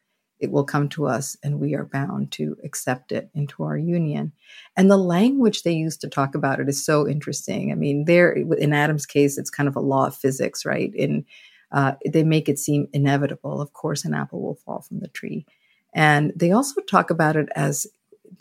it 0.41 0.51
will 0.51 0.65
come 0.65 0.89
to 0.89 1.07
us 1.07 1.37
and 1.43 1.61
we 1.61 1.75
are 1.75 1.85
bound 1.85 2.33
to 2.33 2.57
accept 2.65 3.13
it 3.13 3.31
into 3.35 3.63
our 3.63 3.77
union. 3.77 4.33
And 4.77 4.91
the 4.91 4.97
language 4.97 5.63
they 5.63 5.73
use 5.73 5.97
to 5.99 6.09
talk 6.09 6.35
about 6.35 6.61
it 6.61 6.69
is 6.69 6.85
so 6.85 7.07
interesting. 7.07 7.71
I 7.71 7.75
mean, 7.75 8.07
there 8.07 8.33
in 8.33 8.73
Adam's 8.73 9.07
case, 9.07 9.39
it's 9.39 9.51
kind 9.51 9.69
of 9.69 9.77
a 9.77 9.81
law 9.81 10.07
of 10.07 10.17
physics, 10.17 10.65
right? 10.65 10.93
In 10.95 11.25
uh, 11.73 11.93
they 12.11 12.25
make 12.25 12.49
it 12.49 12.59
seem 12.59 12.89
inevitable. 12.93 13.61
Of 13.61 13.73
course, 13.75 14.05
an 14.05 14.15
apple 14.15 14.43
will 14.43 14.57
fall 14.57 14.81
from 14.81 15.01
the 15.01 15.09
tree, 15.09 15.47
and 15.95 16.33
they 16.35 16.51
also 16.51 16.81
talk 16.81 17.11
about 17.11 17.37
it 17.37 17.49
as 17.55 17.87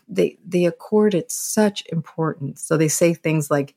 they 0.08 0.36
they 0.44 0.64
accord 0.64 1.14
it 1.14 1.30
such 1.30 1.84
importance. 1.92 2.62
So 2.62 2.76
they 2.76 2.88
say 2.88 3.14
things 3.14 3.50
like, 3.50 3.76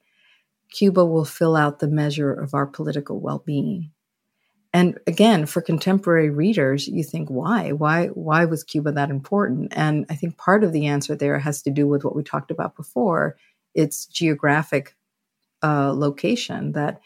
"Cuba 0.71 1.05
will 1.05 1.25
fill 1.25 1.55
out 1.55 1.79
the 1.79 1.87
measure 1.87 2.33
of 2.33 2.55
our 2.55 2.65
political 2.65 3.19
well-being." 3.19 3.91
And 4.73 4.97
again, 5.05 5.45
for 5.45 5.61
contemporary 5.61 6.31
readers, 6.31 6.87
you 6.87 7.03
think, 7.03 7.29
why? 7.29 7.71
Why 7.71 8.07
why 8.07 8.45
was 8.45 8.63
Cuba 8.63 8.91
that 8.93 9.11
important? 9.11 9.71
And 9.75 10.05
I 10.09 10.15
think 10.15 10.37
part 10.37 10.63
of 10.63 10.73
the 10.73 10.87
answer 10.87 11.15
there 11.15 11.37
has 11.37 11.61
to 11.63 11.69
do 11.69 11.87
with 11.87 12.03
what 12.03 12.15
we 12.15 12.23
talked 12.23 12.49
about 12.49 12.75
before, 12.75 13.37
its 13.75 14.07
geographic 14.07 14.95
uh, 15.61 15.93
location 15.93 16.73
that 16.73 16.99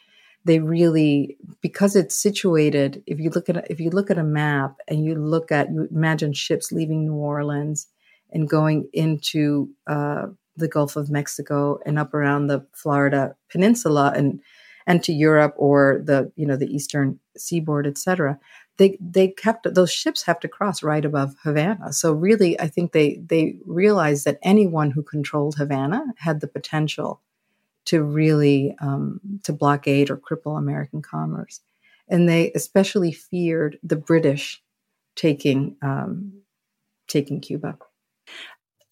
they 0.46 0.60
really 0.60 1.38
because 1.62 1.96
it's 1.96 2.16
situated 2.16 3.04
if 3.06 3.20
you 3.20 3.30
look 3.30 3.50
at 3.50 3.70
if 3.70 3.80
you 3.80 3.90
look 3.90 4.10
at 4.10 4.18
a 4.18 4.24
map 4.24 4.78
and 4.88 5.04
you 5.04 5.14
look 5.14 5.52
at 5.52 5.70
you 5.72 5.88
imagine 5.92 6.34
ships 6.34 6.72
leaving 6.72 7.06
new 7.06 7.14
orleans 7.14 7.88
and 8.32 8.50
going 8.50 8.88
into 8.94 9.70
uh, 9.88 10.28
the 10.56 10.68
gulf 10.68 10.96
of 10.96 11.10
mexico 11.10 11.80
and 11.86 12.00
up 12.00 12.14
around 12.14 12.48
the 12.48 12.66
florida 12.72 13.36
peninsula 13.50 14.14
and 14.16 14.40
and 14.88 15.04
to 15.04 15.14
Europe 15.14 15.54
or 15.58 16.02
the 16.04 16.32
you 16.36 16.48
know 16.48 16.56
the 16.56 16.74
eastern 16.74 17.20
seaboard, 17.36 17.86
etc. 17.86 18.40
They 18.78 18.98
they 19.00 19.28
kept 19.28 19.72
those 19.76 19.92
ships 19.92 20.24
have 20.24 20.40
to 20.40 20.48
cross 20.48 20.82
right 20.82 21.04
above 21.04 21.36
Havana. 21.44 21.94
So 21.94 22.14
really, 22.14 22.60
I 22.60 22.68
think 22.68 22.94
they 22.94 23.22
they 23.24 23.60
realized 23.66 24.26
that 24.26 24.40
anyone 24.42 24.90
who 24.92 25.04
controlled 25.04 25.58
Havana 25.58 26.06
had 26.18 26.40
the 26.40 26.48
potential 26.48 27.22
to 27.86 28.02
really 28.02 28.76
um, 28.80 29.20
to 29.44 29.54
blockade 29.54 30.10
or 30.10 30.18
cripple 30.18 30.58
American 30.58 31.02
commerce, 31.02 31.60
and 32.08 32.28
they 32.28 32.52
especially 32.54 33.12
feared 33.12 33.78
the 33.84 33.98
British 33.98 34.64
taking 35.16 35.76
um, 35.82 36.32
taking 37.08 37.42
Cuba. 37.42 37.78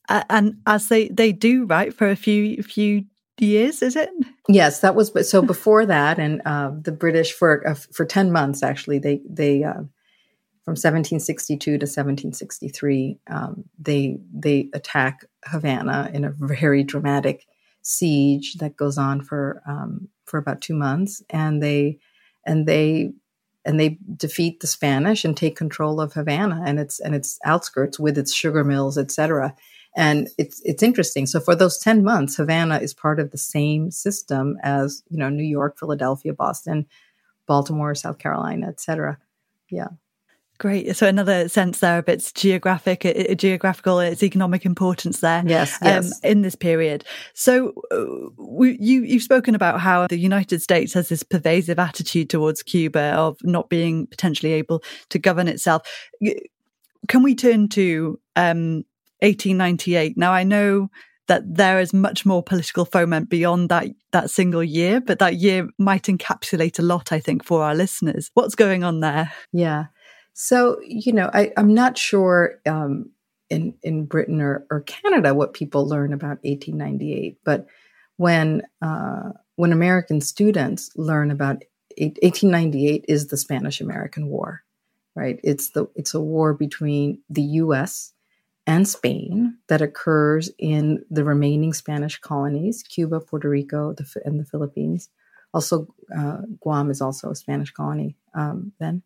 And 0.08 0.58
as 0.68 0.90
they 0.90 1.08
they 1.08 1.32
do 1.32 1.66
right 1.66 1.94
for 1.94 2.10
a 2.10 2.16
few 2.16 2.62
few 2.62 3.06
years, 3.40 3.82
is 3.82 3.96
it? 3.96 4.10
Yes, 4.48 4.80
that 4.82 4.96
was. 4.96 5.30
So 5.30 5.42
before 5.42 5.86
that, 5.86 6.20
and 6.20 6.42
uh, 6.46 6.72
the 6.80 6.92
British 6.92 7.34
for 7.34 7.68
uh, 7.68 7.76
for 7.76 8.06
ten 8.06 8.32
months 8.32 8.64
actually, 8.64 9.00
they 9.00 9.22
they 9.30 9.64
uh, 9.64 9.84
from 10.66 10.72
1762 10.72 11.60
to 11.60 11.74
1763, 11.74 13.20
um, 13.28 13.66
they 13.78 14.18
they 14.34 14.70
attack 14.74 15.26
Havana 15.46 16.10
in 16.12 16.26
a 16.26 16.34
very 16.40 16.84
dramatic 16.84 17.46
siege 17.84 18.56
that 18.56 18.76
goes 18.76 18.98
on 18.98 19.22
for 19.22 19.62
um, 19.68 20.10
for 20.26 20.40
about 20.40 20.62
two 20.62 20.74
months, 20.74 21.22
and 21.30 21.62
they 21.62 22.00
and 22.46 22.68
they 22.68 23.12
and 23.64 23.80
they 23.80 24.00
defeat 24.16 24.60
the 24.60 24.68
Spanish 24.68 25.24
and 25.24 25.38
take 25.38 25.56
control 25.56 26.02
of 26.02 26.14
Havana 26.14 26.64
and 26.66 26.80
its 26.80 27.00
and 27.00 27.14
its 27.14 27.38
outskirts 27.46 28.00
with 28.00 28.18
its 28.18 28.34
sugar 28.34 28.64
mills, 28.64 28.98
etc. 28.98 29.56
And 29.96 30.30
it's 30.38 30.62
it's 30.66 30.84
interesting. 30.84 31.26
So 31.26 31.40
for 31.40 31.56
those 31.56 31.78
10 31.78 32.04
months, 32.04 32.36
Havana 32.36 32.80
is 32.80 32.94
part 32.94 33.20
of 33.20 33.32
the 33.32 33.38
same 33.38 33.92
system 33.92 34.58
as, 34.62 35.04
you 35.10 35.18
know, 35.18 35.30
New 35.30 35.44
York, 35.44 35.80
Philadelphia, 35.80 36.34
Boston, 36.34 36.86
Baltimore, 37.48 37.96
South 37.96 38.18
Carolina, 38.18 38.68
etc. 38.68 39.18
Yeah. 39.70 39.88
Great. 40.58 40.96
So 40.96 41.06
another 41.06 41.50
sense 41.50 41.80
there 41.80 42.00
of 42.00 42.08
its 42.08 42.32
geographic, 42.32 43.06
uh, 43.06 43.36
geographical, 43.36 44.00
its 44.00 44.24
economic 44.24 44.66
importance 44.66 45.20
there. 45.20 45.44
Yes, 45.46 45.78
um, 45.82 45.88
yes. 45.88 46.20
in 46.22 46.44
this 46.44 46.56
period. 46.56 47.04
So 47.34 47.74
uh, 47.92 48.32
we, 48.38 48.78
you 48.80 49.04
you've 49.04 49.24
spoken 49.24 49.54
about 49.54 49.82
how 49.82 50.08
the 50.08 50.18
United 50.18 50.62
States 50.62 50.94
has 50.94 51.10
this 51.10 51.24
pervasive 51.24 51.78
attitude 51.78 52.30
towards 52.30 52.64
Cuba 52.64 53.14
of 53.16 53.38
not 53.44 53.70
being 53.70 54.08
potentially 54.08 54.54
able 54.54 54.82
to 55.10 55.20
govern 55.20 55.50
itself. 55.50 55.82
Can 57.10 57.22
we 57.22 57.36
turn 57.36 57.68
to 57.70 58.18
um, 58.38 58.86
1898. 59.22 60.18
Now 60.18 60.32
I 60.32 60.44
know 60.44 60.90
that 61.28 61.56
there 61.56 61.80
is 61.80 61.94
much 61.94 62.26
more 62.26 62.44
political 62.44 62.86
foment 62.86 63.30
beyond 63.30 63.70
that 63.70 63.88
that 64.12 64.30
single 64.30 64.64
year, 64.64 65.02
but 65.02 65.20
that 65.20 65.36
year 65.36 65.68
might 65.78 66.04
encapsulate 66.04 66.80
a 66.80 66.84
lot, 66.84 67.12
I 67.12 67.20
think, 67.20 67.44
for 67.44 67.64
our 67.64 67.76
listeners. 67.76 68.32
What's 68.34 68.56
going 68.56 68.84
on 68.84 69.00
there? 69.00 69.32
Yeah. 69.52 69.86
So, 70.34 70.80
you 70.86 71.14
know, 71.14 71.30
I, 71.34 71.52
am 71.58 71.74
not 71.74 71.98
sure 71.98 72.60
um, 72.66 73.10
in, 73.50 73.74
in 73.84 74.06
Britain 74.06 74.42
or, 74.42 74.66
or 74.70 74.82
Canada 74.82 75.34
what 75.34 75.54
people 75.54 75.88
learn 75.88 76.14
about 76.14 76.44
1898, 76.44 77.40
but 77.44 77.66
when 78.18 78.62
uh, 78.82 79.32
when 79.56 79.72
American 79.72 80.22
students 80.22 80.92
learn 80.96 81.32
about 81.32 81.64
1898 81.98 83.06
is 83.08 83.28
the 83.28 83.38
Spanish 83.38 83.82
American 83.82 84.28
War, 84.28 84.62
right? 85.16 85.40
It's 85.44 85.70
the 85.72 85.88
it's 85.96 86.14
a 86.14 86.22
war 86.22 86.54
between 86.54 87.22
the 87.30 87.42
U.S 87.42 88.14
and 88.68 88.88
Spain 88.88 89.58
that 89.68 89.82
occurs 89.82 90.50
in 90.58 91.06
the 91.10 91.24
remaining 91.24 91.74
Spanish 91.74 92.20
colonies, 92.20 92.84
Cuba, 92.84 93.20
Puerto 93.20 93.50
Rico, 93.50 93.94
the, 93.94 94.06
and 94.26 94.40
the 94.40 94.46
Philippines. 94.46 95.10
Also, 95.54 95.88
uh, 96.16 96.42
Guam 96.60 96.90
is 96.90 97.02
also 97.02 97.30
a 97.30 97.36
Spanish 97.36 97.72
colony 97.72 98.16
um, 98.34 98.72
then. 98.80 99.04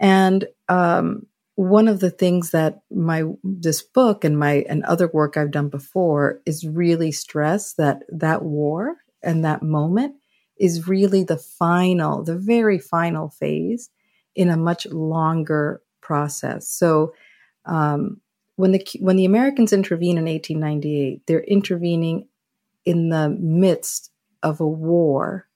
And 0.00 0.46
um, 0.68 1.26
one 1.56 1.88
of 1.88 2.00
the 2.00 2.10
things 2.10 2.50
that 2.50 2.80
my 2.90 3.24
this 3.42 3.82
book 3.82 4.24
and 4.24 4.38
my 4.38 4.64
and 4.68 4.84
other 4.84 5.08
work 5.08 5.36
I've 5.36 5.50
done 5.50 5.68
before 5.68 6.40
is 6.44 6.66
really 6.66 7.12
stress 7.12 7.74
that 7.74 8.02
that 8.08 8.42
war 8.42 8.96
and 9.22 9.44
that 9.44 9.62
moment 9.62 10.16
is 10.58 10.88
really 10.88 11.22
the 11.22 11.38
final, 11.38 12.22
the 12.22 12.36
very 12.36 12.78
final 12.78 13.28
phase 13.28 13.90
in 14.34 14.50
a 14.50 14.56
much 14.56 14.86
longer 14.86 15.82
process. 16.00 16.68
So, 16.68 17.14
um, 17.64 18.20
when 18.56 18.72
the 18.72 18.84
when 19.00 19.16
the 19.16 19.24
Americans 19.24 19.72
intervene 19.72 20.18
in 20.18 20.24
1898, 20.24 21.22
they're 21.26 21.40
intervening 21.40 22.28
in 22.84 23.10
the 23.10 23.28
midst 23.28 24.10
of 24.42 24.60
a 24.60 24.66
war 24.66 25.46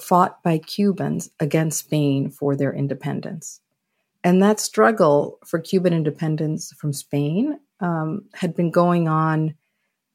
fought 0.00 0.42
by 0.42 0.58
Cubans 0.58 1.30
against 1.40 1.80
Spain 1.80 2.30
for 2.30 2.56
their 2.56 2.72
independence. 2.72 3.60
And 4.22 4.42
that 4.42 4.58
struggle 4.60 5.38
for 5.44 5.58
Cuban 5.58 5.92
independence 5.92 6.72
from 6.72 6.92
Spain 6.92 7.60
um, 7.80 8.24
had 8.32 8.56
been 8.56 8.70
going 8.70 9.06
on 9.06 9.54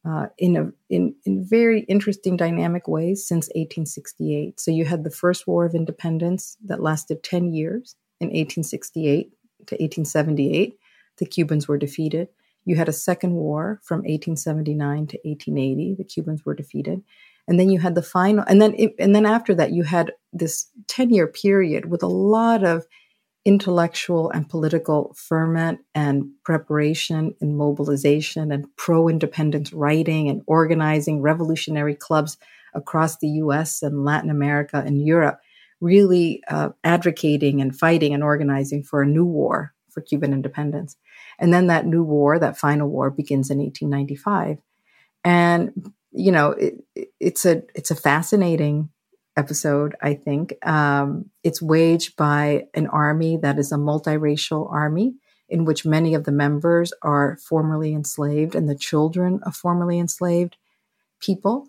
uh, 0.03 0.27
in, 0.37 0.57
a, 0.57 0.71
in, 0.89 1.13
in 1.25 1.43
very 1.43 1.81
interesting 1.81 2.35
dynamic 2.35 2.87
ways 2.87 3.27
since 3.27 3.47
1868. 3.49 4.59
So 4.59 4.71
you 4.71 4.85
had 4.85 5.03
the 5.03 5.11
First 5.11 5.45
War 5.45 5.65
of 5.65 5.75
Independence 5.75 6.57
that 6.65 6.81
lasted 6.81 7.21
10 7.21 7.53
years 7.53 7.95
in 8.19 8.27
1868 8.27 9.31
to 9.67 9.75
1878. 9.75 10.78
The 11.19 11.25
Cubans 11.25 11.67
were 11.67 11.77
defeated. 11.77 12.29
You 12.65 12.75
had 12.75 12.89
a 12.89 12.93
second 12.93 13.33
war 13.33 13.79
from 13.83 13.99
1879 13.99 15.07
to 15.07 15.17
1880. 15.23 15.95
The 15.95 16.03
Cubans 16.03 16.45
were 16.45 16.55
defeated. 16.55 17.03
And 17.47 17.59
then 17.59 17.69
you 17.69 17.79
had 17.79 17.95
the 17.95 18.03
final, 18.03 18.45
and 18.47 18.61
then, 18.61 18.75
and 18.99 19.15
then 19.15 19.25
after 19.25 19.55
that, 19.55 19.71
you 19.71 19.83
had 19.83 20.13
this 20.31 20.67
10 20.87 21.09
year 21.09 21.27
period 21.27 21.89
with 21.89 22.03
a 22.03 22.07
lot 22.07 22.63
of 22.63 22.85
intellectual 23.45 24.29
and 24.29 24.47
political 24.47 25.15
ferment 25.17 25.79
and 25.95 26.29
preparation 26.43 27.33
and 27.41 27.57
mobilization 27.57 28.51
and 28.51 28.67
pro 28.75 29.07
independence 29.07 29.73
writing 29.73 30.29
and 30.29 30.43
organizing 30.45 31.21
revolutionary 31.21 31.95
clubs 31.95 32.37
across 32.75 33.17
the 33.17 33.29
US 33.43 33.81
and 33.81 34.05
Latin 34.05 34.29
America 34.29 34.83
and 34.85 35.03
Europe, 35.03 35.39
really 35.81 36.43
uh, 36.49 36.69
advocating 36.83 37.61
and 37.61 37.75
fighting 37.75 38.13
and 38.13 38.23
organizing 38.23 38.83
for 38.83 39.01
a 39.01 39.07
new 39.07 39.25
war 39.25 39.73
for 39.89 40.01
Cuban 40.01 40.33
independence. 40.33 40.95
And 41.39 41.53
then 41.53 41.67
that 41.67 41.85
new 41.85 42.03
war, 42.03 42.37
that 42.37 42.57
final 42.57 42.89
war, 42.89 43.09
begins 43.09 43.49
in 43.49 43.59
1895. 43.59 44.59
And 45.23 45.91
you 46.11 46.31
know, 46.31 46.51
it, 46.51 46.83
it's 47.19 47.45
a 47.45 47.63
it's 47.75 47.91
a 47.91 47.95
fascinating 47.95 48.89
episode, 49.37 49.95
I 50.01 50.15
think. 50.15 50.53
Um, 50.65 51.29
it's 51.43 51.61
waged 51.61 52.15
by 52.15 52.67
an 52.73 52.87
army 52.87 53.37
that 53.37 53.59
is 53.59 53.71
a 53.71 53.75
multiracial 53.75 54.71
army 54.71 55.15
in 55.47 55.65
which 55.65 55.85
many 55.85 56.13
of 56.13 56.25
the 56.25 56.31
members 56.31 56.93
are 57.01 57.37
formerly 57.37 57.93
enslaved 57.93 58.53
and 58.53 58.69
the 58.69 58.75
children 58.75 59.39
of 59.43 59.55
formerly 59.55 59.99
enslaved 59.99 60.57
people. 61.19 61.67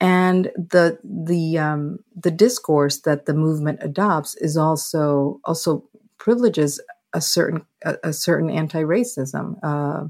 And 0.00 0.50
the 0.56 0.98
the 1.04 1.58
um, 1.58 1.98
the 2.16 2.30
discourse 2.30 3.00
that 3.00 3.26
the 3.26 3.34
movement 3.34 3.80
adopts 3.82 4.34
is 4.36 4.56
also 4.56 5.40
also 5.44 5.84
privileges 6.16 6.80
a 7.12 7.20
certain 7.20 7.64
a, 7.84 7.96
a 8.04 8.12
certain 8.12 8.50
anti-racism, 8.50 9.58
uh, 9.62 10.06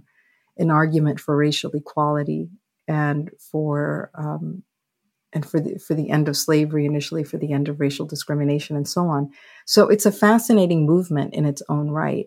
an 0.59 0.71
argument 0.71 1.21
for 1.21 1.37
racial 1.37 1.71
equality 1.73 2.51
and 2.89 3.31
for 3.39 4.11
um, 4.15 4.63
and 5.33 5.49
for 5.49 5.61
the 5.61 5.79
for 5.79 5.95
the 5.95 6.11
end 6.11 6.29
of 6.29 6.37
slavery 6.37 6.85
initially 6.85 7.25
for 7.25 7.39
the 7.39 7.53
end 7.53 7.69
of 7.69 7.81
racial 7.81 8.07
discrimination 8.07 8.77
and 8.77 8.89
so 8.89 9.07
on. 9.07 9.31
So 9.65 9.89
it's 9.89 10.07
a 10.07 10.13
fascinating 10.13 10.87
movement 10.87 11.35
in 11.35 11.47
its 11.47 11.63
own 11.69 11.91
right. 11.91 12.27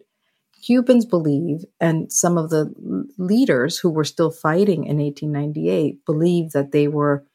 Cubans 0.61 1.05
believe 1.05 1.65
and 1.81 2.11
some 2.11 2.37
of 2.37 2.49
the 2.49 2.73
leaders 3.17 3.77
who 3.77 3.89
were 3.89 4.05
still 4.05 4.31
fighting 4.31 4.85
in 4.85 4.97
1898 4.97 6.05
believed 6.05 6.53
that 6.53 6.71
they 6.71 6.87
were 6.87 7.25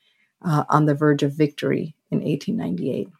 uh, 0.42 0.64
on 0.70 0.86
the 0.86 0.94
verge 0.94 1.22
of 1.22 1.36
victory 1.36 1.94
in 2.10 2.20
1898 2.20 3.10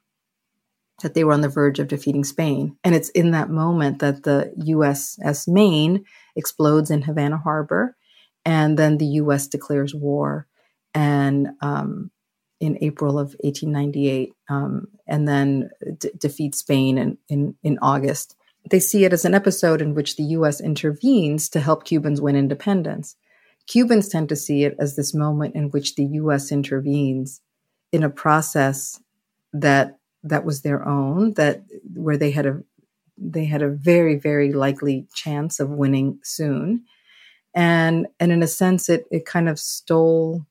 that 1.03 1.15
they 1.15 1.25
were 1.25 1.33
on 1.33 1.41
the 1.41 1.49
verge 1.49 1.79
of 1.79 1.89
defeating 1.89 2.25
spain 2.25 2.77
and 2.85 2.95
it's 2.95 3.11
in 3.11 3.31
that 3.31 3.51
moment 3.51 3.99
that 3.99 4.25
the 4.25 4.53
uss 4.69 5.49
maine 5.49 6.05
explodes 6.37 6.91
in 6.91 7.03
havana 7.03 7.39
harbor 7.39 7.97
and 8.45 8.79
then 8.79 8.99
the 8.99 9.07
us 9.07 9.47
declares 9.47 9.95
war 9.95 10.47
and 10.95 11.49
um, 11.61 12.11
in 12.61 12.79
April 12.81 13.19
of 13.19 13.37
1898, 13.41 14.33
um, 14.49 14.89
and 15.07 15.29
then 15.29 15.71
d- 15.99 16.11
defeat 16.19 16.55
Spain 16.55 16.99
in, 16.99 17.19
in, 17.29 17.55
in 17.63 17.79
August. 17.81 18.37
They 18.69 18.81
see 18.81 19.05
it 19.05 19.13
as 19.13 19.25
an 19.25 19.35
episode 19.35 19.81
in 19.81 19.95
which 19.95 20.17
the 20.17 20.25
U.S. 20.25 20.61
intervenes 20.61 21.49
to 21.51 21.61
help 21.61 21.85
Cubans 21.85 22.21
win 22.21 22.37
independence. 22.37 23.17
Cubans 23.67 24.09
tend 24.09 24.29
to 24.31 24.37
see 24.37 24.65
it 24.65 24.75
as 24.79 24.97
this 24.97 25.15
moment 25.15 25.55
in 25.55 25.71
which 25.71 25.95
the 25.95 26.05
U.S. 26.05 26.51
intervenes 26.51 27.41
in 27.93 28.03
a 28.03 28.11
process 28.11 29.01
that 29.53 29.99
that 30.25 30.45
was 30.45 30.63
their 30.63 30.87
own, 30.87 31.35
that 31.35 31.63
where 31.95 32.17
they 32.17 32.31
had 32.31 32.47
a 32.47 32.63
they 33.17 33.45
had 33.45 33.63
a 33.63 33.69
very 33.69 34.17
very 34.17 34.53
likely 34.53 35.07
chance 35.15 35.61
of 35.61 35.71
winning 35.71 36.19
soon, 36.23 36.85
and 37.55 38.07
and 38.21 38.33
in 38.33 38.43
a 38.43 38.49
sense 38.49 38.89
it 38.89 39.07
it 39.11 39.27
kind 39.27 39.49
of 39.49 39.59
stole 39.59 40.47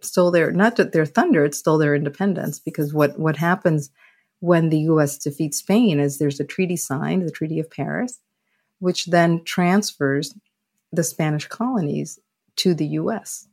stole 0.00 0.30
their 0.30 0.50
not 0.52 0.76
that 0.76 0.92
their 0.92 1.06
thunder, 1.06 1.44
it 1.44 1.54
stole 1.54 1.78
their 1.78 1.94
independence 1.94 2.58
because 2.58 2.92
what 2.92 3.18
what 3.18 3.36
happens 3.36 3.90
when 4.40 4.68
the 4.68 4.80
U.S. 4.80 5.16
defeats 5.16 5.58
Spain 5.58 5.98
is 5.98 6.18
there's 6.18 6.40
a 6.40 6.44
treaty 6.44 6.76
signed, 6.76 7.26
the 7.26 7.30
Treaty 7.30 7.58
of 7.60 7.70
Paris, 7.70 8.20
which 8.78 9.06
then 9.06 9.42
transfers 9.44 10.34
the 10.92 11.04
Spanish 11.04 11.46
colonies 11.46 12.18
to 12.56 12.74
the 12.74 12.86
U.S. 12.88 13.48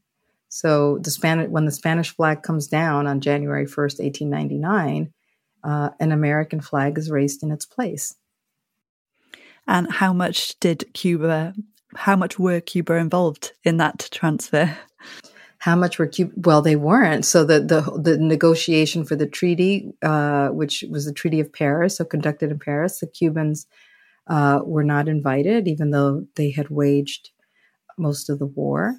So 0.53 0.97
the 0.97 1.11
Spanish 1.11 1.49
when 1.49 1.63
the 1.63 1.71
Spanish 1.71 2.13
flag 2.13 2.43
comes 2.43 2.67
down 2.67 3.07
on 3.07 3.21
January 3.21 3.65
1st, 3.65 4.03
1899, 4.03 5.13
uh, 5.63 5.89
an 5.97 6.11
American 6.11 6.59
flag 6.59 6.97
is 6.97 7.09
raised 7.09 7.41
in 7.41 7.51
its 7.51 7.65
place. 7.65 8.15
And 9.65 9.89
how 9.89 10.11
much 10.11 10.59
did 10.59 10.93
Cuba? 10.93 11.53
How 11.95 12.17
much 12.17 12.37
were 12.37 12.59
Cuba 12.59 12.95
involved 12.95 13.53
in 13.63 13.77
that 13.77 14.09
transfer? 14.11 14.77
how 15.59 15.77
much 15.77 15.97
were 15.97 16.07
Cuba? 16.07 16.33
Well, 16.35 16.61
they 16.61 16.75
weren't. 16.75 17.23
So 17.23 17.45
the 17.45 17.61
the, 17.61 17.81
the 17.97 18.17
negotiation 18.17 19.05
for 19.05 19.15
the 19.15 19.27
treaty, 19.27 19.93
uh, 20.01 20.49
which 20.49 20.83
was 20.91 21.05
the 21.05 21.13
Treaty 21.13 21.39
of 21.39 21.53
Paris, 21.53 21.95
so 21.95 22.03
conducted 22.03 22.51
in 22.51 22.59
Paris, 22.59 22.99
the 22.99 23.07
Cubans 23.07 23.67
uh, 24.27 24.59
were 24.65 24.83
not 24.83 25.07
invited, 25.07 25.69
even 25.69 25.91
though 25.91 26.25
they 26.35 26.51
had 26.51 26.69
waged 26.69 27.29
most 27.97 28.29
of 28.29 28.37
the 28.37 28.45
war. 28.45 28.97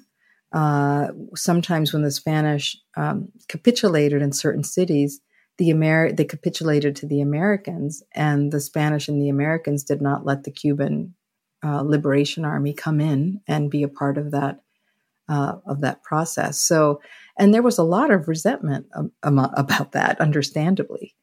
Uh, 0.53 1.07
sometimes, 1.35 1.91
when 1.91 2.03
the 2.03 2.11
Spanish 2.11 2.77
um, 2.95 3.29
capitulated 3.47 4.21
in 4.21 4.31
certain 4.31 4.63
cities, 4.63 5.19
the 5.57 5.71
Amer- 5.71 6.11
they 6.11 6.25
capitulated 6.25 6.95
to 6.95 7.07
the 7.07 7.21
Americans, 7.21 8.03
and 8.13 8.51
the 8.51 8.59
Spanish 8.59 9.07
and 9.07 9.21
the 9.21 9.29
Americans 9.29 9.83
did 9.83 10.01
not 10.01 10.25
let 10.25 10.43
the 10.43 10.51
Cuban 10.51 11.15
uh, 11.65 11.81
Liberation 11.81 12.45
Army 12.45 12.73
come 12.73 12.99
in 12.99 13.41
and 13.47 13.71
be 13.71 13.83
a 13.83 13.87
part 13.87 14.17
of 14.17 14.31
that 14.31 14.59
uh, 15.29 15.55
of 15.65 15.81
that 15.81 16.03
process. 16.03 16.59
So, 16.59 17.01
and 17.39 17.53
there 17.53 17.63
was 17.63 17.77
a 17.77 17.83
lot 17.83 18.11
of 18.11 18.27
resentment 18.27 18.87
um, 18.95 19.11
about 19.39 19.93
that, 19.93 20.19
understandably. 20.21 21.15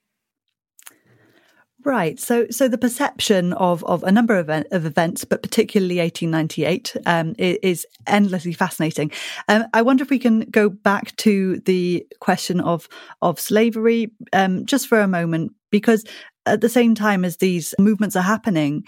Right. 1.84 2.20
So, 2.20 2.46
so 2.50 2.68
the 2.68 2.78
perception 2.78 3.52
of, 3.54 3.82
of 3.84 4.02
a 4.02 4.12
number 4.12 4.36
of, 4.36 4.48
of 4.48 4.84
events, 4.84 5.24
but 5.24 5.42
particularly 5.42 5.98
1898, 5.98 6.96
um, 7.06 7.34
is, 7.38 7.86
endlessly 8.06 8.52
fascinating. 8.52 9.10
Um, 9.48 9.64
I 9.72 9.82
wonder 9.82 10.02
if 10.02 10.10
we 10.10 10.18
can 10.18 10.40
go 10.40 10.68
back 10.68 11.14
to 11.16 11.60
the 11.60 12.06
question 12.20 12.60
of 12.60 12.88
of 13.22 13.38
slavery 13.38 14.10
um, 14.32 14.66
just 14.66 14.88
for 14.88 15.00
a 15.00 15.08
moment, 15.08 15.52
because 15.70 16.04
at 16.46 16.60
the 16.60 16.68
same 16.68 16.94
time 16.94 17.24
as 17.24 17.36
these 17.36 17.74
movements 17.78 18.16
are 18.16 18.22
happening, 18.22 18.84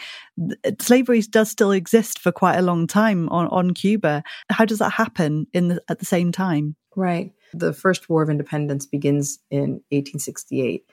slavery 0.80 1.20
does 1.22 1.50
still 1.50 1.70
exist 1.70 2.18
for 2.18 2.32
quite 2.32 2.56
a 2.56 2.62
long 2.62 2.86
time 2.86 3.28
on, 3.28 3.46
on 3.48 3.74
Cuba. 3.74 4.22
How 4.50 4.64
does 4.64 4.78
that 4.78 4.92
happen 4.92 5.46
in 5.52 5.68
the, 5.68 5.82
at 5.88 5.98
the 5.98 6.06
same 6.06 6.32
time? 6.32 6.76
Right. 6.96 7.32
The 7.54 7.72
first 7.72 8.08
War 8.08 8.22
of 8.22 8.30
Independence 8.30 8.86
begins 8.86 9.38
in 9.50 9.82
1868 9.90 10.84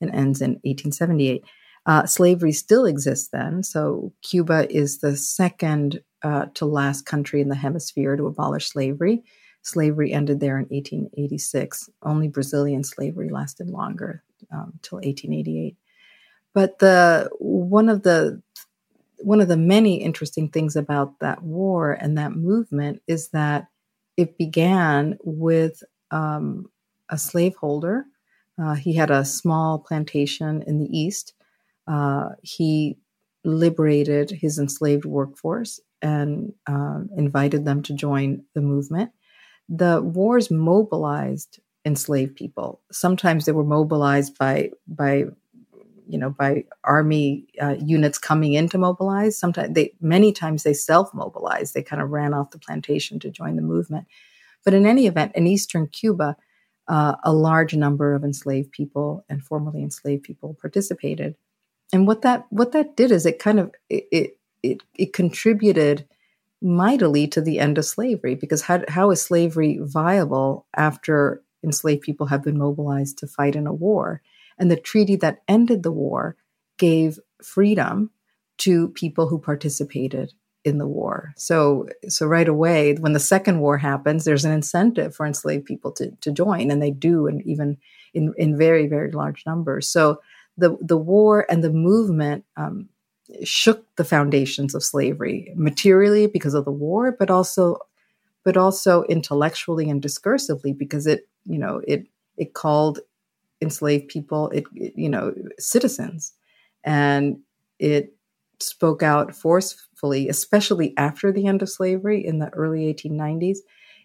and 0.00 0.14
ends 0.14 0.40
in 0.40 0.52
1878. 0.62 1.44
Uh, 1.86 2.06
slavery 2.06 2.52
still 2.52 2.84
exists 2.84 3.28
then. 3.32 3.62
So 3.62 4.12
Cuba 4.22 4.70
is 4.70 4.98
the 4.98 5.16
second 5.16 6.02
uh, 6.22 6.46
to 6.54 6.66
last 6.66 7.06
country 7.06 7.40
in 7.40 7.48
the 7.48 7.54
hemisphere 7.54 8.16
to 8.16 8.26
abolish 8.26 8.68
slavery. 8.68 9.22
Slavery 9.62 10.12
ended 10.12 10.40
there 10.40 10.58
in 10.58 10.66
1886. 10.66 11.90
Only 12.02 12.28
Brazilian 12.28 12.84
slavery 12.84 13.28
lasted 13.28 13.68
longer 13.68 14.22
um, 14.52 14.78
1888. 14.90 15.76
But 16.54 16.78
the 16.78 17.30
one 17.38 17.88
of 17.88 18.02
the 18.02 18.42
one 19.18 19.40
of 19.40 19.48
the 19.48 19.56
many 19.56 20.02
interesting 20.02 20.48
things 20.48 20.76
about 20.76 21.18
that 21.20 21.42
war 21.42 21.92
and 21.92 22.16
that 22.18 22.32
movement 22.32 23.02
is 23.06 23.28
that 23.30 23.66
it 24.16 24.38
began 24.38 25.18
with 25.24 25.82
um, 26.10 26.66
a 27.08 27.18
slaveholder. 27.18 28.06
Uh, 28.60 28.74
he 28.74 28.94
had 28.94 29.10
a 29.10 29.24
small 29.24 29.78
plantation 29.78 30.62
in 30.66 30.78
the 30.78 30.98
east. 30.98 31.34
Uh, 31.86 32.30
he 32.42 32.98
liberated 33.44 34.30
his 34.30 34.58
enslaved 34.58 35.04
workforce 35.04 35.80
and 36.02 36.52
uh, 36.66 37.00
invited 37.16 37.64
them 37.64 37.82
to 37.82 37.94
join 37.94 38.44
the 38.54 38.60
movement. 38.60 39.10
The 39.68 40.02
wars 40.02 40.50
mobilized 40.50 41.60
enslaved 41.84 42.36
people. 42.36 42.82
Sometimes 42.92 43.44
they 43.46 43.52
were 43.52 43.64
mobilized 43.64 44.38
by 44.38 44.70
by 44.86 45.26
you 46.06 46.18
know 46.18 46.30
by 46.30 46.64
army 46.84 47.46
uh, 47.60 47.76
units 47.80 48.18
coming 48.18 48.54
in 48.54 48.68
to 48.70 48.78
mobilize. 48.78 49.38
Sometimes 49.38 49.74
they 49.74 49.92
many 50.00 50.32
times 50.32 50.62
they 50.62 50.72
self 50.74 51.12
mobilized. 51.14 51.74
They 51.74 51.82
kind 51.82 52.02
of 52.02 52.10
ran 52.10 52.34
off 52.34 52.50
the 52.50 52.58
plantation 52.58 53.18
to 53.20 53.30
join 53.30 53.56
the 53.56 53.62
movement. 53.62 54.06
But 54.64 54.74
in 54.74 54.86
any 54.86 55.06
event, 55.06 55.32
in 55.34 55.46
eastern 55.46 55.86
Cuba, 55.88 56.36
uh, 56.88 57.16
a 57.22 57.32
large 57.32 57.74
number 57.74 58.14
of 58.14 58.24
enslaved 58.24 58.72
people 58.72 59.24
and 59.28 59.44
formerly 59.44 59.82
enslaved 59.82 60.22
people 60.22 60.56
participated. 60.60 61.36
And 61.92 62.06
what 62.06 62.22
that 62.22 62.46
what 62.50 62.72
that 62.72 62.96
did 62.96 63.12
is 63.12 63.26
it 63.26 63.38
kind 63.38 63.60
of 63.60 63.72
it 63.88 64.38
it 64.62 64.82
it, 64.94 65.12
contributed 65.12 66.06
mightily 66.60 67.26
to 67.28 67.40
the 67.40 67.58
end 67.58 67.78
of 67.78 67.84
slavery 67.84 68.34
because 68.34 68.62
how, 68.62 68.82
how 68.88 69.10
is 69.10 69.22
slavery 69.22 69.78
viable 69.80 70.66
after 70.76 71.42
enslaved 71.62 72.02
people 72.02 72.26
have 72.26 72.42
been 72.42 72.58
mobilized 72.58 73.18
to 73.18 73.26
fight 73.26 73.54
in 73.54 73.66
a 73.66 73.72
war? 73.72 74.22
And 74.58 74.70
the 74.70 74.76
treaty 74.76 75.16
that 75.16 75.42
ended 75.46 75.82
the 75.82 75.92
war 75.92 76.36
gave 76.78 77.18
freedom 77.42 78.10
to 78.58 78.88
people 78.88 79.28
who 79.28 79.38
participated 79.38 80.32
in 80.68 80.78
the 80.78 80.86
war. 80.86 81.32
So 81.36 81.88
so 82.08 82.26
right 82.26 82.48
away, 82.48 82.94
when 82.94 83.12
the 83.14 83.20
second 83.20 83.60
war 83.60 83.78
happens, 83.78 84.24
there's 84.24 84.44
an 84.44 84.52
incentive 84.52 85.14
for 85.14 85.26
enslaved 85.26 85.64
people 85.64 85.90
to, 85.92 86.10
to 86.20 86.30
join, 86.30 86.70
and 86.70 86.80
they 86.80 86.90
do, 86.90 87.26
and 87.26 87.42
even 87.46 87.78
in, 88.14 88.32
in 88.36 88.56
very, 88.56 88.86
very 88.86 89.10
large 89.10 89.44
numbers. 89.46 89.88
So 89.88 90.20
the 90.56 90.76
the 90.80 90.96
war 90.96 91.46
and 91.50 91.64
the 91.64 91.72
movement 91.72 92.44
um, 92.56 92.88
shook 93.44 93.84
the 93.96 94.04
foundations 94.04 94.74
of 94.74 94.84
slavery 94.84 95.52
materially 95.56 96.26
because 96.26 96.54
of 96.54 96.64
the 96.64 96.72
war, 96.72 97.12
but 97.12 97.30
also 97.30 97.78
but 98.44 98.56
also 98.56 99.02
intellectually 99.04 99.90
and 99.90 100.02
discursively 100.02 100.76
because 100.76 101.06
it 101.06 101.28
you 101.44 101.58
know 101.58 101.82
it 101.86 102.06
it 102.36 102.54
called 102.54 103.00
enslaved 103.60 104.08
people 104.08 104.48
it, 104.50 104.64
it 104.74 104.92
you 104.96 105.08
know 105.08 105.34
citizens 105.58 106.32
and 106.84 107.38
it 107.78 108.14
spoke 108.60 109.02
out 109.02 109.34
forcefully 109.34 110.28
especially 110.28 110.94
after 110.96 111.32
the 111.32 111.46
end 111.46 111.62
of 111.62 111.68
slavery 111.68 112.24
in 112.24 112.38
the 112.38 112.48
early 112.50 112.92
1890s 112.92 113.58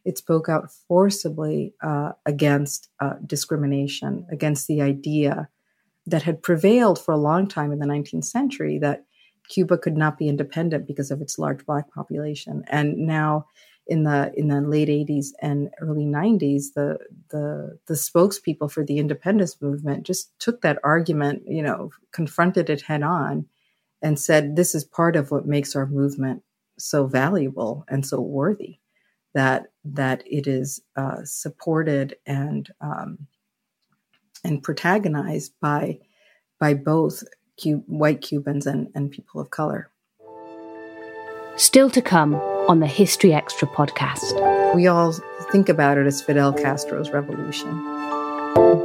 it 0.06 0.18
spoke 0.18 0.50
out 0.50 0.70
forcibly 0.88 1.74
uh, 1.82 2.12
against 2.26 2.89
uh, 3.00 3.13
discrimination 3.26 4.26
against 4.32 4.68
the 4.68 4.82
idea 4.82 5.48
that 6.06 6.24
had 6.24 6.44
prevailed 6.44 7.00
for 7.00 7.13
a 7.13 7.18
long 7.18 7.48
time 7.48 7.72
in 7.72 7.80
the 7.80 7.86
19th 7.86 8.26
century 8.26 8.78
that 8.80 9.06
Cuba 9.50 9.78
could 9.78 9.98
not 9.98 10.18
be 10.18 10.28
independent 10.28 10.88
because 10.88 11.12
of 11.12 11.22
its 11.22 11.38
large 11.38 11.66
black 11.66 11.92
population. 11.94 12.63
And 12.68 12.98
now 12.98 13.48
in 13.88 14.04
the 14.04 14.32
in 14.38 14.48
the 14.48 14.62
late 14.62 14.88
80s 14.88 15.28
and 15.42 15.70
early 15.82 16.06
90s 16.06 16.74
the 16.74 16.98
the 17.32 17.78
the 17.88 17.96
spokespeople 17.96 18.72
for 18.72 18.86
the 18.86 18.98
independence 18.98 19.62
movement 19.62 20.06
just 20.06 20.32
took 20.39 20.62
that 20.62 20.80
argument 20.86 21.44
you 21.46 21.62
know 21.62 21.92
confronted 22.13 22.70
it 22.70 22.82
head 22.82 23.04
on 23.04 23.46
and 24.04 24.20
said 24.20 24.56
this 24.56 24.76
is 24.76 24.84
part 24.84 25.16
of 25.16 25.32
what 25.32 25.48
makes 25.48 25.76
our 25.76 25.88
movement 25.88 26.44
so 26.78 27.08
valuable 27.08 27.86
and 27.88 28.06
so 28.06 28.20
worthy 28.20 28.78
that 29.34 29.68
that 29.84 30.24
it 30.26 30.46
is 30.46 30.82
uh, 30.96 31.24
supported 31.24 32.16
and 32.28 32.70
um, 32.82 33.28
and 34.44 34.62
protagonized 34.62 35.54
by 35.60 35.98
by 36.60 36.74
both 36.74 37.24
white 37.88 38.22
Cubans 38.22 38.68
and, 38.68 38.89
and 38.94 39.12
people 39.12 39.39
of 39.39 39.50
color. 39.50 39.89
Still 41.56 41.89
to 41.92 42.02
come 42.02 42.36
on 42.36 42.80
the 42.80 42.88
History 42.88 43.34
Extra 43.34 43.68
podcast. 43.68 44.76
We 44.76 44.88
all 44.88 45.13
think 45.52 45.70
about 45.70 45.98
it 45.98 46.08
as 46.08 46.22
Fidel 46.22 46.52
Castro's 46.52 47.12
revolution, 47.12 47.70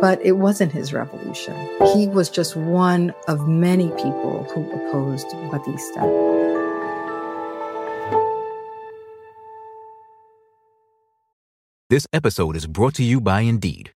but 0.00 0.20
it 0.22 0.33
wasn't 0.33 0.72
his 0.72 0.92
revolution. 0.92 1.54
He 1.94 2.07
was 2.07 2.31
just 2.31 2.57
one 2.57 3.12
of 3.26 3.48
many 3.48 3.88
people 3.90 4.44
who 4.54 4.70
opposed 4.72 5.26
Batista. 5.50 6.02
This 11.90 12.07
episode 12.12 12.54
is 12.54 12.66
brought 12.66 12.94
to 12.94 13.02
you 13.02 13.20
by 13.20 13.40
Indeed. 13.40 13.92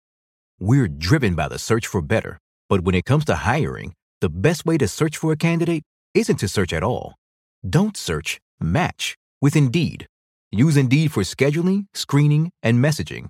We're 0.59 0.87
driven 0.87 1.35
by 1.35 1.47
the 1.47 1.57
search 1.57 1.87
for 1.87 2.01
better, 2.01 2.37
but 2.69 2.81
when 2.81 2.95
it 2.95 3.05
comes 3.05 3.25
to 3.25 3.35
hiring, 3.35 3.93
the 4.21 4.29
best 4.29 4.65
way 4.65 4.77
to 4.77 4.87
search 4.87 5.17
for 5.17 5.31
a 5.31 5.37
candidate 5.37 5.83
isn't 6.13 6.37
to 6.37 6.47
search 6.47 6.71
at 6.71 6.83
all. 6.83 7.15
Don't 7.67 7.97
search, 7.97 8.39
match 8.59 9.15
with 9.41 9.55
Indeed. 9.55 10.05
Use 10.51 10.77
Indeed 10.77 11.11
for 11.11 11.23
scheduling, 11.23 11.85
screening, 11.93 12.51
and 12.61 12.83
messaging 12.83 13.29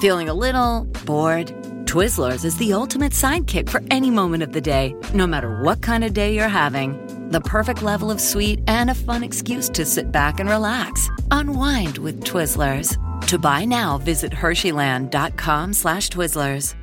feeling 0.00 0.30
a 0.30 0.34
little 0.34 0.84
bored. 1.04 1.48
Twizzlers 1.84 2.44
is 2.44 2.56
the 2.56 2.72
ultimate 2.72 3.12
sidekick 3.12 3.68
for 3.68 3.82
any 3.90 4.10
moment 4.10 4.42
of 4.42 4.52
the 4.52 4.60
day, 4.60 4.94
no 5.12 5.26
matter 5.26 5.60
what 5.62 5.82
kind 5.82 6.04
of 6.04 6.14
day 6.14 6.34
you're 6.34 6.48
having. 6.48 6.96
The 7.30 7.40
perfect 7.42 7.82
level 7.82 8.10
of 8.10 8.20
sweet 8.20 8.60
and 8.66 8.88
a 8.90 8.94
fun 8.94 9.22
excuse 9.22 9.68
to 9.70 9.84
sit 9.84 10.10
back 10.10 10.40
and 10.40 10.48
relax. 10.48 11.10
Unwind 11.30 11.98
with 11.98 12.24
Twizzlers. 12.24 12.96
To 13.26 13.38
buy 13.38 13.64
now, 13.64 13.98
visit 13.98 14.32
Hersheyland.com 14.32 15.74
slash 15.74 16.08
Twizzlers. 16.08 16.74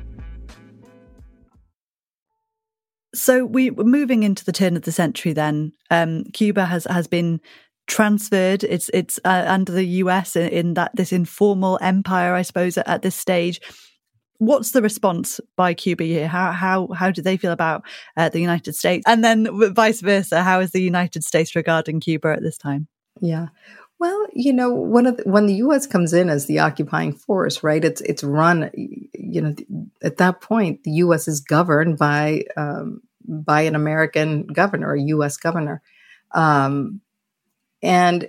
So 3.14 3.44
we 3.44 3.70
were 3.70 3.84
moving 3.84 4.22
into 4.22 4.44
the 4.44 4.52
turn 4.52 4.76
of 4.76 4.82
the 4.82 4.92
century. 4.92 5.32
Then 5.32 5.72
um, 5.90 6.24
Cuba 6.32 6.66
has 6.66 6.84
has 6.84 7.08
been 7.08 7.40
transferred. 7.88 8.62
It's 8.62 8.88
it's 8.94 9.18
uh, 9.24 9.44
under 9.48 9.72
the 9.72 9.84
US 10.02 10.36
in, 10.36 10.48
in, 10.50 10.74
that 10.74 10.92
this 10.94 11.12
informal 11.12 11.78
empire, 11.82 12.34
I 12.34 12.42
suppose, 12.42 12.78
at, 12.78 12.86
at, 12.86 13.02
this 13.02 13.16
stage. 13.16 13.60
What's 14.38 14.70
the 14.70 14.82
response 14.82 15.40
by 15.56 15.74
Cuba 15.74 16.04
here? 16.04 16.28
How 16.28 16.52
how 16.52 16.88
how 16.88 17.10
do 17.10 17.20
they 17.20 17.36
feel 17.36 17.50
about 17.50 17.82
uh, 18.16 18.28
the 18.28 18.40
United 18.40 18.76
States? 18.76 19.02
And 19.08 19.24
then 19.24 19.48
vice 19.74 20.00
versa, 20.00 20.44
how 20.44 20.60
is 20.60 20.70
the 20.70 20.82
United 20.82 21.24
States 21.24 21.56
regarding 21.56 21.98
Cuba 21.98 22.28
at 22.28 22.42
this 22.42 22.56
time? 22.56 22.86
Yeah. 23.20 23.48
Well, 23.98 24.28
you 24.32 24.52
know, 24.52 24.72
one 24.72 25.06
of 25.06 25.16
the, 25.16 25.24
when 25.24 25.46
the 25.46 25.54
U.S. 25.54 25.84
comes 25.84 26.12
in 26.12 26.30
as 26.30 26.46
the 26.46 26.60
occupying 26.60 27.12
force, 27.12 27.64
right? 27.64 27.84
It's 27.84 28.00
it's 28.02 28.22
run. 28.22 28.70
You 28.74 29.40
know, 29.40 29.54
at 30.02 30.18
that 30.18 30.40
point, 30.40 30.84
the 30.84 30.92
U.S. 30.92 31.26
is 31.26 31.40
governed 31.40 31.98
by 31.98 32.44
um, 32.56 33.00
by 33.26 33.62
an 33.62 33.74
American 33.74 34.46
governor, 34.46 34.94
a 34.94 35.02
U.S. 35.02 35.36
governor, 35.36 35.82
um, 36.32 37.00
and 37.82 38.28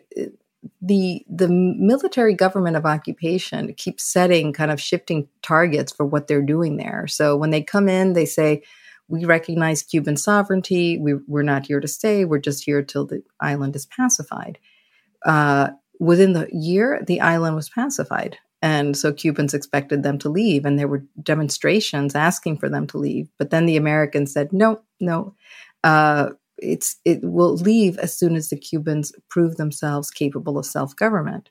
the 0.82 1.26
the 1.30 1.48
military 1.48 2.34
government 2.34 2.76
of 2.76 2.86
occupation 2.86 3.74
keeps 3.76 4.04
setting 4.04 4.54
kind 4.54 4.72
of 4.72 4.82
shifting 4.82 5.28
targets 5.42 5.92
for 5.92 6.06
what 6.06 6.28
they're 6.28 6.42
doing 6.42 6.78
there. 6.78 7.08
So 7.08 7.36
when 7.36 7.50
they 7.50 7.62
come 7.62 7.90
in, 7.90 8.14
they 8.14 8.26
say. 8.26 8.64
We 9.12 9.26
recognize 9.26 9.82
Cuban 9.82 10.18
sovereignty. 10.18 11.00
We, 11.00 11.16
we're 11.28 11.42
not 11.42 11.66
here 11.66 11.80
to 11.80 11.88
stay. 11.88 12.26
We're 12.26 12.38
just 12.38 12.64
here 12.64 12.84
till 12.84 13.08
the 13.08 13.24
island 13.40 13.76
is 13.76 13.88
pacified 13.88 14.60
uh, 15.26 15.70
within 16.00 16.34
the 16.34 16.48
year, 16.52 17.02
the 17.06 17.22
island 17.22 17.56
was 17.56 17.70
pacified. 17.70 18.38
And 18.62 18.98
so 18.98 19.14
Cubans 19.14 19.54
expected 19.54 20.04
them 20.04 20.18
to 20.20 20.30
leave, 20.30 20.66
and 20.66 20.78
there 20.78 20.88
were 20.88 21.06
demonstrations 21.24 22.14
asking 22.14 22.58
for 22.58 22.68
them 22.68 22.88
to 22.88 22.98
leave. 22.98 23.30
But 23.38 23.52
then 23.52 23.66
the 23.66 23.78
Americans 23.78 24.34
said, 24.34 24.52
no, 24.52 24.82
no, 25.00 25.34
uh, 25.84 26.32
it's, 26.62 26.98
it 27.06 27.20
will 27.24 27.56
leave 27.56 27.98
as 28.00 28.18
soon 28.18 28.36
as 28.36 28.50
the 28.50 28.58
Cubans 28.58 29.12
prove 29.30 29.58
themselves 29.58 30.12
capable 30.12 30.58
of 30.58 30.66
self 30.66 30.96
government. 30.96 31.50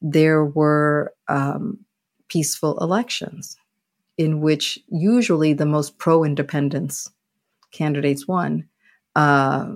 There 0.00 0.44
were 0.44 1.12
um, 1.28 1.78
peaceful 2.28 2.78
elections 2.78 3.56
in 4.16 4.40
which 4.40 4.78
usually 4.88 5.52
the 5.52 5.66
most 5.66 5.98
pro 5.98 6.24
independence 6.24 7.10
candidates 7.72 8.28
won. 8.28 8.68
Uh, 9.16 9.72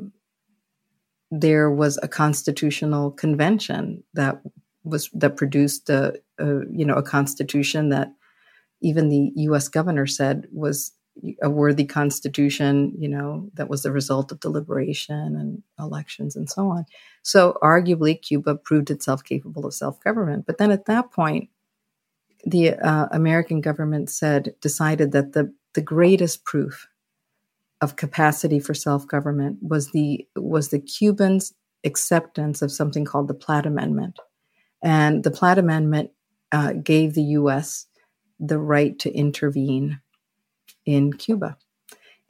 there 1.30 1.70
was 1.70 1.98
a 2.02 2.08
constitutional 2.08 3.10
convention 3.10 4.02
that 4.14 4.40
was 4.84 5.08
that 5.14 5.36
produced 5.36 5.88
a, 5.90 6.14
a, 6.38 6.60
you 6.70 6.84
know 6.84 6.94
a 6.94 7.02
constitution 7.02 7.88
that 7.88 8.12
even 8.80 9.08
the 9.08 9.32
U.S. 9.36 9.68
governor 9.68 10.06
said 10.06 10.46
was 10.52 10.92
a 11.42 11.50
worthy 11.50 11.84
constitution, 11.84 12.92
you 12.98 13.08
know, 13.08 13.48
that 13.54 13.68
was 13.68 13.82
the 13.82 13.92
result 13.92 14.32
of 14.32 14.40
deliberation 14.40 15.36
and 15.36 15.62
elections 15.78 16.36
and 16.36 16.50
so 16.50 16.68
on. 16.68 16.86
So 17.22 17.56
arguably, 17.62 18.20
Cuba 18.20 18.56
proved 18.56 18.90
itself 18.90 19.24
capable 19.24 19.66
of 19.66 19.74
self 19.74 20.00
government. 20.00 20.46
But 20.46 20.58
then 20.58 20.70
at 20.70 20.86
that 20.86 21.10
point, 21.10 21.48
the 22.44 22.74
uh, 22.74 23.08
American 23.10 23.60
government 23.60 24.10
said 24.10 24.54
decided 24.60 25.12
that 25.12 25.32
the 25.32 25.52
the 25.74 25.82
greatest 25.82 26.44
proof 26.44 26.88
of 27.80 27.96
capacity 27.96 28.60
for 28.60 28.74
self 28.74 29.06
government 29.06 29.58
was 29.62 29.90
the 29.92 30.26
was 30.36 30.68
the 30.68 30.80
Cubans' 30.80 31.54
acceptance 31.84 32.62
of 32.62 32.72
something 32.72 33.04
called 33.04 33.28
the 33.28 33.34
Platt 33.34 33.66
Amendment, 33.66 34.18
and 34.82 35.24
the 35.24 35.30
Platt 35.30 35.58
Amendment 35.58 36.10
uh, 36.52 36.72
gave 36.72 37.14
the 37.14 37.22
U.S. 37.22 37.86
the 38.38 38.58
right 38.58 38.98
to 38.98 39.12
intervene 39.12 40.00
in 40.87 41.12
Cuba, 41.12 41.57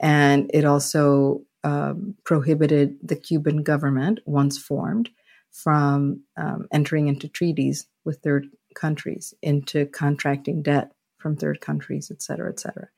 and 0.01 0.51
it 0.53 0.65
also 0.65 1.43
um, 1.65 2.15
prohibited 2.25 2.97
the 3.03 3.17
Cuban 3.17 3.63
government, 3.63 4.21
once 4.27 4.59
formed, 4.59 5.11
from 5.51 6.23
um, 6.37 6.67
entering 6.73 7.09
into 7.09 7.29
treaties 7.29 7.87
with 8.05 8.19
third 8.19 8.49
countries, 8.75 9.33
into 9.43 9.87
contracting 9.87 10.63
debt 10.63 10.93
from 11.19 11.37
third 11.37 11.61
countries, 11.61 12.11
et 12.11 12.21
cetera, 12.21 12.51
et 12.51 12.61
cetera. 12.61 12.89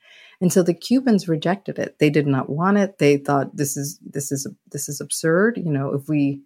And 0.40 0.52
so 0.52 0.62
the 0.62 0.74
Cubans 0.74 1.28
rejected 1.28 1.78
it. 1.78 1.98
They 2.00 2.10
did 2.10 2.26
not 2.26 2.50
want 2.50 2.76
it. 2.78 2.98
They 2.98 3.18
thought 3.18 3.56
this 3.56 3.76
is 3.76 3.98
this 4.04 4.32
is 4.32 4.48
this 4.72 4.88
is 4.88 5.00
absurd. 5.00 5.58
You 5.58 5.70
know, 5.70 5.94
if 5.94 6.08
we 6.08 6.42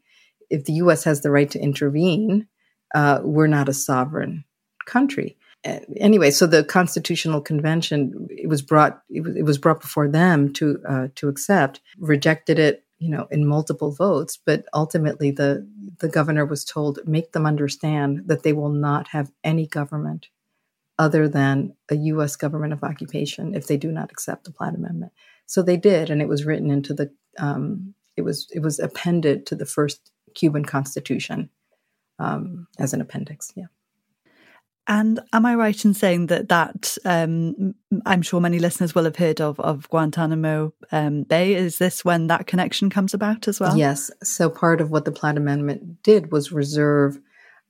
if 0.50 0.64
the 0.64 0.74
U.S. 0.74 1.04
has 1.04 1.22
the 1.22 1.30
right 1.30 1.50
to 1.50 1.58
intervene, 1.58 2.46
uh, 2.94 3.20
we're 3.22 3.46
not 3.46 3.68
a 3.68 3.72
sovereign 3.72 4.44
country. 4.86 5.38
Anyway, 5.64 6.30
so 6.30 6.46
the 6.46 6.64
Constitutional 6.64 7.40
Convention 7.40 8.28
it 8.30 8.48
was 8.48 8.62
brought 8.62 9.02
it 9.10 9.20
was, 9.20 9.36
it 9.36 9.42
was 9.42 9.58
brought 9.58 9.80
before 9.80 10.08
them 10.08 10.52
to 10.54 10.78
uh, 10.88 11.08
to 11.16 11.28
accept, 11.28 11.80
rejected 11.98 12.58
it, 12.58 12.84
you 12.98 13.10
know, 13.10 13.26
in 13.30 13.46
multiple 13.46 13.92
votes. 13.92 14.38
But 14.44 14.64
ultimately, 14.72 15.30
the 15.30 15.68
the 15.98 16.08
governor 16.08 16.46
was 16.46 16.64
told 16.64 17.00
make 17.06 17.32
them 17.32 17.44
understand 17.44 18.22
that 18.26 18.42
they 18.42 18.54
will 18.54 18.70
not 18.70 19.08
have 19.08 19.30
any 19.44 19.66
government 19.66 20.28
other 20.98 21.28
than 21.28 21.74
a 21.90 21.96
U.S. 21.96 22.36
government 22.36 22.72
of 22.72 22.82
occupation 22.82 23.54
if 23.54 23.66
they 23.66 23.76
do 23.76 23.92
not 23.92 24.10
accept 24.10 24.44
the 24.44 24.52
Platt 24.52 24.74
Amendment. 24.74 25.12
So 25.46 25.62
they 25.62 25.76
did, 25.76 26.10
and 26.10 26.22
it 26.22 26.28
was 26.28 26.44
written 26.44 26.70
into 26.70 26.94
the 26.94 27.10
um, 27.38 27.94
it 28.16 28.22
was 28.22 28.48
it 28.54 28.60
was 28.60 28.78
appended 28.78 29.46
to 29.46 29.54
the 29.54 29.66
first 29.66 30.10
Cuban 30.34 30.64
Constitution 30.64 31.50
um, 32.18 32.66
as 32.78 32.94
an 32.94 33.00
appendix. 33.00 33.52
Yeah. 33.56 33.66
And 34.90 35.20
am 35.32 35.46
I 35.46 35.54
right 35.54 35.84
in 35.84 35.94
saying 35.94 36.26
that 36.26 36.48
that 36.48 36.98
um, 37.04 37.76
I'm 38.04 38.22
sure 38.22 38.40
many 38.40 38.58
listeners 38.58 38.92
will 38.92 39.04
have 39.04 39.14
heard 39.14 39.40
of 39.40 39.60
of 39.60 39.88
Guantanamo 39.88 40.74
um, 40.90 41.22
Bay? 41.22 41.54
Is 41.54 41.78
this 41.78 42.04
when 42.04 42.26
that 42.26 42.48
connection 42.48 42.90
comes 42.90 43.14
about 43.14 43.46
as 43.46 43.60
well? 43.60 43.76
Yes. 43.78 44.10
So 44.24 44.50
part 44.50 44.80
of 44.80 44.90
what 44.90 45.04
the 45.04 45.12
Platt 45.12 45.36
Amendment 45.36 46.02
did 46.02 46.32
was 46.32 46.50
reserve 46.50 47.20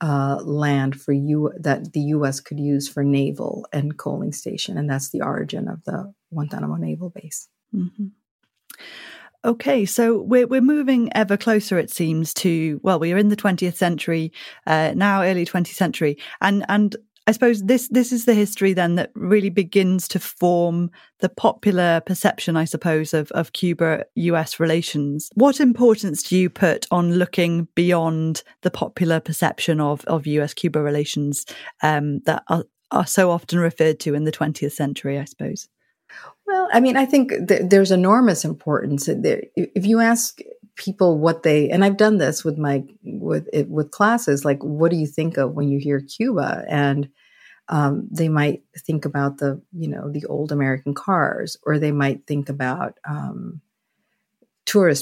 uh, 0.01 0.41
land 0.43 0.99
for 0.99 1.13
you 1.13 1.53
that 1.61 1.93
the 1.93 2.01
U.S. 2.01 2.41
could 2.41 2.59
use 2.59 2.89
for 2.89 3.05
naval 3.05 3.67
and 3.71 3.99
coaling 3.99 4.33
station, 4.33 4.79
and 4.79 4.89
that's 4.89 5.11
the 5.11 5.21
origin 5.21 5.69
of 5.69 5.85
the 5.85 6.15
Guantanamo 6.33 6.77
Naval 6.77 7.11
Base. 7.11 7.49
Mm-hmm. 7.75 8.07
Okay, 9.43 9.87
so 9.87 10.21
we're 10.21 10.47
we're 10.47 10.61
moving 10.61 11.11
ever 11.15 11.39
closer, 11.39 11.79
it 11.79 11.91
seems, 11.91 12.35
to 12.35 12.79
well, 12.83 12.99
we 12.99 13.13
are 13.13 13.19
in 13.19 13.29
the 13.29 13.37
twentieth 13.37 13.77
century 13.77 14.33
uh, 14.67 14.93
now, 14.95 15.23
early 15.23 15.47
twentieth 15.47 15.77
century, 15.77 16.19
and 16.43 16.65
and 16.69 16.97
I 17.31 17.33
suppose 17.33 17.63
this 17.63 17.87
this 17.87 18.11
is 18.11 18.25
the 18.25 18.35
history 18.35 18.73
then 18.73 18.97
that 18.97 19.13
really 19.15 19.51
begins 19.51 20.09
to 20.09 20.19
form 20.19 20.91
the 21.21 21.29
popular 21.29 22.01
perception, 22.05 22.57
I 22.57 22.65
suppose, 22.65 23.15
of 23.15 23.31
of 23.31 23.53
Cuba 23.53 24.05
US 24.17 24.59
relations. 24.59 25.31
What 25.35 25.61
importance 25.61 26.25
do 26.25 26.37
you 26.37 26.51
put 26.51 26.89
on 26.91 27.15
looking 27.15 27.69
beyond 27.77 28.43
the 28.63 28.71
popular 28.73 29.21
perception 29.21 29.81
of 29.81 30.05
of 30.07 30.27
US 30.27 30.55
Cuba 30.55 30.83
relations 30.83 31.47
um, 31.85 32.19
that 32.27 32.43
are, 32.49 32.65
are 32.91 33.07
so 33.07 33.31
often 33.31 33.61
referred 33.61 34.01
to 34.01 34.15
in 34.15 34.25
the 34.25 34.33
20th 34.33 34.73
century, 34.73 35.17
I 35.17 35.25
suppose? 35.25 35.69
Well, 36.49 36.69
I 36.73 36.81
mean, 36.81 36.97
I 36.97 37.07
think 37.07 37.31
th- 37.47 37.63
there's 37.71 37.93
enormous 37.93 38.45
importance. 38.45 39.07
If 39.07 39.87
you 39.87 40.01
ask 40.01 40.41
people 40.75 41.17
what 41.17 41.45
they, 41.45 41.71
and 41.71 41.85
I've 41.85 41.97
done 41.97 42.19
this 42.19 42.45
with 42.45 42.59
my 42.59 42.83
with 43.05 43.47
with 43.69 43.93
classes, 43.93 44.45
like 44.45 44.61
what 44.65 44.91
do 44.91 44.97
you 44.97 45.07
think 45.07 45.37
of 45.37 45.53
when 45.53 45.69
you 45.69 45.79
hear 45.79 46.01
Cuba? 46.01 46.65
And 46.69 47.09
um, 47.71 48.09
they 48.11 48.29
might 48.29 48.63
think 48.77 49.05
about 49.05 49.39
the 49.39 49.61
you 49.73 49.89
know 49.89 50.11
the 50.11 50.25
old 50.27 50.53
American 50.53 50.93
cars, 50.93 51.57
or 51.63 51.79
they 51.79 51.93
might 51.93 52.27
think 52.27 52.49
about 52.49 52.99
um, 53.09 53.61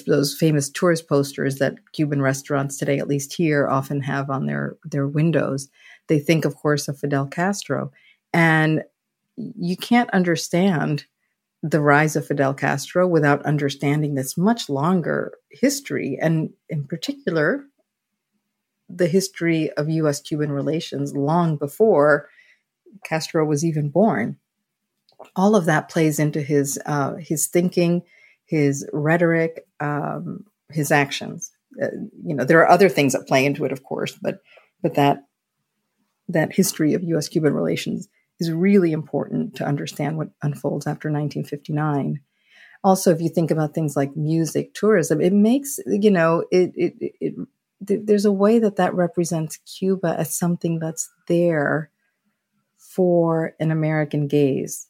those 0.06 0.36
famous 0.38 0.70
tourist 0.70 1.08
posters 1.08 1.56
that 1.56 1.76
Cuban 1.92 2.22
restaurants 2.22 2.78
today, 2.78 2.98
at 2.98 3.08
least 3.08 3.34
here, 3.34 3.68
often 3.68 4.02
have 4.02 4.30
on 4.30 4.46
their 4.46 4.76
their 4.84 5.08
windows. 5.08 5.68
They 6.08 6.18
think, 6.18 6.44
of 6.44 6.56
course, 6.56 6.88
of 6.88 6.98
Fidel 6.98 7.26
Castro, 7.26 7.90
and 8.32 8.84
you 9.36 9.76
can't 9.76 10.10
understand 10.10 11.06
the 11.62 11.80
rise 11.80 12.16
of 12.16 12.26
Fidel 12.26 12.54
Castro 12.54 13.06
without 13.06 13.44
understanding 13.44 14.14
this 14.14 14.36
much 14.36 14.68
longer 14.68 15.32
history, 15.50 16.18
and 16.20 16.50
in 16.68 16.84
particular, 16.84 17.64
the 18.90 19.06
history 19.06 19.70
of 19.72 19.88
U.S. 19.88 20.20
Cuban 20.20 20.52
relations 20.52 21.14
long 21.14 21.56
before 21.56 22.28
Castro 23.05 23.44
was 23.44 23.64
even 23.64 23.88
born. 23.88 24.36
All 25.34 25.57
of 25.57 25.66
that 25.66 25.88
plays 25.88 26.18
into 26.18 26.40
his 26.40 26.78
uh, 26.86 27.14
his 27.16 27.49
thinking, 27.49 28.03
his 28.44 28.88
rhetoric, 28.92 29.66
um, 29.80 30.44
his 30.70 30.92
actions. 30.92 31.51
Uh, 31.80 31.88
you 32.24 32.34
know, 32.34 32.44
there 32.44 32.61
are 32.61 32.70
other 32.70 32.88
things 32.88 33.12
that 33.12 33.26
play 33.26 33.44
into 33.44 33.64
it, 33.64 33.72
of 33.72 33.82
course, 33.82 34.16
but 34.20 34.40
but 34.82 34.94
that 34.94 35.24
that 36.28 36.53
history 36.53 36.94
of 36.94 37.03
U.S.-Cuban 37.03 37.55
relations 37.55 38.09
is 38.38 38.53
really 38.53 38.92
important 38.92 39.57
to 39.57 39.64
understand 39.64 40.16
what 40.16 40.28
unfolds 40.42 40.86
after 40.86 41.09
1959. 41.09 42.20
Also, 42.84 43.11
if 43.11 43.20
you 43.20 43.28
think 43.28 43.51
about 43.51 43.74
things 43.74 43.96
like 43.96 44.16
music, 44.16 44.72
tourism, 44.72 45.20
it 45.20 45.32
makes 45.32 45.80
you 45.86 46.11
know 46.11 46.44
it, 46.53 46.72
it, 46.76 47.14
it 47.20 47.34
there's 47.80 48.24
a 48.24 48.32
way 48.32 48.59
that 48.59 48.76
that 48.76 48.94
represents 48.94 49.59
Cuba 49.59 50.14
as 50.18 50.36
something 50.36 50.78
that's 50.78 51.11
there 51.26 51.90
for 52.99 53.55
an 53.61 53.70
American 53.70 54.26
gaze, 54.26 54.88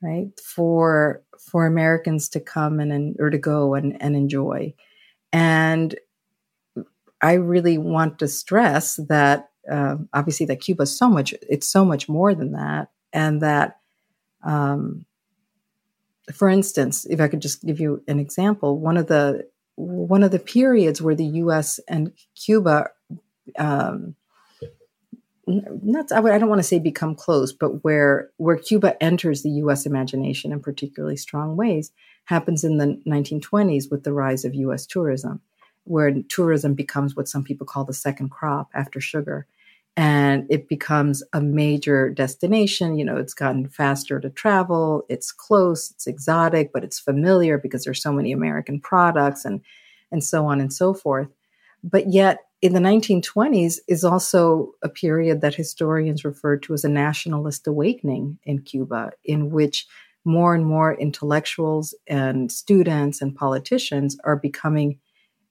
right? 0.00 0.28
For 0.38 1.24
for 1.50 1.66
Americans 1.66 2.28
to 2.28 2.38
come 2.38 2.78
and, 2.78 2.92
and 2.92 3.16
or 3.18 3.28
to 3.28 3.38
go 3.38 3.74
and, 3.74 4.00
and 4.00 4.14
enjoy. 4.14 4.72
And 5.32 5.96
I 7.20 7.32
really 7.32 7.76
want 7.76 8.20
to 8.20 8.28
stress 8.28 9.00
that 9.08 9.50
uh, 9.68 9.96
obviously 10.12 10.46
that 10.46 10.60
Cuba 10.60 10.84
is 10.84 10.96
so 10.96 11.08
much 11.08 11.34
it's 11.42 11.66
so 11.66 11.84
much 11.84 12.08
more 12.08 12.36
than 12.36 12.52
that, 12.52 12.90
and 13.12 13.42
that 13.42 13.80
um, 14.44 15.04
for 16.32 16.48
instance, 16.48 17.04
if 17.04 17.20
I 17.20 17.26
could 17.26 17.42
just 17.42 17.66
give 17.66 17.80
you 17.80 18.00
an 18.06 18.20
example, 18.20 18.78
one 18.78 18.96
of 18.96 19.08
the 19.08 19.48
one 19.74 20.22
of 20.22 20.30
the 20.30 20.38
periods 20.38 21.02
where 21.02 21.16
the 21.16 21.42
U.S. 21.42 21.80
and 21.88 22.12
Cuba 22.36 22.90
um, 23.58 24.14
not 25.46 26.12
I, 26.12 26.18
I 26.18 26.38
don't 26.38 26.48
want 26.48 26.60
to 26.60 26.66
say 26.66 26.78
become 26.78 27.14
close, 27.14 27.52
but 27.52 27.84
where 27.84 28.30
where 28.36 28.56
Cuba 28.56 29.02
enters 29.02 29.42
the 29.42 29.50
U.S. 29.50 29.86
imagination 29.86 30.52
in 30.52 30.60
particularly 30.60 31.16
strong 31.16 31.56
ways 31.56 31.92
happens 32.26 32.64
in 32.64 32.78
the 32.78 33.00
1920s 33.06 33.90
with 33.90 34.04
the 34.04 34.12
rise 34.12 34.44
of 34.44 34.54
U.S. 34.54 34.86
tourism, 34.86 35.40
where 35.84 36.14
tourism 36.28 36.74
becomes 36.74 37.14
what 37.14 37.28
some 37.28 37.44
people 37.44 37.66
call 37.66 37.84
the 37.84 37.92
second 37.92 38.30
crop 38.30 38.70
after 38.74 39.00
sugar, 39.00 39.46
and 39.96 40.46
it 40.50 40.68
becomes 40.68 41.22
a 41.32 41.40
major 41.40 42.10
destination. 42.10 42.96
You 42.98 43.04
know, 43.04 43.16
it's 43.16 43.34
gotten 43.34 43.68
faster 43.68 44.20
to 44.20 44.30
travel, 44.30 45.04
it's 45.08 45.32
close, 45.32 45.90
it's 45.90 46.06
exotic, 46.06 46.72
but 46.72 46.84
it's 46.84 46.98
familiar 46.98 47.58
because 47.58 47.84
there's 47.84 48.02
so 48.02 48.12
many 48.12 48.32
American 48.32 48.80
products 48.80 49.44
and 49.44 49.60
and 50.10 50.22
so 50.22 50.46
on 50.46 50.60
and 50.60 50.72
so 50.72 50.94
forth. 50.94 51.28
But 51.82 52.12
yet 52.12 52.38
in 52.64 52.72
the 52.72 52.80
1920s 52.80 53.76
is 53.88 54.04
also 54.04 54.72
a 54.82 54.88
period 54.88 55.42
that 55.42 55.54
historians 55.54 56.24
refer 56.24 56.56
to 56.56 56.72
as 56.72 56.82
a 56.82 56.88
nationalist 56.88 57.66
awakening 57.66 58.38
in 58.44 58.62
Cuba, 58.62 59.10
in 59.22 59.50
which 59.50 59.86
more 60.24 60.54
and 60.54 60.64
more 60.64 60.94
intellectuals 60.94 61.94
and 62.06 62.50
students 62.50 63.20
and 63.20 63.36
politicians 63.36 64.16
are 64.24 64.36
becoming 64.36 64.98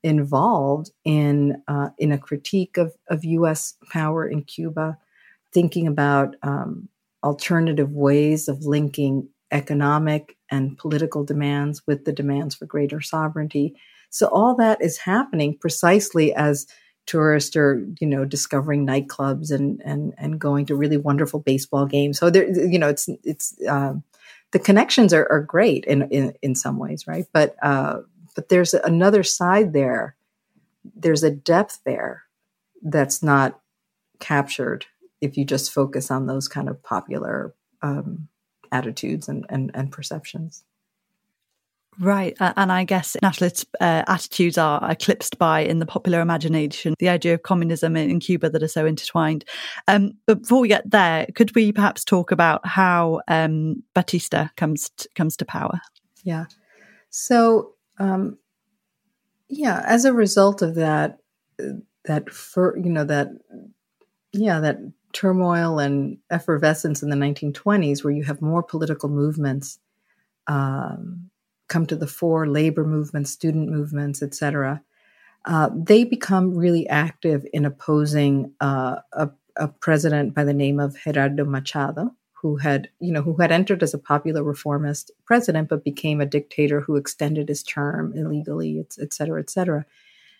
involved 0.01 0.89
in 1.05 1.61
uh, 1.68 1.89
in 1.99 2.11
a 2.11 2.18
critique 2.18 2.78
of, 2.78 2.95
of 3.11 3.24
U.S. 3.24 3.76
power 3.91 4.28
in 4.28 4.41
Cuba, 4.41 4.97
thinking 5.53 5.86
about 5.86 6.36
um, 6.41 6.89
alternative 7.24 7.91
ways 7.91 8.47
of 8.47 8.66
linking 8.66 9.30
economic 9.51 10.36
and 10.49 10.80
political 10.80 11.24
demands 11.24 11.84
with 11.86 12.05
the 12.05 12.11
demands 12.11 12.55
for 12.55 12.66
greater 12.66 13.01
sovereignty. 13.01 13.76
So 14.09 14.30
all 14.30 14.55
that 14.55 14.82
is 14.82 14.97
happening 14.97 15.59
precisely 15.59 16.34
as 16.34 16.66
tourists 17.06 17.56
are 17.56 17.86
you 17.99 18.08
know 18.08 18.26
discovering 18.26 18.86
nightclubs 18.86 19.51
and 19.51 19.82
and 19.84 20.14
and 20.18 20.39
going 20.39 20.66
to 20.66 20.76
really 20.76 20.97
wonderful 20.97 21.39
baseball 21.39 21.86
games. 21.86 22.20
So 22.20 22.30
there 22.30 22.49
you 22.49 22.80
know 22.80 22.89
it's 22.89 23.10
it's 23.24 23.56
um, 23.68 24.04
the 24.51 24.60
connections 24.60 25.14
are, 25.14 25.28
are 25.32 25.41
great 25.41 25.86
in, 25.86 26.04
in 26.10 26.34
in 26.41 26.56
some 26.56 26.78
ways 26.78 27.08
right? 27.08 27.26
But 27.34 27.56
uh 27.62 27.99
but 28.36 28.49
there's 28.49 28.74
another 28.74 29.24
side 29.24 29.74
there. 29.74 30.16
There's 30.95 31.24
a 31.24 31.32
depth 31.32 31.80
there 31.86 32.24
that's 32.82 33.24
not 33.24 33.60
captured 34.20 34.86
if 35.22 35.38
you 35.38 35.45
just 35.45 35.72
focus 35.72 36.12
on 36.12 36.28
those 36.28 36.47
kind 36.47 36.68
of 36.68 36.82
popular 36.84 37.54
um, 37.82 38.28
attitudes 38.72 39.30
and, 39.30 39.45
and, 39.49 39.72
and 39.74 39.91
perceptions. 39.91 40.64
Right. 42.00 42.36
Uh, 42.39 42.54
and 42.56 42.72
I 42.72 42.84
guess 42.84 43.16
nationalist 43.22 43.66
uh, 43.80 44.04
attitudes 44.08 44.58
are 44.58 44.91
eclipsed 44.91 45.38
by, 45.38 45.62
in 45.62 45.80
the 45.80 45.86
popular 45.86 46.22
imagination, 46.22 46.96
the 47.00 47.10
idea 47.10 47.34
of 47.34 47.44
communism 47.44 47.96
in, 47.96 48.20
Cuba 48.20 48.50
that 48.50 48.64
are 48.64 48.68
so 48.68 48.86
intertwined. 48.86 49.44
Um, 49.88 50.14
but 50.26 50.41
before 50.41 50.62
we 50.62 50.68
get 50.68 50.89
there, 50.89 51.28
could 51.36 51.54
we 51.56 51.72
perhaps 51.72 52.04
talk 52.04 52.32
about 52.32 52.66
how 52.66 53.22
um, 53.28 53.84
Batista 53.94 54.48
comes 54.56 54.89
to, 54.98 55.10
comes 55.16 55.36
to 55.38 55.46
power? 55.46 55.82
Yeah. 56.24 56.46
So, 57.10 57.74
um, 58.00 58.38
yeah, 59.50 59.84
as 59.86 60.06
a 60.06 60.14
result 60.14 60.62
of 60.62 60.76
that, 60.76 61.20
that 62.06 62.30
for 62.30 62.78
you 62.78 62.89
know 62.89 63.04
that, 63.04 63.30
yeah, 64.32 64.60
that 64.60 64.80
turmoil 65.12 65.80
and 65.80 66.18
effervescence 66.32 67.04
in 67.04 67.10
the 67.10 67.16
1920s, 67.16 68.04
where 68.04 68.14
you 68.14 68.24
have 68.24 68.41
more 68.41 68.64
political 68.64 69.10
movements 69.10 69.80
um, 70.48 71.30
come 71.74 71.88
to 71.88 71.96
the 71.96 72.08
fore, 72.08 72.48
labor 72.48 72.86
movements, 72.86 73.32
student 73.32 73.68
movements, 73.68 74.22
etc. 74.22 74.84
Uh, 75.46 75.72
they 75.76 76.04
become 76.04 76.56
really 76.56 76.88
active 76.88 77.44
in 77.52 77.66
opposing 77.66 78.54
uh, 78.62 78.98
a, 79.12 79.32
a, 79.58 79.68
president 79.68 80.36
by 80.36 80.44
the 80.44 80.54
name 80.54 80.80
of 80.80 80.96
Gerardo 81.04 81.46
Machado, 81.46 82.12
who 82.34 82.58
had, 82.58 82.90
you 83.00 83.12
know, 83.12 83.24
who 83.24 83.36
had 83.38 83.52
entered 83.52 83.82
as 83.82 83.96
a 83.96 83.98
popular 83.98 84.44
reformist 84.44 85.10
president, 85.26 85.68
but 85.68 85.84
became 85.84 86.22
a 86.22 86.28
dictator 86.28 86.80
who 86.80 86.96
extended 86.96 87.50
his 87.50 87.64
term 87.64 88.14
illegally, 88.16 88.80
et, 88.80 88.96
et 89.02 89.12
cetera, 89.12 89.40
et 89.42 89.50
cetera. 89.50 89.84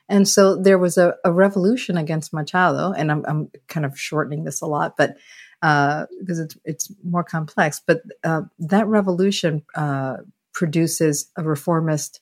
And 0.08 0.28
so 0.30 0.56
there 0.56 0.78
was 0.78 1.00
a, 1.00 1.16
a 1.26 1.32
revolution 1.32 1.98
against 1.98 2.32
Machado, 2.32 2.92
and 2.92 3.12
I'm, 3.12 3.26
I'm, 3.28 3.52
kind 3.68 3.86
of 3.88 4.00
shortening 4.00 4.44
this 4.44 4.62
a 4.62 4.68
lot, 4.68 4.98
but 4.98 5.18
uh, 5.64 6.06
because 6.20 6.40
it's 6.40 6.58
it's 6.64 6.92
more 7.04 7.24
complex. 7.24 7.82
But 7.86 8.02
uh, 8.24 8.42
that 8.60 8.86
revolution 8.86 9.64
uh, 9.76 10.18
produces 10.54 11.30
a 11.38 11.44
reformist 11.44 12.20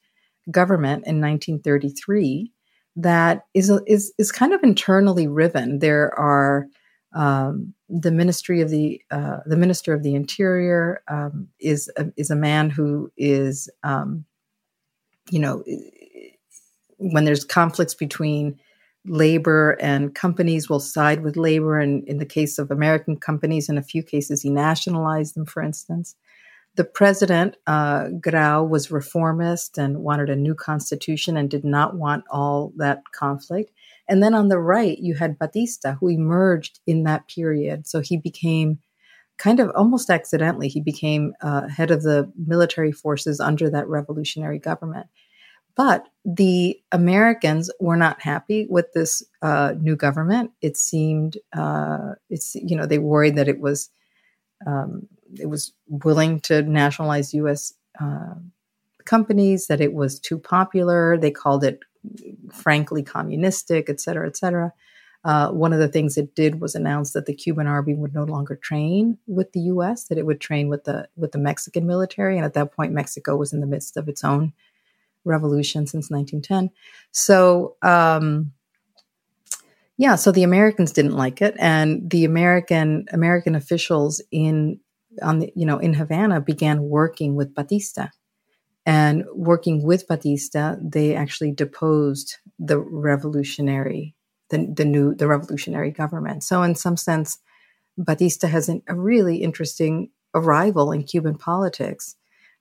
government 0.50 1.06
in 1.06 1.22
1933 1.22 2.52
that 2.96 3.46
is 3.54 3.72
is 3.88 4.14
is 4.18 4.32
kind 4.32 4.54
of 4.54 4.64
internally 4.64 5.28
riven. 5.28 5.80
There 5.80 6.18
are 6.20 6.68
um, 7.14 7.74
the 7.90 8.12
Ministry 8.12 8.62
of 8.62 8.70
the 8.70 9.02
uh, 9.12 9.38
the 9.46 9.58
Minister 9.58 9.94
of 9.94 10.04
the 10.04 10.16
Interior 10.16 11.02
um, 11.08 11.48
is 11.60 11.90
a, 11.98 12.08
is 12.18 12.30
a 12.30 12.36
man 12.36 12.70
who 12.70 13.12
is 13.18 13.70
um, 13.84 14.26
you 15.30 15.40
know 15.40 15.64
when 16.98 17.26
there's 17.26 17.44
conflicts 17.44 17.96
between 17.96 18.60
labor 19.06 19.72
and 19.82 20.14
companies 20.14 20.70
will 20.70 20.80
side 20.80 21.24
with 21.24 21.36
labor 21.36 21.80
and 21.80 22.08
in 22.08 22.20
the 22.20 22.26
case 22.26 22.60
of 22.60 22.70
American 22.70 23.18
companies 23.18 23.68
in 23.68 23.78
a 23.78 23.84
few 23.84 24.04
cases 24.04 24.44
he 24.44 24.50
nationalized 24.50 25.36
them 25.36 25.46
for 25.46 25.64
instance 25.64 26.16
the 26.76 26.86
president, 26.86 27.58
uh, 27.68 28.10
Grau, 28.20 28.64
was 28.64 28.92
reformist 28.92 29.78
and 29.78 30.00
wanted 30.00 30.30
a 30.30 30.36
new 30.36 30.56
constitution 30.56 31.36
and 31.36 31.50
did 31.50 31.66
not 31.66 31.96
want 31.96 32.24
all 32.32 32.72
that 32.78 33.04
conflict. 33.14 33.72
And 34.08 34.24
then 34.24 34.34
on 34.34 34.48
the 34.48 34.60
right, 34.60 34.98
you 34.98 35.16
had 35.16 35.40
Batista, 35.40 35.96
who 35.96 36.08
emerged 36.08 36.80
in 36.88 37.04
that 37.04 37.28
period. 37.28 37.88
So 37.88 38.00
he 38.00 38.18
became 38.18 38.80
kind 39.38 39.60
of 39.60 39.72
almost 39.76 40.10
accidentally, 40.10 40.68
he 40.68 40.82
became 40.82 41.34
uh, 41.42 41.68
head 41.68 41.92
of 41.92 42.04
the 42.04 42.32
military 42.38 42.92
forces 42.92 43.40
under 43.40 43.70
that 43.70 43.88
revolutionary 43.88 44.60
government. 44.60 45.08
But 45.76 46.08
the 46.24 46.80
Americans 46.92 47.72
were 47.80 47.98
not 47.98 48.22
happy 48.22 48.68
with 48.70 48.94
this 48.94 49.24
uh, 49.42 49.74
new 49.80 49.96
government. 49.96 50.52
It 50.62 50.78
seemed, 50.78 51.38
uh, 51.54 52.16
it's 52.30 52.56
you 52.56 52.76
know, 52.76 52.86
they 52.86 53.00
worried 53.00 53.38
that 53.38 53.48
it 53.48 53.60
was 53.60 53.90
um, 54.68 55.08
it 55.40 55.48
was 55.48 55.74
willing 55.88 56.40
to 56.42 56.62
nationalize 56.64 57.34
U.S. 57.34 57.74
Uh, 58.00 58.36
companies, 59.06 59.68
that 59.68 59.82
it 59.82 59.94
was 59.94 60.20
too 60.20 60.38
popular. 60.38 61.18
They 61.18 61.32
called 61.32 61.64
it, 61.64 61.80
frankly, 62.52 63.04
communistic, 63.04 63.90
et 63.90 64.00
cetera, 64.00 64.28
et 64.28 64.38
cetera. 64.38 64.74
Uh, 65.24 65.52
one 65.52 65.72
of 65.72 65.80
the 65.80 65.88
things 65.88 66.18
it 66.18 66.34
did 66.34 66.62
was 66.62 66.74
announce 66.74 67.14
that 67.14 67.28
the 67.28 67.34
Cuban 67.34 67.68
army 67.68 67.94
would 67.94 68.14
no 68.14 68.24
longer 68.24 68.56
train 68.56 69.18
with 69.28 69.52
the 69.54 69.62
U.S. 69.62 70.06
That 70.06 70.18
it 70.18 70.26
would 70.26 70.42
train 70.42 70.68
with 70.68 70.84
the 70.86 71.08
with 71.16 71.32
the 71.32 71.38
Mexican 71.38 71.86
military, 71.86 72.38
and 72.38 72.46
at 72.46 72.56
that 72.56 72.74
point, 72.76 72.94
Mexico 72.94 73.36
was 73.36 73.54
in 73.54 73.60
the 73.60 73.68
midst 73.68 73.98
of 73.98 74.08
its 74.08 74.24
own 74.24 74.52
revolution 75.24 75.86
since 75.86 76.10
1910. 76.10 76.72
So, 77.12 77.76
um, 77.84 78.52
yeah, 79.98 80.16
so 80.16 80.32
the 80.32 80.42
Americans 80.42 80.92
didn't 80.92 81.16
like 81.16 81.42
it, 81.42 81.56
and 81.60 82.10
the 82.10 82.26
American 82.26 83.06
American 83.12 83.54
officials 83.54 84.22
in 84.32 84.80
on 85.22 85.40
the, 85.40 85.52
you 85.56 85.66
know, 85.66 85.78
in 85.78 85.94
Havana 85.94 86.42
began 86.42 86.84
working 86.84 87.36
with 87.36 87.56
Batista. 87.56 88.08
And 88.86 89.26
working 89.36 89.84
with 89.84 90.08
Batista, 90.08 90.76
they 90.82 91.16
actually 91.16 91.52
deposed 91.52 92.38
the 92.58 92.80
revolutionary, 92.80 94.16
the, 94.50 94.74
the 94.76 94.86
new, 94.86 95.14
the 95.14 95.28
revolutionary 95.28 95.92
government. 95.92 96.44
So 96.44 96.64
in 96.64 96.74
some 96.74 96.98
sense, 96.98 97.38
Batista 97.98 98.48
has 98.48 98.70
an, 98.70 98.82
a 98.88 98.96
really 98.96 99.38
interesting 99.38 100.10
arrival 100.34 100.92
in 100.92 101.04
Cuban 101.04 101.38
politics. 101.38 102.16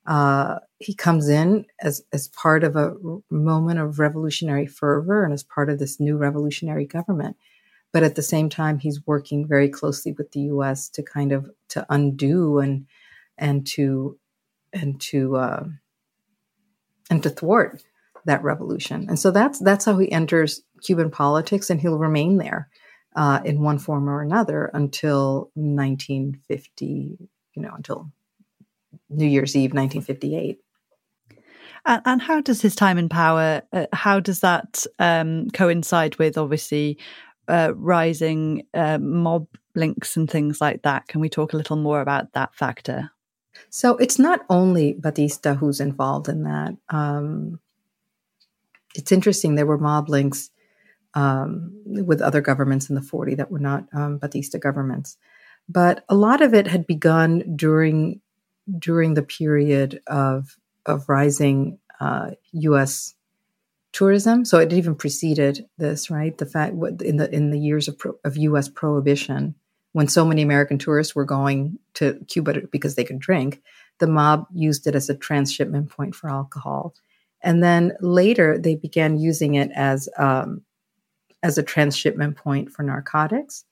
Uh, 0.06 0.58
he 0.78 0.94
comes 0.94 1.28
in 1.28 1.66
as 1.80 2.02
as 2.12 2.28
part 2.28 2.64
of 2.64 2.74
a 2.74 2.94
moment 3.30 3.78
of 3.78 3.98
revolutionary 3.98 4.66
fervor 4.66 5.24
and 5.24 5.32
as 5.32 5.42
part 5.42 5.70
of 5.70 5.78
this 5.78 6.00
new 6.00 6.16
revolutionary 6.16 6.86
government 6.86 7.36
but 7.92 8.02
at 8.02 8.14
the 8.14 8.22
same 8.22 8.48
time 8.48 8.78
he's 8.78 9.06
working 9.06 9.46
very 9.46 9.68
closely 9.68 10.12
with 10.12 10.32
the 10.32 10.40
US 10.42 10.88
to 10.90 11.02
kind 11.02 11.32
of 11.32 11.50
to 11.68 11.84
undo 11.88 12.58
and 12.58 12.86
and 13.36 13.66
to 13.68 14.18
and 14.72 15.00
to 15.00 15.36
uh, 15.36 15.64
and 17.10 17.22
to 17.22 17.30
thwart 17.30 17.82
that 18.26 18.42
revolution. 18.42 19.06
And 19.08 19.18
so 19.18 19.30
that's 19.30 19.58
that's 19.58 19.84
how 19.84 19.98
he 19.98 20.10
enters 20.10 20.62
Cuban 20.82 21.10
politics, 21.10 21.70
and 21.70 21.80
he'll 21.80 21.98
remain 21.98 22.38
there 22.38 22.68
uh, 23.16 23.40
in 23.44 23.60
one 23.60 23.78
form 23.78 24.08
or 24.08 24.22
another 24.22 24.70
until 24.72 25.50
1950. 25.54 27.28
You 27.54 27.62
know, 27.62 27.72
until 27.74 28.12
New 29.08 29.26
Year's 29.26 29.56
Eve, 29.56 29.72
1958. 29.72 30.58
And, 31.86 32.02
and 32.04 32.22
how 32.22 32.40
does 32.40 32.60
his 32.60 32.76
time 32.76 32.98
in 32.98 33.08
power? 33.08 33.62
Uh, 33.72 33.86
how 33.92 34.20
does 34.20 34.40
that 34.40 34.84
um, 34.98 35.48
coincide 35.50 36.16
with 36.18 36.38
obviously 36.38 36.98
uh, 37.48 37.72
rising 37.74 38.66
uh, 38.74 38.98
mob 38.98 39.46
links 39.74 40.16
and 40.16 40.30
things 40.30 40.60
like 40.60 40.82
that. 40.82 41.08
Can 41.08 41.20
we 41.20 41.28
talk 41.28 41.52
a 41.52 41.56
little 41.56 41.76
more 41.76 42.00
about 42.00 42.32
that 42.32 42.54
factor? 42.54 43.10
So 43.68 43.96
it's 43.96 44.18
not 44.18 44.44
only 44.48 44.94
Batista 44.94 45.54
who's 45.54 45.80
involved 45.80 46.28
in 46.28 46.44
that. 46.44 46.76
Um, 46.88 47.60
it's 48.94 49.12
interesting. 49.12 49.54
There 49.54 49.66
were 49.66 49.78
mob 49.78 50.08
links 50.08 50.50
um, 51.14 51.72
with 51.84 52.20
other 52.20 52.40
governments 52.40 52.88
in 52.88 52.94
the 52.94 53.02
40 53.02 53.36
that 53.36 53.50
were 53.50 53.58
not 53.58 53.86
um, 53.92 54.18
Batista 54.18 54.58
governments, 54.58 55.16
but 55.68 56.04
a 56.08 56.14
lot 56.14 56.42
of 56.42 56.54
it 56.54 56.66
had 56.66 56.86
begun 56.86 57.56
during 57.56 58.20
during 58.78 59.14
the 59.14 59.22
period 59.22 60.00
of 60.06 60.56
of 60.86 61.08
rising 61.08 61.78
uh, 62.00 62.30
U.S 62.52 63.14
tourism. 63.92 64.44
So 64.44 64.58
it 64.58 64.72
even 64.72 64.94
preceded 64.94 65.66
this, 65.78 66.10
right? 66.10 66.36
The 66.36 66.46
fact 66.46 66.74
in 67.02 67.16
the 67.16 67.32
in 67.34 67.50
the 67.50 67.58
years 67.58 67.88
of 67.88 68.00
of 68.24 68.36
U.S. 68.36 68.68
prohibition, 68.68 69.54
when 69.92 70.08
so 70.08 70.24
many 70.24 70.42
American 70.42 70.78
tourists 70.78 71.14
were 71.14 71.24
going 71.24 71.78
to 71.94 72.18
Cuba 72.28 72.62
because 72.70 72.94
they 72.94 73.04
could 73.04 73.18
drink, 73.18 73.62
the 73.98 74.06
mob 74.06 74.46
used 74.52 74.86
it 74.86 74.94
as 74.94 75.10
a 75.10 75.16
transshipment 75.16 75.90
point 75.90 76.14
for 76.14 76.30
alcohol, 76.30 76.94
and 77.42 77.62
then 77.62 77.92
later 78.00 78.58
they 78.58 78.76
began 78.76 79.18
using 79.18 79.54
it 79.54 79.70
as 79.74 80.08
um, 80.18 80.62
as 81.42 81.58
a 81.58 81.62
transshipment 81.62 82.36
point 82.36 82.70
for 82.70 82.82
narcotics. 82.82 83.64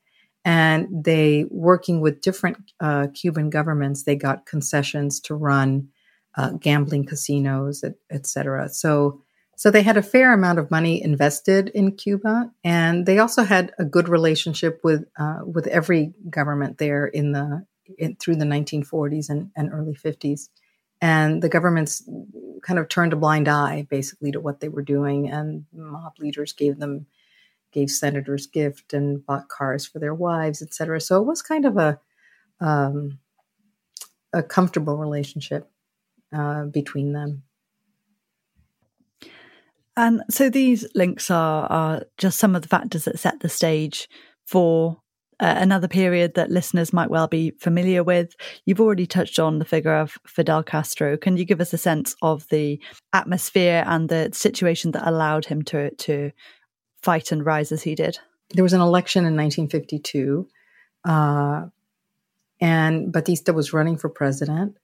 And 0.44 1.04
they, 1.04 1.44
working 1.50 2.00
with 2.00 2.22
different 2.22 2.56
uh, 2.80 3.08
Cuban 3.12 3.50
governments, 3.50 4.04
they 4.04 4.16
got 4.16 4.46
concessions 4.46 5.20
to 5.20 5.34
run 5.34 5.88
uh, 6.36 6.52
gambling 6.52 7.04
casinos, 7.04 7.84
et, 7.84 7.94
et 8.10 8.26
cetera. 8.26 8.68
So 8.70 9.20
so 9.58 9.72
they 9.72 9.82
had 9.82 9.96
a 9.96 10.02
fair 10.02 10.32
amount 10.32 10.60
of 10.60 10.70
money 10.70 11.02
invested 11.02 11.70
in 11.70 11.96
Cuba, 11.96 12.52
and 12.62 13.06
they 13.06 13.18
also 13.18 13.42
had 13.42 13.72
a 13.76 13.84
good 13.84 14.08
relationship 14.08 14.78
with 14.84 15.04
uh, 15.18 15.40
with 15.44 15.66
every 15.66 16.14
government 16.30 16.78
there 16.78 17.06
in 17.06 17.32
the 17.32 17.66
in, 17.98 18.14
through 18.14 18.36
the 18.36 18.44
1940s 18.44 19.28
and, 19.28 19.50
and 19.56 19.72
early 19.72 19.94
50s. 19.94 20.48
And 21.00 21.42
the 21.42 21.48
governments 21.48 22.08
kind 22.62 22.78
of 22.78 22.88
turned 22.88 23.12
a 23.12 23.16
blind 23.16 23.48
eye, 23.48 23.84
basically, 23.90 24.30
to 24.30 24.38
what 24.38 24.60
they 24.60 24.68
were 24.68 24.82
doing, 24.82 25.28
and 25.28 25.64
mob 25.72 26.12
leaders 26.20 26.52
gave 26.52 26.78
them 26.78 27.06
gave 27.72 27.90
senators 27.90 28.46
gift 28.46 28.92
and 28.92 29.26
bought 29.26 29.48
cars 29.48 29.84
for 29.84 29.98
their 29.98 30.14
wives, 30.14 30.62
etc. 30.62 31.00
So 31.00 31.20
it 31.20 31.26
was 31.26 31.42
kind 31.42 31.64
of 31.64 31.76
a 31.76 31.98
um, 32.60 33.18
a 34.32 34.40
comfortable 34.40 34.96
relationship 34.96 35.68
uh, 36.32 36.66
between 36.66 37.12
them. 37.12 37.42
And 39.98 40.22
so 40.30 40.48
these 40.48 40.86
links 40.94 41.28
are, 41.28 41.66
are 41.66 42.04
just 42.18 42.38
some 42.38 42.54
of 42.54 42.62
the 42.62 42.68
factors 42.68 43.04
that 43.04 43.18
set 43.18 43.40
the 43.40 43.48
stage 43.48 44.08
for 44.46 45.00
uh, 45.40 45.54
another 45.58 45.88
period 45.88 46.34
that 46.34 46.52
listeners 46.52 46.92
might 46.92 47.10
well 47.10 47.26
be 47.26 47.50
familiar 47.58 48.04
with. 48.04 48.36
You've 48.64 48.80
already 48.80 49.06
touched 49.06 49.40
on 49.40 49.58
the 49.58 49.64
figure 49.64 49.96
of 49.96 50.16
Fidel 50.24 50.62
Castro. 50.62 51.16
Can 51.16 51.36
you 51.36 51.44
give 51.44 51.60
us 51.60 51.72
a 51.72 51.78
sense 51.78 52.14
of 52.22 52.46
the 52.48 52.80
atmosphere 53.12 53.82
and 53.88 54.08
the 54.08 54.30
situation 54.32 54.92
that 54.92 55.08
allowed 55.08 55.46
him 55.46 55.62
to 55.62 55.92
to 55.96 56.30
fight 57.02 57.32
and 57.32 57.44
rise 57.44 57.72
as 57.72 57.82
he 57.82 57.96
did? 57.96 58.20
There 58.50 58.62
was 58.62 58.74
an 58.74 58.80
election 58.80 59.24
in 59.24 59.36
1952, 59.36 60.48
uh, 61.08 61.62
and 62.60 63.12
Batista 63.12 63.52
was 63.52 63.72
running 63.72 63.98
for 63.98 64.08
president. 64.08 64.76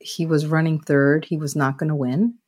He 0.00 0.26
was 0.26 0.46
running 0.46 0.80
third. 0.80 1.26
He 1.26 1.36
was 1.36 1.54
not 1.54 1.78
going 1.78 1.90
to 1.90 1.94
win. 1.94 2.38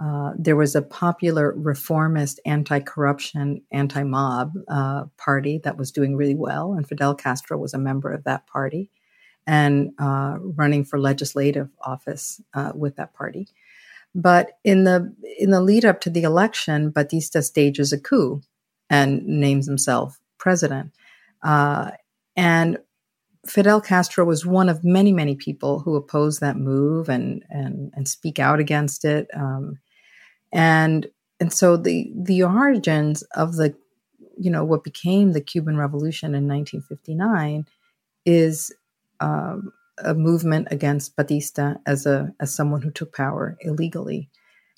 Uh, 0.00 0.32
there 0.38 0.56
was 0.56 0.76
a 0.76 0.82
popular 0.82 1.52
reformist 1.56 2.40
anti 2.46 2.80
corruption, 2.80 3.62
anti 3.72 4.02
mob 4.04 4.52
uh, 4.68 5.04
party 5.16 5.60
that 5.64 5.76
was 5.76 5.90
doing 5.90 6.16
really 6.16 6.36
well, 6.36 6.72
and 6.72 6.88
Fidel 6.88 7.14
Castro 7.14 7.58
was 7.58 7.74
a 7.74 7.78
member 7.78 8.10
of 8.12 8.24
that 8.24 8.46
party 8.46 8.90
and 9.46 9.92
uh, 9.98 10.36
running 10.40 10.84
for 10.84 11.00
legislative 11.00 11.70
office 11.80 12.40
uh, 12.54 12.70
with 12.74 12.96
that 12.96 13.14
party. 13.14 13.48
But 14.14 14.58
in 14.62 14.84
the 14.84 15.14
in 15.38 15.50
the 15.50 15.60
lead 15.60 15.84
up 15.84 16.00
to 16.02 16.10
the 16.10 16.22
election, 16.22 16.90
Batista 16.90 17.40
stages 17.40 17.92
a 17.92 17.98
coup 17.98 18.42
and 18.90 19.24
names 19.26 19.66
himself 19.66 20.20
president. 20.38 20.92
Uh, 21.42 21.90
and 22.36 22.78
Fidel 23.46 23.80
Castro 23.80 24.24
was 24.24 24.44
one 24.44 24.68
of 24.68 24.84
many, 24.84 25.12
many 25.12 25.34
people 25.34 25.80
who 25.80 25.96
opposed 25.96 26.40
that 26.40 26.56
move 26.56 27.08
and 27.08 27.44
and 27.48 27.92
and 27.94 28.06
speak 28.06 28.38
out 28.38 28.60
against 28.60 29.04
it. 29.04 29.28
Um, 29.34 29.78
and 30.52 31.06
and 31.40 31.52
so 31.52 31.76
the 31.76 32.12
the 32.14 32.42
origins 32.42 33.22
of 33.34 33.56
the 33.56 33.74
you 34.38 34.50
know 34.50 34.64
what 34.64 34.84
became 34.84 35.32
the 35.32 35.40
Cuban 35.40 35.76
Revolution 35.76 36.34
in 36.34 36.48
1959 36.48 37.66
is 38.24 38.72
um, 39.20 39.72
a 40.04 40.14
movement 40.14 40.68
against 40.70 41.16
Batista 41.16 41.74
as 41.86 42.06
a 42.06 42.32
as 42.40 42.54
someone 42.54 42.82
who 42.82 42.90
took 42.90 43.14
power 43.14 43.56
illegally, 43.60 44.30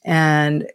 and 0.04 0.66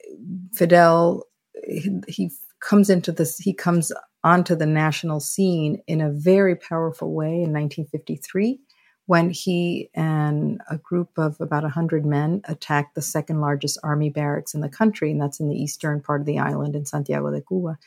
Fidel 0.53 1.23
he, 1.67 1.99
he 2.07 2.31
comes 2.59 2.89
into 2.89 3.11
this 3.11 3.37
he 3.37 3.53
comes 3.53 3.91
onto 4.23 4.55
the 4.55 4.65
national 4.65 5.19
scene 5.19 5.81
in 5.87 6.01
a 6.01 6.11
very 6.11 6.55
powerful 6.55 7.13
way 7.13 7.27
in 7.27 7.53
1953 7.53 8.59
when 9.07 9.29
he 9.29 9.89
and 9.93 10.61
a 10.69 10.77
group 10.77 11.09
of 11.17 11.39
about 11.39 11.63
100 11.63 12.05
men 12.05 12.41
attacked 12.45 12.95
the 12.95 13.01
second 13.01 13.39
largest 13.39 13.77
army 13.83 14.09
barracks 14.09 14.53
in 14.53 14.61
the 14.61 14.69
country, 14.69 15.11
and 15.11 15.21
that's 15.21 15.39
in 15.39 15.49
the 15.49 15.55
eastern 15.55 16.01
part 16.01 16.21
of 16.21 16.25
the 16.25 16.39
island 16.39 16.75
in 16.75 16.85
Santiago 16.85 17.31
de 17.31 17.41
Cuba. 17.41 17.77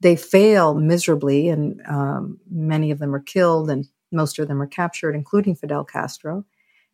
They 0.00 0.16
fail 0.16 0.74
miserably, 0.74 1.48
and 1.48 1.80
um, 1.86 2.38
many 2.50 2.90
of 2.90 2.98
them 2.98 3.14
are 3.14 3.20
killed, 3.20 3.70
and 3.70 3.86
most 4.12 4.38
of 4.38 4.48
them 4.48 4.60
are 4.60 4.66
captured, 4.66 5.14
including 5.14 5.54
Fidel 5.54 5.84
Castro. 5.84 6.44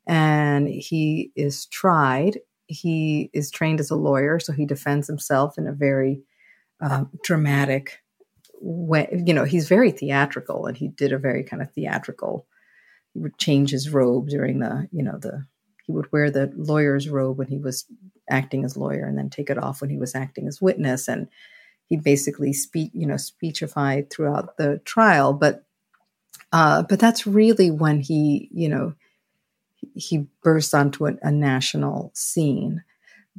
And 0.07 0.69
he 0.69 1.33
is 1.35 1.67
tried. 1.67 2.39
He 2.67 3.31
is 3.33 3.51
trained 3.51 3.81
as 3.81 3.91
a 3.91 3.97
lawyer, 3.97 4.39
so 4.39 4.53
he 4.53 4.67
defends 4.67 5.09
himself 5.09 5.59
in 5.59 5.67
a 5.67 5.73
very 5.73 6.23
uh, 6.81 7.05
dramatic 7.25 8.01
way. 8.61 9.09
You 9.27 9.35
know, 9.35 9.45
he's 9.45 9.69
very 9.69 9.91
theatrical, 9.91 10.67
and 10.67 10.77
he 10.77 10.89
did 10.89 11.13
a 11.13 11.19
very 11.19 11.43
kind 11.43 11.63
of 11.63 11.73
theatrical 11.73 12.47
would 13.17 13.39
change 13.39 13.71
his 13.71 13.91
robe 13.91 14.29
during 14.29 14.61
the 14.61 14.89
you 14.93 15.03
know 15.03 15.19
the 15.19 15.47
he 15.87 15.93
would 15.93 16.11
wear 16.13 16.31
the 16.31 16.53
lawyer's 16.57 17.09
robe 17.09 17.39
when 17.39 17.49
he 17.49 17.59
was 17.59 17.87
acting 18.29 18.65
as 18.65 18.77
lawyer 18.77 19.07
and 19.07 19.17
then 19.17 19.31
take 19.31 19.51
it 19.51 19.59
off 19.59 19.81
when 19.81 19.91
he 19.91 19.99
was 19.99 20.15
acting 20.15 20.49
as 20.49 20.61
witness. 20.61 21.09
And 21.09 21.29
he 21.87 21.97
basically 21.97 22.53
speak 22.53 22.91
you 22.93 23.07
know 23.07 23.15
speechified 23.15 24.11
throughout 24.11 24.57
the 24.57 24.79
trial. 24.85 25.33
But 25.33 25.65
uh, 26.53 26.83
but 26.83 26.99
that's 26.99 27.27
really 27.27 27.71
when 27.71 28.01
he 28.01 28.49
you 28.53 28.69
know 28.69 28.95
he 29.95 30.27
burst 30.43 30.75
onto 30.75 31.07
a, 31.07 31.15
a 31.23 31.31
national 31.31 32.11
scene. 32.15 32.83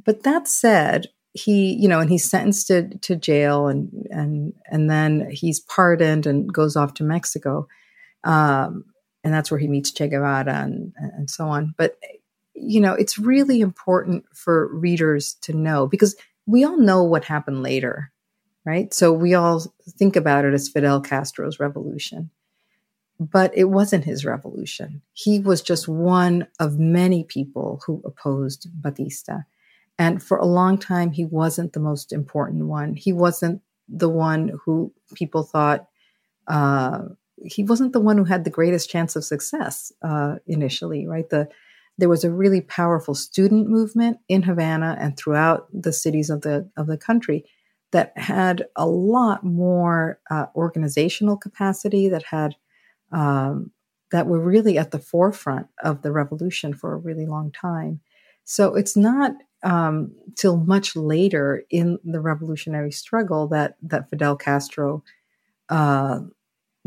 But 0.02 0.22
that 0.22 0.48
said 0.48 1.08
he 1.34 1.74
you 1.74 1.88
know 1.88 2.00
and 2.00 2.08
he's 2.08 2.28
sentenced 2.28 2.68
to, 2.68 2.88
to 2.98 3.14
jail 3.14 3.68
and 3.68 4.06
and 4.10 4.54
and 4.70 4.90
then 4.90 5.28
he's 5.30 5.60
pardoned 5.60 6.26
and 6.26 6.52
goes 6.52 6.76
off 6.76 6.94
to 6.94 7.04
mexico. 7.04 7.68
Um, 8.24 8.86
and 9.28 9.34
that's 9.34 9.50
where 9.50 9.60
he 9.60 9.68
meets 9.68 9.92
Che 9.92 10.08
Guevara 10.08 10.54
and, 10.54 10.94
and 10.96 11.28
so 11.28 11.48
on. 11.48 11.74
But 11.76 11.98
you 12.54 12.80
know, 12.80 12.94
it's 12.94 13.18
really 13.18 13.60
important 13.60 14.24
for 14.34 14.74
readers 14.74 15.34
to 15.42 15.52
know 15.52 15.86
because 15.86 16.16
we 16.46 16.64
all 16.64 16.78
know 16.78 17.04
what 17.04 17.26
happened 17.26 17.62
later, 17.62 18.10
right? 18.64 18.94
So 18.94 19.12
we 19.12 19.34
all 19.34 19.62
think 19.86 20.16
about 20.16 20.46
it 20.46 20.54
as 20.54 20.70
Fidel 20.70 21.02
Castro's 21.02 21.60
revolution. 21.60 22.30
But 23.20 23.54
it 23.54 23.64
wasn't 23.64 24.06
his 24.06 24.24
revolution. 24.24 25.02
He 25.12 25.40
was 25.40 25.60
just 25.60 25.88
one 25.88 26.46
of 26.58 26.78
many 26.78 27.22
people 27.22 27.82
who 27.84 28.00
opposed 28.06 28.66
Batista. 28.72 29.40
And 29.98 30.22
for 30.22 30.38
a 30.38 30.46
long 30.46 30.78
time, 30.78 31.10
he 31.10 31.26
wasn't 31.26 31.74
the 31.74 31.80
most 31.80 32.14
important 32.14 32.64
one. 32.64 32.94
He 32.94 33.12
wasn't 33.12 33.60
the 33.90 34.08
one 34.08 34.58
who 34.64 34.94
people 35.14 35.42
thought 35.42 35.86
uh, 36.46 37.00
he 37.44 37.64
wasn't 37.64 37.92
the 37.92 38.00
one 38.00 38.18
who 38.18 38.24
had 38.24 38.44
the 38.44 38.50
greatest 38.50 38.90
chance 38.90 39.16
of 39.16 39.24
success 39.24 39.92
uh, 40.02 40.36
initially, 40.46 41.06
right? 41.06 41.28
The 41.28 41.48
there 41.98 42.08
was 42.08 42.22
a 42.22 42.30
really 42.30 42.60
powerful 42.60 43.14
student 43.14 43.68
movement 43.68 44.18
in 44.28 44.44
Havana 44.44 44.96
and 45.00 45.16
throughout 45.16 45.66
the 45.72 45.92
cities 45.92 46.30
of 46.30 46.42
the 46.42 46.70
of 46.76 46.86
the 46.86 46.96
country 46.96 47.44
that 47.90 48.12
had 48.16 48.66
a 48.76 48.86
lot 48.86 49.42
more 49.44 50.20
uh, 50.30 50.46
organizational 50.54 51.36
capacity, 51.36 52.08
that 52.08 52.24
had 52.24 52.54
um, 53.12 53.72
that 54.10 54.26
were 54.26 54.40
really 54.40 54.78
at 54.78 54.90
the 54.90 54.98
forefront 54.98 55.66
of 55.82 56.02
the 56.02 56.12
revolution 56.12 56.72
for 56.72 56.92
a 56.92 56.98
really 56.98 57.26
long 57.26 57.50
time. 57.50 58.00
So 58.44 58.74
it's 58.74 58.96
not 58.96 59.32
um, 59.62 60.12
till 60.36 60.56
much 60.56 60.94
later 60.96 61.64
in 61.70 61.98
the 62.04 62.20
revolutionary 62.20 62.92
struggle 62.92 63.48
that 63.48 63.76
that 63.82 64.08
Fidel 64.08 64.36
Castro 64.36 65.02
uh, 65.68 66.20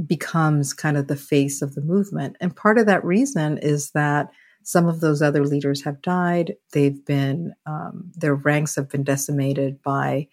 becomes 0.06 0.74
kind 0.74 0.97
of 0.97 1.08
the 1.08 1.16
face 1.16 1.62
of 1.62 1.76
the 1.76 1.82
movement. 1.82 2.38
And 2.39 2.56
part 2.56 2.78
of 2.78 2.86
that 2.86 3.04
reason 3.04 3.58
is 3.58 3.91
that 3.91 4.32
some 4.64 4.88
of 4.88 4.99
those 4.99 5.22
other 5.22 5.45
leaders 5.45 5.84
have 5.84 6.02
died. 6.02 6.56
They've 6.74 7.04
been 7.06 7.54
um, 7.66 8.12
their 8.16 8.36
ranks 8.36 8.76
have 8.76 8.89
been 8.89 9.04
decimated 9.04 9.82
by 9.82 10.28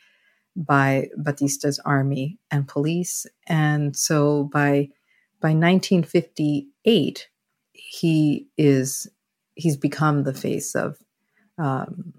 by 0.54 1.08
Batista's 1.16 1.78
army 1.84 2.38
and 2.50 2.66
police, 2.66 3.26
and 3.46 3.96
so 3.96 4.44
by 4.52 4.90
by 5.40 5.50
1958, 5.50 7.28
he 7.72 8.48
is 8.58 9.08
he's 9.54 9.76
become 9.76 10.24
the 10.24 10.34
face 10.34 10.74
of 10.74 10.98
um, 11.58 12.14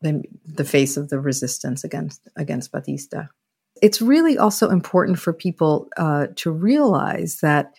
the, 0.00 0.22
the 0.44 0.64
face 0.64 0.96
of 0.96 1.08
the 1.08 1.20
resistance 1.20 1.84
against 1.84 2.28
against 2.36 2.72
Batista 2.72 3.26
it's 3.82 4.00
really 4.00 4.38
also 4.38 4.70
important 4.70 5.18
for 5.18 5.32
people 5.32 5.88
uh, 5.96 6.28
to 6.36 6.50
realize 6.50 7.38
that 7.40 7.74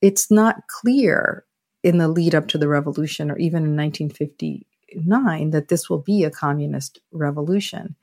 it's 0.00 0.30
not 0.30 0.66
clear 0.68 1.44
in 1.82 1.98
the 1.98 2.08
lead 2.08 2.34
up 2.34 2.48
to 2.48 2.58
the 2.58 2.68
revolution 2.68 3.30
or 3.30 3.38
even 3.38 3.64
in 3.64 3.76
1959 3.76 5.50
that 5.50 5.68
this 5.68 5.90
will 5.90 6.00
be 6.00 6.24
a 6.24 6.30
communist 6.30 6.98
revolution. 7.12 7.94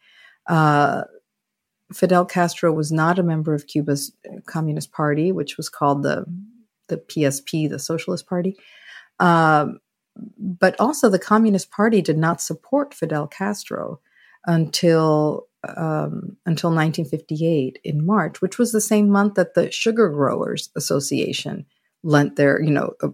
Uh, 0.48 1.04
Fidel 1.94 2.26
Castro 2.26 2.72
was 2.72 2.92
not 2.92 3.20
a 3.20 3.24
member 3.24 3.54
of 3.54 3.68
Cuba's 3.68 4.14
Communist 4.46 4.92
Party, 4.92 5.32
which 5.32 5.58
was 5.58 5.70
called 5.70 6.04
the 6.04 6.26
the 6.88 6.98
PSP, 6.98 7.70
the 7.70 7.80
Socialist 7.80 8.28
Party. 8.28 8.56
Um, 9.20 9.80
but 10.38 10.80
also, 10.80 11.10
the 11.10 11.20
Communist 11.20 11.72
Party 11.72 12.02
did 12.02 12.18
not 12.18 12.42
support 12.42 12.94
Fidel 12.94 13.28
Castro 13.28 14.00
until 14.46 15.48
um, 15.68 16.38
until 16.46 16.70
1958 16.72 17.80
in 17.84 18.06
March, 18.06 18.42
which 18.42 18.58
was 18.58 18.72
the 18.72 18.82
same 18.82 19.10
month 19.10 19.36
that 19.36 19.54
the 19.54 19.72
Sugar 19.72 20.10
Growers 20.10 20.70
Association 20.76 21.66
lent 22.04 22.36
their, 22.36 22.62
you 22.62 22.72
know, 22.72 22.94
uh, 23.02 23.10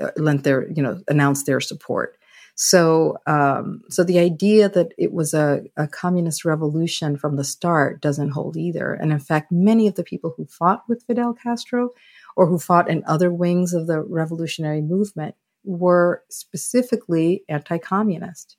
uh, 0.00 0.10
lent 0.16 0.44
their, 0.44 0.70
you 0.70 0.82
know, 0.82 1.00
announced 1.08 1.46
their 1.46 1.60
support. 1.60 2.16
So, 2.56 3.16
um, 3.26 3.82
so 3.90 4.04
the 4.04 4.20
idea 4.20 4.68
that 4.68 4.92
it 4.96 5.12
was 5.12 5.34
a, 5.34 5.62
a 5.76 5.88
communist 5.88 6.44
revolution 6.44 7.16
from 7.16 7.36
the 7.36 7.42
start 7.42 8.00
doesn't 8.00 8.30
hold 8.30 8.56
either. 8.56 8.92
And 8.92 9.10
in 9.10 9.18
fact, 9.18 9.50
many 9.50 9.88
of 9.88 9.96
the 9.96 10.04
people 10.04 10.34
who 10.36 10.46
fought 10.46 10.84
with 10.88 11.02
Fidel 11.06 11.34
Castro 11.34 11.90
or 12.36 12.46
who 12.46 12.58
fought 12.58 12.88
in 12.88 13.02
other 13.06 13.32
wings 13.32 13.74
of 13.74 13.88
the 13.88 14.00
revolutionary 14.00 14.82
movement 14.82 15.34
were 15.64 16.22
specifically 16.28 17.42
anti-communist. 17.48 18.56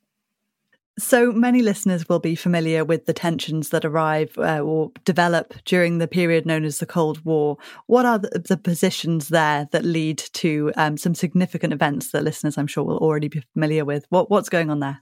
So 0.98 1.34
many 1.34 1.62
listeners 1.62 2.08
will 2.08 2.20
be 2.20 2.36
familiar 2.36 2.86
with 2.86 3.06
the 3.06 3.14
tensions 3.14 3.70
that 3.70 3.84
arrive 3.84 4.38
uh, 4.38 4.60
or 4.60 4.91
develop 5.04 5.54
during 5.66 5.98
the 5.98 6.08
period 6.08 6.46
known 6.46 6.64
as 6.64 6.80
the 6.80 6.86
Cold 6.86 7.24
War. 7.26 7.58
What 7.88 8.06
are 8.06 8.18
the, 8.18 8.39
the 8.39 8.56
positions 8.56 9.28
there 9.28 9.68
that 9.72 9.84
lead 9.84 10.20
to 10.34 10.72
um, 10.78 10.96
some 10.96 11.14
significant 11.14 11.74
events 11.74 12.12
that 12.12 12.24
listeners, 12.24 12.58
I'm 12.58 12.68
sure, 12.68 12.86
will 12.86 12.98
already 12.98 13.28
be 13.28 13.43
familiar 13.54 13.84
with? 13.84 14.06
What, 14.08 14.32
what's 14.32 14.48
going 14.48 14.70
on 14.70 14.80
there? 14.80 15.02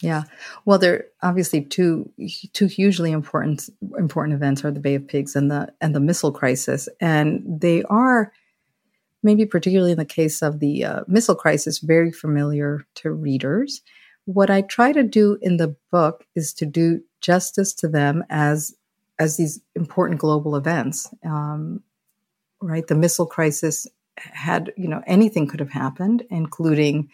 Yeah. 0.00 0.24
Well, 0.64 0.78
there 0.78 0.94
are 0.94 1.28
obviously 1.28 1.62
two 1.62 2.10
two 2.52 2.66
hugely 2.66 3.12
important 3.12 3.68
important 3.98 4.34
events 4.34 4.64
are 4.64 4.70
the 4.70 4.80
Bay 4.80 4.96
of 4.96 5.06
Pigs 5.06 5.36
and 5.36 5.50
the 5.50 5.72
and 5.80 5.94
the 5.94 6.00
missile 6.00 6.32
crisis, 6.32 6.88
and 7.00 7.42
they 7.46 7.84
are 7.84 8.32
maybe 9.22 9.46
particularly 9.46 9.92
in 9.92 9.98
the 9.98 10.04
case 10.04 10.42
of 10.42 10.58
the 10.60 10.84
uh, 10.84 11.00
missile 11.06 11.36
crisis 11.36 11.78
very 11.78 12.10
familiar 12.10 12.86
to 12.96 13.12
readers. 13.12 13.82
What 14.26 14.50
I 14.50 14.62
try 14.62 14.92
to 14.92 15.02
do 15.02 15.38
in 15.42 15.58
the 15.58 15.76
book 15.90 16.24
is 16.34 16.52
to 16.54 16.66
do 16.66 17.00
justice 17.20 17.74
to 17.74 17.88
them 17.88 18.24
as 18.30 18.74
as 19.18 19.36
these 19.36 19.60
important 19.76 20.18
global 20.18 20.56
events. 20.56 21.08
Um, 21.24 21.82
right, 22.60 22.86
the 22.86 22.94
missile 22.94 23.26
crisis 23.26 23.86
had 24.16 24.72
you 24.76 24.88
know 24.88 25.02
anything 25.06 25.46
could 25.46 25.60
have 25.60 25.70
happened, 25.70 26.24
including 26.30 27.10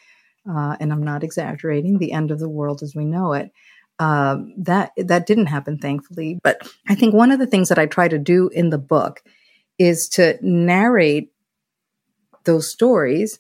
uh, 0.48 0.76
and 0.80 0.92
I'm 0.92 1.02
not 1.02 1.22
exaggerating, 1.22 1.98
the 1.98 2.12
end 2.12 2.30
of 2.30 2.38
the 2.38 2.48
world 2.48 2.82
as 2.82 2.94
we 2.94 3.04
know 3.04 3.32
it. 3.32 3.50
Um, 3.98 4.54
that 4.56 4.92
that 4.96 5.26
didn't 5.26 5.46
happen, 5.46 5.78
thankfully. 5.78 6.38
But 6.42 6.66
I 6.88 6.94
think 6.94 7.12
one 7.14 7.30
of 7.30 7.38
the 7.38 7.46
things 7.46 7.68
that 7.68 7.78
I 7.78 7.86
try 7.86 8.08
to 8.08 8.18
do 8.18 8.48
in 8.48 8.70
the 8.70 8.78
book 8.78 9.22
is 9.78 10.08
to 10.11 10.38
narrate 10.40 11.32
those 12.44 12.68
stories. 12.68 13.38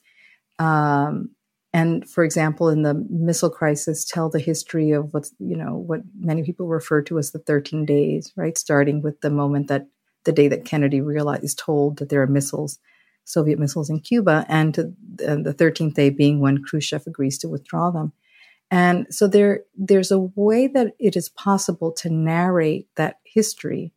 Um, 0.58 1.30
and 1.72 2.08
for 2.08 2.24
example, 2.24 2.68
in 2.68 2.82
the 2.82 2.94
missile 3.08 3.50
crisis, 3.50 4.04
tell 4.04 4.28
the 4.28 4.40
history 4.40 4.90
of 4.92 5.12
what's 5.14 5.32
you 5.38 5.56
know 5.56 5.76
what 5.76 6.00
many 6.18 6.42
people 6.42 6.66
refer 6.66 7.02
to 7.02 7.18
as 7.18 7.30
the 7.30 7.38
13 7.38 7.84
days, 7.84 8.32
right? 8.36 8.56
Starting 8.58 9.02
with 9.02 9.20
the 9.20 9.30
moment 9.30 9.68
that 9.68 9.86
the 10.24 10.32
day 10.32 10.48
that 10.48 10.64
Kennedy 10.64 11.00
realized, 11.00 11.44
is 11.44 11.54
told 11.54 11.98
that 11.98 12.08
there 12.08 12.22
are 12.22 12.26
missiles 12.26 12.78
Soviet 13.30 13.58
missiles 13.58 13.90
in 13.90 14.00
Cuba, 14.00 14.44
and 14.48 14.74
to, 14.74 14.82
uh, 15.26 15.36
the 15.36 15.54
13th 15.56 15.94
day 15.94 16.10
being 16.10 16.40
when 16.40 16.62
Khrushchev 16.62 17.06
agrees 17.06 17.38
to 17.38 17.48
withdraw 17.48 17.90
them. 17.90 18.12
And 18.70 19.06
so 19.10 19.26
there, 19.26 19.64
there's 19.76 20.10
a 20.10 20.18
way 20.18 20.66
that 20.68 20.94
it 20.98 21.16
is 21.16 21.28
possible 21.28 21.92
to 21.92 22.10
narrate 22.10 22.88
that 22.96 23.18
history 23.24 23.92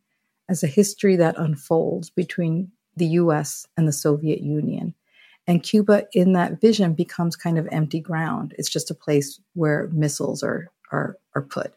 as 0.48 0.62
a 0.62 0.68
history 0.68 1.16
that 1.16 1.38
unfolds 1.38 2.10
between 2.10 2.72
the 2.96 3.06
US 3.06 3.66
and 3.76 3.86
the 3.86 3.92
Soviet 3.92 4.40
Union. 4.40 4.94
And 5.46 5.62
Cuba, 5.62 6.06
in 6.12 6.32
that 6.32 6.60
vision, 6.60 6.94
becomes 6.94 7.36
kind 7.36 7.58
of 7.58 7.68
empty 7.70 8.00
ground. 8.00 8.54
It's 8.58 8.70
just 8.70 8.90
a 8.90 8.94
place 8.94 9.40
where 9.52 9.90
missiles 9.92 10.42
are, 10.42 10.70
are, 10.90 11.18
are 11.34 11.42
put. 11.42 11.74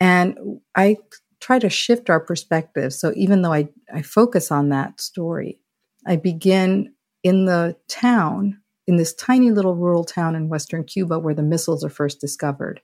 And 0.00 0.60
I 0.74 0.96
try 1.40 1.58
to 1.58 1.68
shift 1.68 2.10
our 2.10 2.20
perspective. 2.20 2.92
So 2.94 3.12
even 3.14 3.42
though 3.42 3.52
I, 3.52 3.68
I 3.92 4.02
focus 4.02 4.50
on 4.50 4.70
that 4.70 5.00
story, 5.00 5.60
I 6.06 6.16
begin 6.16 6.94
in 7.22 7.44
the 7.44 7.76
town, 7.88 8.60
in 8.86 8.96
this 8.96 9.12
tiny 9.14 9.50
little 9.50 9.74
rural 9.74 10.04
town 10.04 10.34
in 10.34 10.48
Western 10.48 10.84
Cuba 10.84 11.18
where 11.18 11.34
the 11.34 11.42
missiles 11.42 11.84
are 11.84 11.90
first 11.90 12.20
discovered. 12.20 12.80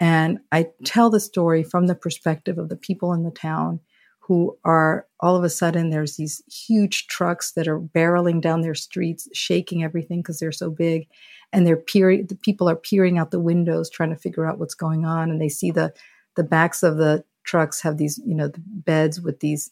And 0.00 0.40
I 0.52 0.68
tell 0.84 1.08
the 1.08 1.20
story 1.20 1.62
from 1.62 1.86
the 1.86 1.94
perspective 1.94 2.58
of 2.58 2.68
the 2.68 2.76
people 2.76 3.12
in 3.12 3.22
the 3.22 3.30
town 3.30 3.80
who 4.26 4.58
are 4.64 5.06
all 5.20 5.36
of 5.36 5.44
a 5.44 5.48
sudden 5.48 5.90
there's 5.90 6.16
these 6.16 6.42
huge 6.50 7.06
trucks 7.06 7.52
that 7.52 7.68
are 7.68 7.78
barreling 7.78 8.40
down 8.40 8.60
their 8.60 8.74
streets, 8.74 9.28
shaking 9.32 9.84
everything 9.84 10.20
because 10.20 10.40
they're 10.40 10.50
so 10.50 10.68
big. 10.68 11.06
And 11.52 11.64
they're 11.64 11.76
peering, 11.76 12.26
the 12.26 12.34
people 12.34 12.68
are 12.68 12.76
peering 12.76 13.18
out 13.18 13.30
the 13.30 13.38
windows 13.38 13.88
trying 13.88 14.10
to 14.10 14.16
figure 14.16 14.44
out 14.44 14.58
what's 14.58 14.74
going 14.74 15.04
on. 15.04 15.30
And 15.30 15.40
they 15.40 15.48
see 15.48 15.70
the, 15.70 15.94
the 16.34 16.42
backs 16.42 16.82
of 16.82 16.96
the 16.96 17.24
trucks 17.44 17.80
have 17.82 17.98
these, 17.98 18.18
you 18.26 18.34
know, 18.34 18.48
the 18.48 18.60
beds 18.66 19.20
with 19.20 19.38
these 19.38 19.70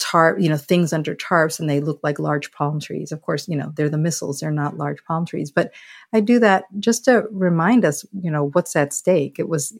tarp, 0.00 0.40
you 0.40 0.48
know, 0.48 0.56
things 0.56 0.92
under 0.92 1.14
tarps 1.14 1.60
and 1.60 1.68
they 1.68 1.78
look 1.78 2.00
like 2.02 2.18
large 2.18 2.50
palm 2.52 2.80
trees. 2.80 3.12
Of 3.12 3.20
course, 3.20 3.46
you 3.46 3.56
know, 3.56 3.70
they're 3.76 3.90
the 3.90 3.98
missiles, 3.98 4.40
they're 4.40 4.50
not 4.50 4.78
large 4.78 5.04
palm 5.04 5.26
trees. 5.26 5.50
But 5.50 5.72
I 6.12 6.20
do 6.20 6.38
that 6.40 6.64
just 6.80 7.04
to 7.04 7.24
remind 7.30 7.84
us, 7.84 8.04
you 8.12 8.30
know, 8.30 8.48
what's 8.52 8.74
at 8.74 8.94
stake. 8.94 9.38
It 9.38 9.48
was, 9.48 9.78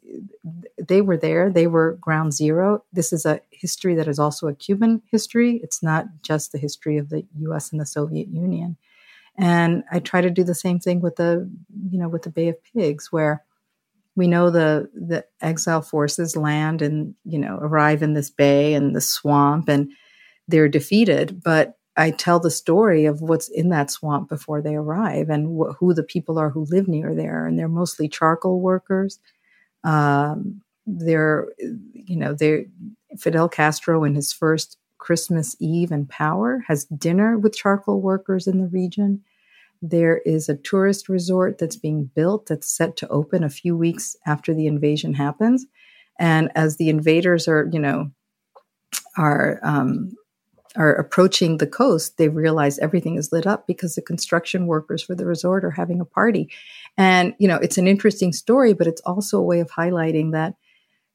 they 0.78 1.00
were 1.00 1.16
there, 1.16 1.50
they 1.50 1.66
were 1.66 1.94
ground 2.00 2.34
zero. 2.34 2.84
This 2.92 3.12
is 3.12 3.24
a 3.24 3.40
history 3.50 3.94
that 3.94 4.08
is 4.08 4.18
also 4.18 4.46
a 4.46 4.54
Cuban 4.54 5.02
history. 5.10 5.58
It's 5.62 5.82
not 5.82 6.06
just 6.22 6.52
the 6.52 6.58
history 6.58 6.98
of 6.98 7.08
the 7.08 7.24
US 7.38 7.72
and 7.72 7.80
the 7.80 7.86
Soviet 7.86 8.28
Union. 8.28 8.76
And 9.36 9.84
I 9.90 10.00
try 10.00 10.20
to 10.20 10.30
do 10.30 10.44
the 10.44 10.54
same 10.54 10.78
thing 10.78 11.00
with 11.00 11.16
the, 11.16 11.50
you 11.90 11.98
know, 11.98 12.08
with 12.08 12.22
the 12.22 12.30
Bay 12.30 12.48
of 12.48 12.62
Pigs, 12.62 13.10
where 13.10 13.42
we 14.16 14.26
know 14.26 14.50
the 14.50 14.90
the 14.94 15.24
exile 15.40 15.80
forces 15.80 16.36
land 16.36 16.82
and 16.82 17.14
you 17.24 17.38
know 17.38 17.58
arrive 17.62 18.02
in 18.02 18.12
this 18.12 18.28
bay 18.28 18.74
and 18.74 18.94
the 18.94 19.00
swamp 19.00 19.68
and 19.68 19.90
they're 20.50 20.68
defeated, 20.68 21.42
but 21.42 21.76
I 21.96 22.10
tell 22.12 22.40
the 22.40 22.50
story 22.50 23.04
of 23.06 23.20
what's 23.20 23.48
in 23.48 23.68
that 23.70 23.90
swamp 23.90 24.28
before 24.28 24.62
they 24.62 24.74
arrive 24.74 25.28
and 25.28 25.58
wh- 25.58 25.74
who 25.78 25.92
the 25.92 26.02
people 26.02 26.38
are 26.38 26.50
who 26.50 26.64
live 26.70 26.88
near 26.88 27.14
there. 27.14 27.46
And 27.46 27.58
they're 27.58 27.68
mostly 27.68 28.08
charcoal 28.08 28.60
workers. 28.60 29.18
Um, 29.84 30.62
they're, 30.86 31.48
you 31.58 32.16
know, 32.16 32.34
they're 32.34 32.64
Fidel 33.18 33.48
Castro 33.48 34.04
in 34.04 34.14
his 34.14 34.32
first 34.32 34.78
Christmas 34.98 35.56
Eve 35.58 35.90
in 35.90 36.06
power 36.06 36.62
has 36.68 36.84
dinner 36.84 37.38
with 37.38 37.56
charcoal 37.56 38.00
workers 38.00 38.46
in 38.46 38.58
the 38.58 38.68
region. 38.68 39.22
There 39.82 40.18
is 40.18 40.48
a 40.48 40.56
tourist 40.56 41.08
resort 41.08 41.58
that's 41.58 41.76
being 41.76 42.10
built 42.14 42.46
that's 42.46 42.70
set 42.70 42.96
to 42.98 43.08
open 43.08 43.42
a 43.42 43.50
few 43.50 43.76
weeks 43.76 44.14
after 44.26 44.54
the 44.54 44.66
invasion 44.66 45.14
happens. 45.14 45.66
And 46.18 46.50
as 46.54 46.76
the 46.76 46.90
invaders 46.90 47.48
are, 47.48 47.68
you 47.72 47.78
know, 47.78 48.10
are 49.16 49.58
um, 49.62 50.12
are 50.76 50.94
approaching 50.94 51.56
the 51.56 51.66
coast, 51.66 52.16
they 52.16 52.28
realize 52.28 52.78
everything 52.78 53.16
is 53.16 53.32
lit 53.32 53.46
up 53.46 53.66
because 53.66 53.94
the 53.94 54.02
construction 54.02 54.66
workers 54.66 55.02
for 55.02 55.14
the 55.14 55.26
resort 55.26 55.64
are 55.64 55.70
having 55.70 56.00
a 56.00 56.04
party. 56.04 56.50
And, 56.96 57.34
you 57.38 57.48
know, 57.48 57.56
it's 57.56 57.78
an 57.78 57.88
interesting 57.88 58.32
story, 58.32 58.72
but 58.72 58.86
it's 58.86 59.00
also 59.02 59.38
a 59.38 59.42
way 59.42 59.60
of 59.60 59.70
highlighting 59.70 60.32
that, 60.32 60.54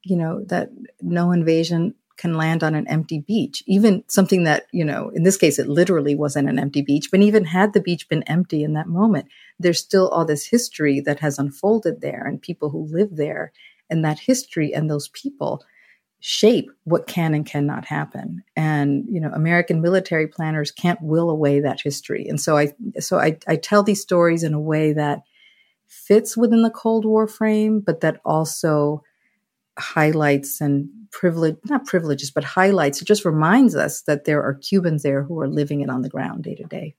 you 0.04 0.18
know, 0.18 0.44
that 0.46 0.70
no 1.02 1.32
invasion 1.32 1.96
can 2.18 2.36
land 2.36 2.64
on 2.64 2.76
an 2.76 2.88
empty 2.88 3.20
beach. 3.20 3.64
Even 3.68 4.04
something 4.08 4.44
that, 4.44 4.68
you 4.72 4.86
know, 4.86 5.10
in 5.10 5.24
this 5.24 5.38
case, 5.38 5.60
it 5.60 5.68
literally 5.68 6.16
wasn't 6.16 6.50
an 6.50 6.60
empty 6.60 6.82
beach, 6.82 7.10
but 7.12 7.22
even 7.22 7.46
had 7.46 7.74
the 7.74 7.82
beach 7.82 8.08
been 8.08 8.24
empty 8.24 8.64
in 8.64 8.74
that 8.74 8.88
moment, 8.88 9.28
there's 9.60 9.80
still 9.80 10.10
all 10.10 10.26
this 10.26 10.46
history 10.46 11.00
that 11.02 11.20
has 11.20 11.38
unfolded 11.38 12.02
there 12.02 12.26
and 12.26 12.42
people 12.42 12.70
who 12.70 12.88
live 12.90 13.16
there. 13.16 13.52
And 13.90 14.04
that 14.04 14.20
history 14.20 14.74
and 14.74 14.90
those 14.90 15.10
people 15.10 15.64
shape 16.28 16.72
what 16.86 17.06
can 17.06 17.36
and 17.36 17.46
cannot 17.46 17.86
happen. 17.86 18.44
And 18.56 19.06
you 19.08 19.22
know 19.22 19.30
american 19.32 19.80
military 19.80 20.28
planners 20.28 20.72
can't 20.72 21.00
will 21.00 21.30
away 21.30 21.60
that 21.60 21.82
history. 21.82 22.26
And 22.28 22.42
so 22.42 22.58
i 22.58 22.74
so 23.00 23.20
I, 23.20 23.38
I 23.48 23.58
tell 23.58 23.84
these 23.84 24.02
stories 24.02 24.42
in 24.42 24.56
a 24.56 24.60
way 24.60 24.92
that 24.94 25.22
fits 25.86 26.36
within 26.36 26.64
the 26.64 26.72
cold 26.72 27.06
war 27.06 27.28
frame 27.28 27.80
but 27.80 28.02
that 28.02 28.22
also 28.26 29.04
highlights 29.78 30.62
and 30.62 30.90
privilege 31.12 31.58
not 31.66 31.86
privileges 31.86 32.32
but 32.32 32.44
highlights 32.44 33.02
it 33.02 33.06
just 33.06 33.24
reminds 33.24 33.76
us 33.76 34.02
that 34.02 34.26
there 34.26 34.42
are 34.42 34.56
cubans 34.56 35.04
there 35.04 35.22
who 35.22 35.40
are 35.40 35.48
living 35.48 35.82
it 35.82 35.90
on 35.90 36.02
the 36.02 36.10
ground 36.10 36.44
day 36.44 36.56
to 36.56 36.64
day 36.64 36.96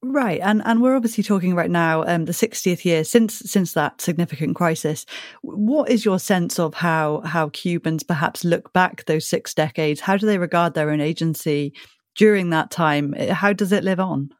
Right, 0.00 0.40
and 0.40 0.62
and 0.64 0.80
we're 0.80 0.94
obviously 0.94 1.24
talking 1.24 1.56
right 1.56 1.70
now 1.70 2.04
um, 2.04 2.26
the 2.26 2.32
60th 2.32 2.84
year 2.84 3.02
since 3.02 3.34
since 3.34 3.72
that 3.72 4.00
significant 4.00 4.54
crisis. 4.54 5.04
What 5.42 5.90
is 5.90 6.04
your 6.04 6.20
sense 6.20 6.60
of 6.60 6.74
how 6.74 7.20
how 7.22 7.48
Cubans 7.48 8.04
perhaps 8.04 8.44
look 8.44 8.72
back 8.72 9.04
those 9.06 9.26
six 9.26 9.54
decades? 9.54 10.00
How 10.00 10.16
do 10.16 10.24
they 10.24 10.38
regard 10.38 10.74
their 10.74 10.90
own 10.90 11.00
agency 11.00 11.72
during 12.14 12.50
that 12.50 12.70
time? 12.70 13.12
How 13.12 13.52
does 13.52 13.72
it 13.72 13.82
live 13.82 13.98
on? 13.98 14.30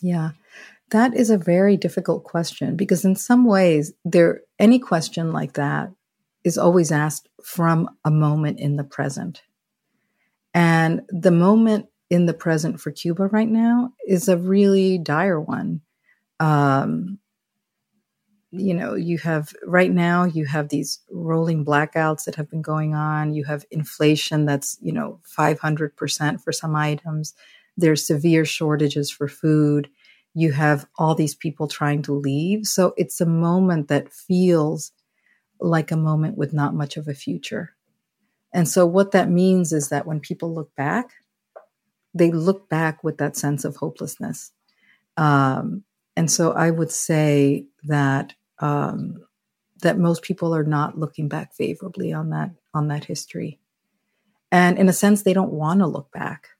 Yeah, 0.00 0.30
that 0.90 1.14
is 1.14 1.30
a 1.30 1.38
very 1.38 1.76
difficult 1.76 2.24
question 2.24 2.74
because 2.74 3.04
in 3.04 3.14
some 3.14 3.44
ways, 3.44 3.92
there 4.04 4.40
any 4.58 4.80
question 4.80 5.32
like 5.32 5.52
that 5.52 5.90
is 6.42 6.58
always 6.58 6.90
asked 6.90 7.28
from 7.44 7.88
a 8.04 8.10
moment 8.10 8.58
in 8.58 8.74
the 8.74 8.84
present, 8.84 9.42
and 10.52 11.02
the 11.08 11.30
moment 11.30 11.86
in 12.10 12.26
the 12.26 12.34
present 12.34 12.80
for 12.80 12.90
Cuba 12.90 13.26
right 13.26 13.48
now 13.48 13.92
is 14.06 14.28
a 14.28 14.36
really 14.36 14.98
dire 14.98 15.40
one. 15.40 15.80
Um, 16.40 17.18
you 18.50 18.74
know, 18.74 18.94
you 18.94 19.18
have 19.18 19.52
right 19.66 19.90
now, 19.90 20.24
you 20.24 20.44
have 20.46 20.68
these 20.68 21.00
rolling 21.10 21.64
blackouts 21.64 22.24
that 22.24 22.36
have 22.36 22.48
been 22.48 22.62
going 22.62 22.94
on. 22.94 23.34
You 23.34 23.44
have 23.44 23.64
inflation 23.70 24.44
that's, 24.44 24.78
you 24.80 24.92
know, 24.92 25.20
500% 25.36 26.40
for 26.40 26.52
some 26.52 26.76
items. 26.76 27.34
There's 27.76 28.06
severe 28.06 28.44
shortages 28.44 29.10
for 29.10 29.26
food. 29.26 29.88
You 30.34 30.52
have 30.52 30.86
all 30.98 31.14
these 31.14 31.34
people 31.34 31.66
trying 31.66 32.02
to 32.02 32.12
leave. 32.12 32.66
So 32.66 32.94
it's 32.96 33.20
a 33.20 33.26
moment 33.26 33.88
that 33.88 34.12
feels 34.12 34.92
like 35.58 35.90
a 35.90 35.96
moment 35.96 36.36
with 36.36 36.52
not 36.52 36.74
much 36.74 36.96
of 36.96 37.08
a 37.08 37.14
future. 37.14 37.74
And 38.52 38.68
so 38.68 38.86
what 38.86 39.10
that 39.12 39.28
means 39.28 39.72
is 39.72 39.88
that 39.88 40.06
when 40.06 40.20
people 40.20 40.54
look 40.54 40.74
back, 40.76 41.10
they 42.14 42.30
look 42.30 42.68
back 42.68 43.02
with 43.02 43.18
that 43.18 43.36
sense 43.36 43.64
of 43.64 43.76
hopelessness. 43.76 44.52
Um, 45.16 45.84
and 46.16 46.30
so 46.30 46.52
I 46.52 46.70
would 46.70 46.90
say 46.90 47.66
that 47.84 48.34
um, 48.60 49.24
that 49.82 49.98
most 49.98 50.22
people 50.22 50.54
are 50.54 50.64
not 50.64 50.98
looking 50.98 51.28
back 51.28 51.54
favorably 51.54 52.12
on 52.12 52.30
that 52.30 52.50
on 52.72 52.88
that 52.88 53.04
history, 53.04 53.58
and 54.52 54.78
in 54.78 54.88
a 54.88 54.92
sense, 54.92 55.22
they 55.22 55.32
don't 55.32 55.52
want 55.52 55.80
to 55.80 55.86
look 55.86 56.12
back. 56.12 56.50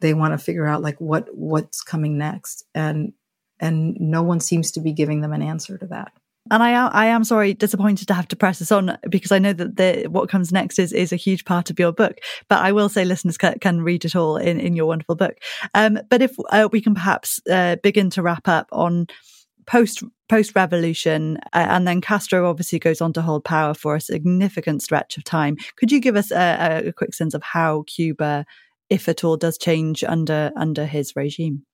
They 0.00 0.14
want 0.14 0.32
to 0.32 0.38
figure 0.38 0.66
out 0.66 0.82
like 0.82 1.00
what 1.00 1.28
what's 1.32 1.82
coming 1.82 2.18
next, 2.18 2.64
and 2.74 3.14
and 3.58 3.96
no 4.00 4.22
one 4.22 4.40
seems 4.40 4.72
to 4.72 4.80
be 4.80 4.92
giving 4.92 5.20
them 5.22 5.32
an 5.32 5.42
answer 5.42 5.78
to 5.78 5.86
that. 5.88 6.12
And 6.50 6.62
I 6.62 6.70
am, 6.70 6.90
I 6.92 7.06
am 7.06 7.24
sorry, 7.24 7.52
disappointed 7.54 8.08
to 8.08 8.14
have 8.14 8.28
to 8.28 8.36
press 8.36 8.58
this 8.58 8.72
on 8.72 8.96
because 9.08 9.30
I 9.30 9.38
know 9.38 9.52
that 9.52 9.76
the, 9.76 10.08
what 10.08 10.30
comes 10.30 10.52
next 10.52 10.78
is, 10.78 10.92
is 10.92 11.12
a 11.12 11.16
huge 11.16 11.44
part 11.44 11.70
of 11.70 11.78
your 11.78 11.92
book. 11.92 12.18
But 12.48 12.60
I 12.60 12.72
will 12.72 12.88
say 12.88 13.04
listeners 13.04 13.36
can, 13.36 13.58
can 13.58 13.82
read 13.82 14.04
it 14.04 14.16
all 14.16 14.36
in, 14.36 14.58
in 14.58 14.74
your 14.74 14.86
wonderful 14.86 15.16
book. 15.16 15.36
Um, 15.74 16.00
but 16.08 16.22
if 16.22 16.34
uh, 16.50 16.68
we 16.72 16.80
can 16.80 16.94
perhaps 16.94 17.40
uh, 17.50 17.76
begin 17.82 18.10
to 18.10 18.22
wrap 18.22 18.48
up 18.48 18.68
on 18.72 19.06
post 19.66 20.02
post 20.28 20.56
revolution, 20.56 21.38
uh, 21.52 21.66
and 21.68 21.86
then 21.86 22.00
Castro 22.00 22.48
obviously 22.48 22.78
goes 22.78 23.00
on 23.00 23.12
to 23.12 23.22
hold 23.22 23.44
power 23.44 23.74
for 23.74 23.94
a 23.94 24.00
significant 24.00 24.82
stretch 24.82 25.16
of 25.18 25.24
time. 25.24 25.56
Could 25.76 25.92
you 25.92 26.00
give 26.00 26.16
us 26.16 26.30
a, 26.30 26.84
a 26.86 26.92
quick 26.92 27.14
sense 27.14 27.34
of 27.34 27.42
how 27.42 27.82
Cuba, 27.86 28.46
if 28.88 29.08
at 29.08 29.24
all, 29.24 29.36
does 29.36 29.58
change 29.58 30.02
under 30.02 30.52
under 30.56 30.86
his 30.86 31.14
regime? 31.14 31.66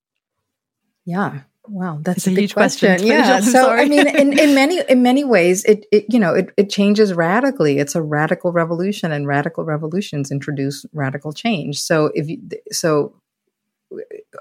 Yeah, 1.05 1.41
Wow, 1.69 1.99
that's 2.01 2.27
a, 2.27 2.29
a, 2.29 2.33
huge 2.33 2.53
question. 2.53 2.89
question. 2.89 3.07
Yeah. 3.11 3.39
so 3.41 3.69
I 3.69 3.85
mean, 3.85 4.07
in, 4.07 4.37
in 4.37 4.55
many 4.55 4.81
in 4.89 5.03
many 5.03 5.23
ways, 5.23 5.65
it, 5.65 5.85
it 5.91 6.05
you 6.09 6.19
know 6.19 6.33
it, 6.33 6.51
it 6.57 6.69
changes 6.69 7.13
radically. 7.13 7.79
It's 7.79 7.95
a 7.95 8.01
radical 8.01 8.51
revolution, 8.51 9.11
and 9.11 9.27
radical 9.27 9.63
revolutions 9.63 10.31
introduce 10.31 10.85
radical 10.93 11.33
change. 11.33 11.79
So 11.79 12.11
if 12.15 12.29
you, 12.29 12.41
so, 12.71 13.15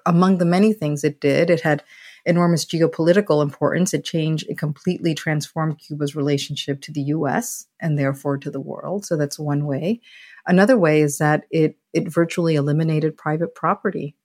among 0.04 0.38
the 0.38 0.44
many 0.44 0.72
things 0.72 1.04
it 1.04 1.20
did, 1.20 1.50
it 1.50 1.60
had 1.60 1.82
enormous 2.26 2.64
geopolitical 2.64 3.42
importance. 3.42 3.94
It 3.94 4.04
changed, 4.04 4.46
it 4.48 4.58
completely 4.58 5.14
transformed 5.14 5.78
Cuba's 5.78 6.16
relationship 6.16 6.80
to 6.82 6.92
the 6.92 7.02
U.S. 7.02 7.66
and 7.80 7.98
therefore 7.98 8.36
to 8.38 8.50
the 8.50 8.60
world. 8.60 9.06
So 9.06 9.16
that's 9.16 9.38
one 9.38 9.64
way. 9.64 10.00
Another 10.46 10.76
way 10.76 11.00
is 11.00 11.18
that 11.18 11.44
it 11.50 11.76
it 11.92 12.08
virtually 12.08 12.56
eliminated 12.56 13.16
private 13.16 13.54
property 13.54 14.16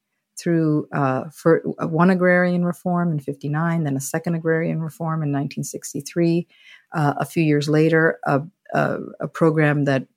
through 0.41 0.87
uh, 0.91 1.25
for 1.29 1.61
one 1.79 2.09
agrarian 2.09 2.65
reform 2.65 3.11
in 3.11 3.19
59, 3.19 3.83
then 3.83 3.95
a 3.95 4.01
second 4.01 4.35
agrarian 4.35 4.81
reform 4.81 5.21
in 5.21 5.29
1963. 5.29 6.47
Uh, 6.93 7.13
a 7.17 7.25
few 7.25 7.43
years 7.43 7.69
later, 7.69 8.19
a, 8.25 8.41
a, 8.73 8.97
a 9.21 9.27
program 9.27 9.85
that 9.85 10.07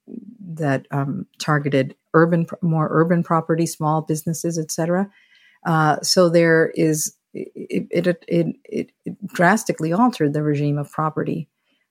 that 0.54 0.86
um, 0.90 1.26
targeted 1.38 1.94
urban, 2.14 2.46
more 2.62 2.88
urban 2.90 3.22
property, 3.22 3.66
small 3.66 4.02
businesses, 4.02 4.58
etc. 4.58 5.10
Uh, 5.66 6.00
so 6.02 6.28
there 6.28 6.72
is 6.74 7.16
it 7.32 7.86
it, 7.90 8.06
it 8.28 8.56
it, 8.64 8.90
it 9.04 9.28
drastically 9.28 9.92
altered 9.92 10.32
the 10.32 10.42
regime 10.42 10.78
of 10.78 10.90
property 10.90 11.48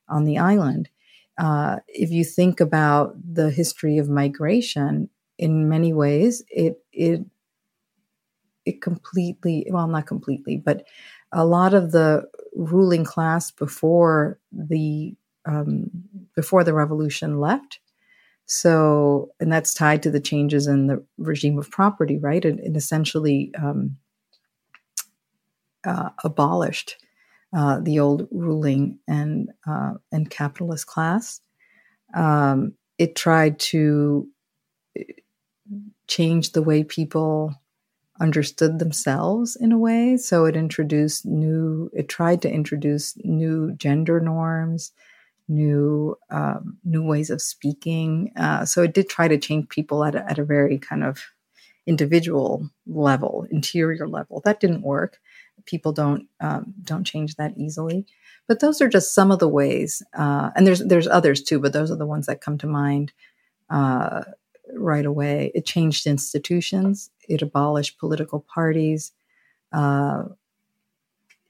on 0.07 0.25
the 0.25 0.37
island. 0.37 0.89
Uh, 1.37 1.77
if 1.87 2.11
you 2.11 2.23
think 2.23 2.59
about 2.59 3.15
the 3.23 3.49
history 3.49 3.97
of 3.97 4.07
migration, 4.07 5.09
in 5.37 5.67
many 5.67 5.93
ways, 5.93 6.43
it 6.49 6.81
it 6.91 7.21
it 8.65 8.81
completely 8.81 9.67
well 9.69 9.87
not 9.87 10.07
completely 10.07 10.57
but 10.57 10.85
a 11.33 11.45
lot 11.45 11.73
of 11.73 11.91
the 11.91 12.23
ruling 12.55 13.03
class 13.03 13.51
before 13.51 14.39
the 14.51 15.15
um, 15.45 15.89
before 16.35 16.63
the 16.63 16.73
revolution 16.73 17.39
left. 17.39 17.79
So 18.45 19.31
and 19.39 19.51
that's 19.51 19.73
tied 19.73 20.03
to 20.03 20.11
the 20.11 20.19
changes 20.19 20.67
in 20.67 20.87
the 20.87 21.03
regime 21.17 21.57
of 21.57 21.71
property 21.71 22.17
right? 22.17 22.43
And, 22.45 22.59
it 22.59 22.77
essentially 22.77 23.51
um, 23.61 23.97
uh, 25.85 26.09
abolished 26.23 26.97
uh, 27.55 27.79
the 27.79 27.99
old 27.99 28.27
ruling 28.31 28.99
and 29.07 29.51
uh, 29.67 29.93
and 30.11 30.29
capitalist 30.29 30.87
class. 30.87 31.41
Um, 32.13 32.73
it 32.99 33.15
tried 33.15 33.59
to 33.59 34.27
uh, 34.99 35.03
change 36.07 36.51
the 36.51 36.61
way 36.61 36.83
people 36.83 37.55
understood 38.19 38.79
themselves 38.79 39.55
in 39.55 39.71
a 39.71 39.77
way. 39.77 40.17
So 40.17 40.45
it 40.45 40.55
introduced 40.55 41.25
new, 41.25 41.89
it 41.93 42.09
tried 42.09 42.41
to 42.43 42.51
introduce 42.51 43.15
new 43.23 43.73
gender 43.73 44.19
norms, 44.19 44.91
new 45.47 46.15
um, 46.29 46.77
new 46.83 47.03
ways 47.03 47.29
of 47.29 47.41
speaking. 47.41 48.31
Uh, 48.37 48.65
so 48.65 48.81
it 48.83 48.93
did 48.93 49.09
try 49.09 49.27
to 49.27 49.37
change 49.37 49.69
people 49.69 50.03
at 50.03 50.15
a, 50.15 50.29
at 50.29 50.39
a 50.39 50.45
very 50.45 50.77
kind 50.77 51.03
of 51.03 51.23
individual 51.85 52.69
level, 52.87 53.45
interior 53.51 54.07
level. 54.07 54.41
That 54.45 54.59
didn't 54.59 54.83
work. 54.83 55.19
People 55.65 55.91
don't 55.91 56.27
um, 56.39 56.73
don't 56.83 57.03
change 57.03 57.35
that 57.35 57.57
easily. 57.57 58.05
But 58.47 58.59
those 58.59 58.81
are 58.81 58.89
just 58.89 59.13
some 59.13 59.31
of 59.31 59.39
the 59.39 59.47
ways, 59.47 60.01
uh, 60.13 60.49
and 60.55 60.67
there's 60.67 60.79
there's 60.79 61.07
others 61.07 61.41
too. 61.41 61.59
But 61.59 61.73
those 61.73 61.91
are 61.91 61.97
the 61.97 62.05
ones 62.05 62.25
that 62.25 62.41
come 62.41 62.57
to 62.59 62.67
mind. 62.67 63.13
Uh, 63.69 64.23
right 64.75 65.05
away. 65.05 65.51
It 65.55 65.65
changed 65.65 66.07
institutions, 66.07 67.09
it 67.27 67.41
abolished 67.41 67.99
political 67.99 68.39
parties. 68.39 69.11
Uh, 69.71 70.23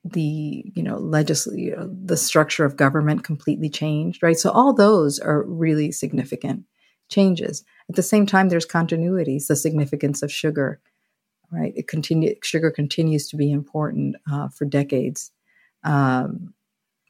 the 0.05 0.65
you 0.76 0.84
know 0.84 0.97
legislature 0.97 1.89
the 1.89 2.17
structure 2.17 2.65
of 2.65 2.76
government 2.76 3.24
completely 3.24 3.69
changed 3.69 4.21
right? 4.21 4.38
So 4.38 4.51
all 4.51 4.74
those 4.74 5.17
are 5.19 5.43
really 5.43 5.91
significant 5.91 6.65
changes. 7.09 7.63
At 7.89 7.95
the 7.95 8.03
same 8.03 8.26
time 8.26 8.49
there's 8.49 8.65
continuities 8.65 9.47
the 9.47 9.55
significance 9.55 10.21
of 10.21 10.32
sugar 10.32 10.82
right? 11.51 11.71
It 11.76 11.88
continue 11.88 12.36
sugar 12.43 12.71
continues 12.71 13.30
to 13.30 13.38
be 13.38 13.51
important 13.51 14.15
uh, 14.30 14.49
for 14.49 14.65
decades. 14.65 15.32
Um, 15.84 16.53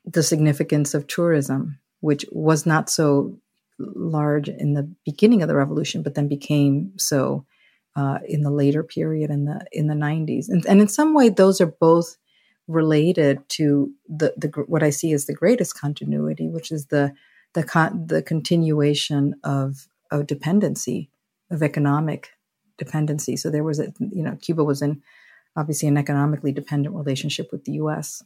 the 0.06 0.24
significance 0.24 0.94
of 0.94 1.08
tourism 1.08 1.80
which 2.02 2.26
was 2.32 2.66
not 2.66 2.90
so 2.90 3.40
large 3.80 4.50
in 4.50 4.74
the 4.74 4.90
beginning 5.06 5.42
of 5.42 5.48
the 5.48 5.56
revolution, 5.56 6.04
but 6.04 6.16
then 6.16 6.28
became 6.28 6.92
so 6.98 7.46
uh, 7.96 8.20
in 8.28 8.42
the 8.42 8.52
later 8.52 8.84
period 8.84 9.30
in 9.30 9.46
the 9.46 9.66
in 9.72 9.88
the 9.88 9.94
90s. 9.94 10.50
And, 10.50 10.66
and 10.66 10.82
in 10.82 10.88
some 10.88 11.14
way, 11.14 11.30
those 11.30 11.62
are 11.62 11.68
both 11.68 12.18
related 12.68 13.48
to 13.50 13.92
the, 14.08 14.34
the 14.38 14.48
what 14.68 14.84
I 14.84 14.90
see 14.90 15.14
as 15.14 15.26
the 15.26 15.34
greatest 15.34 15.80
continuity, 15.80 16.48
which 16.48 16.72
is 16.72 16.88
the 16.88 17.14
the 17.54 17.64
con- 17.64 18.08
the 18.08 18.22
continuation 18.22 19.36
of 19.44 19.88
of 20.12 20.28
dependency 20.28 21.10
of 21.52 21.62
economic 21.62 22.32
dependency. 22.78 23.36
So 23.38 23.50
there 23.50 23.64
was 23.64 23.80
a 23.80 23.94
you 24.00 24.24
know 24.24 24.38
Cuba 24.42 24.64
was 24.64 24.82
in 24.82 25.02
obviously 25.56 25.88
an 25.88 25.98
economically 25.98 26.52
dependent 26.52 26.96
relationship 26.96 27.52
with 27.52 27.66
the 27.66 27.74
U.S 27.74 28.24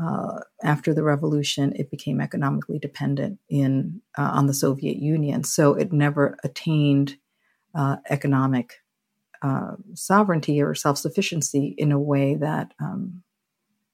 uh, 0.00 0.40
after 0.62 0.94
the 0.94 1.02
revolution, 1.02 1.72
it 1.76 1.90
became 1.90 2.20
economically 2.20 2.78
dependent 2.78 3.38
in 3.48 4.00
uh, 4.16 4.30
on 4.34 4.46
the 4.46 4.54
Soviet 4.54 4.96
Union. 4.96 5.44
So 5.44 5.74
it 5.74 5.92
never 5.92 6.36
attained 6.44 7.16
uh, 7.74 7.96
economic 8.10 8.74
uh, 9.42 9.76
sovereignty 9.94 10.62
or 10.62 10.74
self 10.74 10.98
sufficiency 10.98 11.74
in 11.78 11.92
a 11.92 12.00
way 12.00 12.34
that 12.36 12.74
um, 12.80 13.22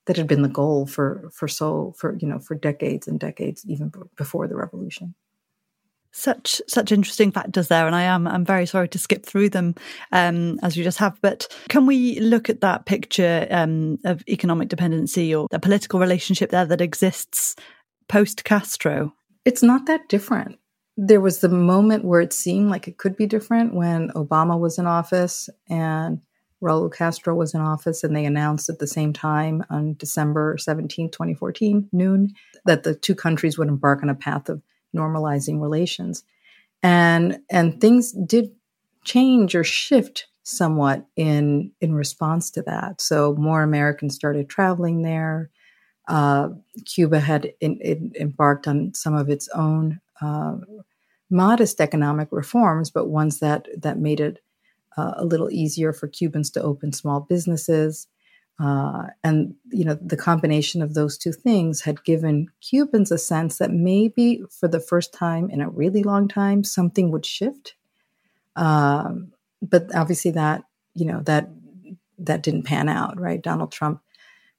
that 0.07 0.17
had 0.17 0.27
been 0.27 0.43
the 0.43 0.49
goal 0.49 0.87
for 0.87 1.31
for 1.33 1.49
so 1.49 1.95
for 1.99 2.17
you 2.21 2.29
know 2.29 2.39
for 2.39 2.55
decades 2.55 3.09
and 3.09 3.21
decades, 3.21 3.65
even 3.67 3.89
b- 3.89 4.01
before 4.17 4.49
the 4.49 4.57
revolution 4.57 5.15
such 6.15 6.63
such 6.69 6.93
interesting 6.93 7.33
factors 7.33 7.69
there 7.69 7.87
and 7.87 7.97
i 7.97 8.03
am 8.03 8.27
i'm 8.27 8.45
very 8.45 8.67
sorry 8.67 8.89
to 8.89 8.99
skip 8.99 9.27
through 9.27 9.51
them 9.51 9.75
um, 10.13 10.59
as 10.63 10.77
we 10.77 10.83
just 10.83 10.99
have 10.99 11.21
but 11.21 11.47
can 11.69 11.87
we 11.87 12.21
look 12.21 12.49
at 12.49 12.61
that 12.61 12.87
picture 12.87 13.47
um, 13.51 13.99
of 14.05 14.23
economic 14.29 14.69
dependency 14.69 15.35
or 15.35 15.49
the 15.51 15.59
political 15.59 15.99
relationship 15.99 16.51
there 16.51 16.67
that 16.67 16.81
exists 16.81 17.57
post 18.09 18.45
castro 18.45 19.13
it's 19.45 19.63
not 19.63 19.87
that 19.87 20.09
different. 20.09 20.59
There 20.97 21.21
was 21.21 21.41
the 21.41 21.49
moment 21.49 22.05
where 22.05 22.21
it 22.21 22.33
seemed 22.33 22.71
like 22.71 22.89
it 22.89 22.99
could 22.99 23.17
be 23.17 23.27
different 23.27 23.75
when 23.75 24.11
obama 24.11 24.59
was 24.59 24.79
in 24.79 24.87
office 24.87 25.49
and 25.69 26.21
raul 26.63 26.93
castro 26.93 27.35
was 27.35 27.53
in 27.53 27.61
office 27.61 28.05
and 28.05 28.15
they 28.15 28.25
announced 28.25 28.69
at 28.71 28.79
the 28.79 28.87
same 28.87 29.13
time 29.13 29.65
on 29.71 29.95
december 29.99 30.57
17 30.57 31.11
2014 31.11 31.89
noon 31.93 32.33
that 32.65 32.85
the 32.85 32.95
two 32.95 33.15
countries 33.15 33.59
would 33.59 33.69
embark 33.69 34.03
on 34.03 34.09
a 34.09 34.15
path 34.15 34.49
of 34.49 34.63
normalizing 34.95 35.61
relations. 35.61 36.25
And 36.83 37.41
and 37.51 37.81
things 37.81 38.13
did 38.13 38.51
change 39.05 39.55
or 39.55 39.65
shift 39.65 40.27
somewhat 40.43 41.07
in 41.17 41.73
in 41.81 41.95
response 41.95 42.51
to 42.53 42.63
that. 42.63 43.01
So 43.01 43.35
more 43.35 43.63
Americans 43.63 44.15
started 44.15 44.49
traveling 44.49 45.03
there. 45.03 45.51
Uh, 46.07 46.51
Cuba 46.85 47.21
had 47.21 47.53
in, 47.61 47.79
in 47.81 48.13
embarked 48.21 48.69
on 48.69 48.93
some 48.95 49.15
of 49.15 49.31
its 49.31 49.49
own 49.55 50.01
uh, 50.21 50.57
modest 51.31 51.81
economic 51.81 52.29
reforms, 52.31 52.91
but 52.91 53.09
ones 53.09 53.41
that 53.41 53.67
that 53.81 53.99
made 53.99 54.21
it 54.21 54.43
uh, 54.97 55.15
a 55.17 55.25
little 55.25 55.51
easier 55.51 55.93
for 55.93 56.07
Cubans 56.09 56.51
to 56.51 56.63
open 56.63 56.93
small 56.93 57.21
businesses. 57.21 58.07
Uh, 58.61 59.09
and 59.25 59.55
you 59.71 59.85
know 59.85 59.99
the 60.01 60.17
combination 60.17 60.81
of 60.81 60.95
those 60.95 61.19
two 61.19 61.33
things 61.33 61.81
had 61.81 62.05
given 62.05 62.47
Cubans 62.61 63.11
a 63.11 63.19
sense 63.19 63.59
that 63.59 63.73
maybe 63.73 64.43
for 64.49 64.69
the 64.69 64.79
first 64.79 65.13
time 65.13 65.51
in 65.51 65.61
a 65.61 65.69
really 65.69 66.05
long 66.05 66.29
time 66.29 66.63
something 66.63 67.11
would 67.11 67.27
shift. 67.27 67.75
Um, 68.55 69.33
but 69.61 69.93
obviously 69.95 70.31
that 70.33 70.63
you 70.95 71.05
know 71.05 71.21
that 71.23 71.51
that 72.19 72.45
didn't 72.45 72.63
pan 72.63 72.89
out. 72.89 73.19
Right? 73.19 73.43
Donald 73.43 73.73
Trump 73.73 74.01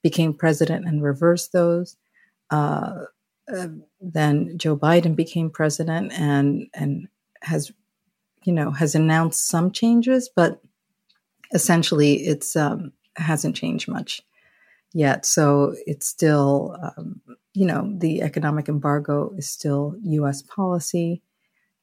became 0.04 0.34
president 0.34 0.86
and 0.86 1.02
reversed 1.02 1.54
those. 1.54 1.96
Uh, 2.52 3.06
uh, 3.52 3.68
then 4.02 4.58
Joe 4.58 4.76
Biden 4.76 5.16
became 5.16 5.50
president 5.50 6.12
and 6.14 6.68
and 6.74 7.08
has 7.44 7.72
you 8.44 8.52
know 8.52 8.72
has 8.72 8.94
announced 8.94 9.48
some 9.48 9.72
changes, 9.72 10.30
but 10.36 10.62
essentially 11.54 12.16
it's 12.28 12.58
um, 12.58 12.92
hasn't 13.18 13.56
changed 13.56 13.88
much. 13.88 14.22
yet. 14.94 15.26
So 15.26 15.76
it's 15.86 16.08
still, 16.08 16.78
um, 16.82 17.22
you 17.54 17.66
know, 17.66 17.92
the 17.98 18.22
economic 18.22 18.70
embargo 18.70 19.34
is 19.38 19.50
still 19.50 19.96
U.S. 20.04 20.42
policy. 20.42 21.22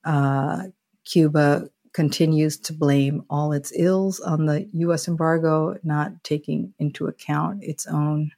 Uh, 0.04 0.64
Cuba 1.04 1.68
continues 1.92 2.56
to 2.58 2.72
blame 2.72 3.22
all 3.28 3.52
its 3.52 3.70
ills 3.76 4.18
on 4.20 4.46
the 4.46 4.66
U.S. 4.72 5.08
embargo, 5.08 5.76
not 5.84 6.24
taking 6.24 6.72
into 6.78 7.06
account 7.06 7.62
its 7.62 7.86
own 7.86 8.32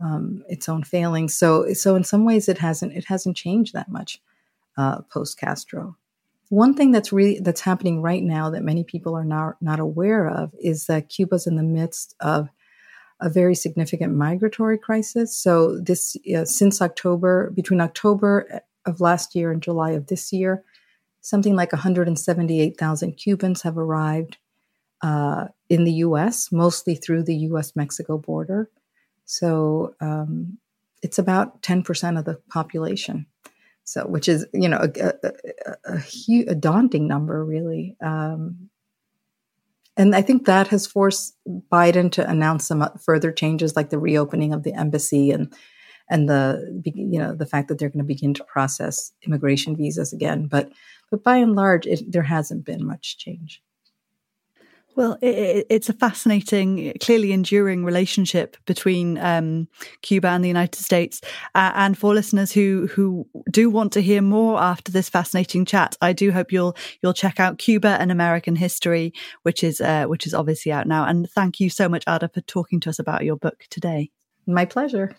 um, 0.00 0.42
its 0.48 0.68
own 0.68 0.82
failings. 0.82 1.34
So, 1.36 1.72
so 1.74 1.94
in 1.94 2.04
some 2.04 2.24
ways, 2.24 2.48
it 2.48 2.58
hasn't 2.58 2.94
it 2.94 3.04
hasn't 3.04 3.36
changed 3.36 3.74
that 3.74 3.90
much 3.90 4.20
uh, 4.76 5.02
post 5.02 5.38
Castro. 5.38 5.96
One 6.50 6.74
thing 6.74 6.90
that's 6.90 7.12
really 7.12 7.38
that's 7.40 7.60
happening 7.60 8.02
right 8.02 8.22
now 8.22 8.50
that 8.50 8.64
many 8.64 8.84
people 8.84 9.14
are 9.16 9.24
not 9.24 9.56
not 9.62 9.80
aware 9.80 10.28
of 10.28 10.52
is 10.60 10.86
that 10.86 11.08
Cuba's 11.08 11.46
in 11.46 11.56
the 11.56 11.62
midst 11.62 12.14
of 12.20 12.48
a 13.20 13.30
very 13.30 13.54
significant 13.54 14.14
migratory 14.14 14.76
crisis. 14.76 15.34
So 15.34 15.78
this 15.78 16.16
uh, 16.36 16.44
since 16.44 16.82
October, 16.82 17.50
between 17.50 17.80
October 17.80 18.62
of 18.84 19.00
last 19.00 19.34
year 19.34 19.52
and 19.52 19.62
July 19.62 19.92
of 19.92 20.08
this 20.08 20.32
year, 20.32 20.64
something 21.20 21.54
like 21.54 21.72
178,000 21.72 23.12
Cubans 23.12 23.62
have 23.62 23.78
arrived 23.78 24.38
uh, 25.02 25.48
in 25.68 25.84
the 25.84 25.92
U.S., 25.92 26.50
mostly 26.50 26.94
through 26.94 27.24
the 27.24 27.36
U.S. 27.36 27.76
Mexico 27.76 28.18
border. 28.18 28.70
So 29.24 29.94
um, 30.00 30.58
it's 31.02 31.18
about 31.18 31.62
10% 31.62 32.18
of 32.18 32.24
the 32.24 32.40
population. 32.50 33.26
So, 33.84 34.06
which 34.06 34.28
is, 34.28 34.46
you 34.54 34.68
know, 34.68 34.78
a, 34.78 35.12
a, 35.24 35.32
a, 35.94 36.44
a, 36.48 36.54
daunting 36.54 37.08
number, 37.08 37.44
really. 37.44 37.96
Um, 38.00 38.70
and 39.96 40.14
I 40.14 40.22
think 40.22 40.46
that 40.46 40.68
has 40.68 40.86
forced 40.86 41.36
Biden 41.72 42.12
to 42.12 42.28
announce 42.28 42.66
some 42.66 42.88
further 43.04 43.32
changes, 43.32 43.74
like 43.74 43.90
the 43.90 43.98
reopening 43.98 44.52
of 44.52 44.62
the 44.62 44.72
embassy 44.72 45.30
and 45.30 45.52
and 46.08 46.28
the 46.28 46.82
you 46.84 47.18
know 47.18 47.34
the 47.34 47.46
fact 47.46 47.68
that 47.68 47.78
they're 47.78 47.88
going 47.88 47.98
to 47.98 48.04
begin 48.04 48.34
to 48.34 48.44
process 48.44 49.12
immigration 49.26 49.76
visas 49.76 50.12
again. 50.12 50.46
But 50.46 50.70
but 51.10 51.24
by 51.24 51.36
and 51.36 51.54
large, 51.54 51.86
it, 51.86 52.10
there 52.10 52.22
hasn't 52.22 52.64
been 52.64 52.86
much 52.86 53.18
change. 53.18 53.62
Well, 54.96 55.18
it, 55.22 55.66
it's 55.70 55.88
a 55.88 55.92
fascinating, 55.92 56.92
clearly 57.00 57.32
enduring 57.32 57.84
relationship 57.84 58.56
between 58.66 59.18
um, 59.18 59.68
Cuba 60.02 60.28
and 60.28 60.44
the 60.44 60.48
United 60.48 60.80
States. 60.80 61.20
Uh, 61.54 61.72
and 61.74 61.96
for 61.96 62.14
listeners 62.14 62.52
who 62.52 62.88
who 62.88 63.26
do 63.50 63.70
want 63.70 63.92
to 63.94 64.02
hear 64.02 64.20
more 64.20 64.60
after 64.60 64.90
this 64.92 65.08
fascinating 65.08 65.64
chat, 65.64 65.96
I 66.00 66.12
do 66.12 66.32
hope 66.32 66.52
you'll 66.52 66.76
you'll 67.02 67.14
check 67.14 67.40
out 67.40 67.58
Cuba 67.58 68.00
An 68.00 68.10
American 68.10 68.56
History, 68.56 69.12
which 69.42 69.62
is 69.62 69.80
uh, 69.80 70.06
which 70.06 70.26
is 70.26 70.34
obviously 70.34 70.72
out 70.72 70.86
now. 70.86 71.04
And 71.06 71.30
thank 71.30 71.60
you 71.60 71.70
so 71.70 71.88
much, 71.88 72.04
Ada, 72.08 72.28
for 72.28 72.40
talking 72.42 72.80
to 72.80 72.90
us 72.90 72.98
about 72.98 73.24
your 73.24 73.36
book 73.36 73.66
today. 73.70 74.10
My 74.46 74.64
pleasure. 74.64 75.16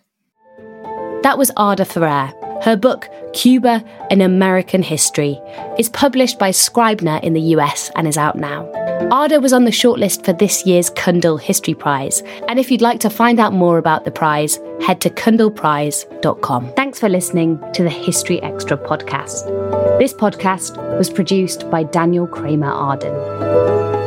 That 1.24 1.38
was 1.38 1.52
Ada 1.58 1.86
Ferrer. 1.86 2.51
Her 2.62 2.76
book, 2.76 3.10
Cuba 3.34 3.84
An 4.12 4.22
American 4.22 4.84
History, 4.84 5.40
is 5.80 5.90
published 5.90 6.38
by 6.38 6.52
Scribner 6.52 7.20
in 7.24 7.34
the 7.34 7.42
US 7.56 7.90
and 7.96 8.08
is 8.08 8.18
out 8.18 8.36
now. 8.36 8.70
Ada 9.12 9.40
was 9.40 9.52
on 9.52 9.64
the 9.64 9.72
shortlist 9.72 10.24
for 10.24 10.34
this 10.34 10.66
year's 10.66 10.92
Cundill 10.92 11.42
History 11.42 11.74
Prize, 11.74 12.22
and 12.48 12.60
if 12.60 12.70
you'd 12.70 12.82
like 12.82 13.00
to 13.00 13.10
find 13.10 13.40
out 13.40 13.52
more 13.52 13.80
about 13.80 14.06
the 14.06 14.12
prize, 14.12 14.60
head 14.80 15.02
to 15.02 15.10
cundillprize.com. 15.10 16.74
Thanks 16.74 17.00
for 17.00 17.10
listening 17.10 17.60
to 17.74 17.84
the 17.84 17.90
History 17.90 18.42
Extra 18.44 18.78
podcast. 18.78 19.48
This 19.98 20.14
podcast 20.14 20.78
was 20.98 21.10
produced 21.10 21.70
by 21.72 21.84
Daniel 21.84 22.28
Kramer 22.28 22.72
Arden. 22.72 24.01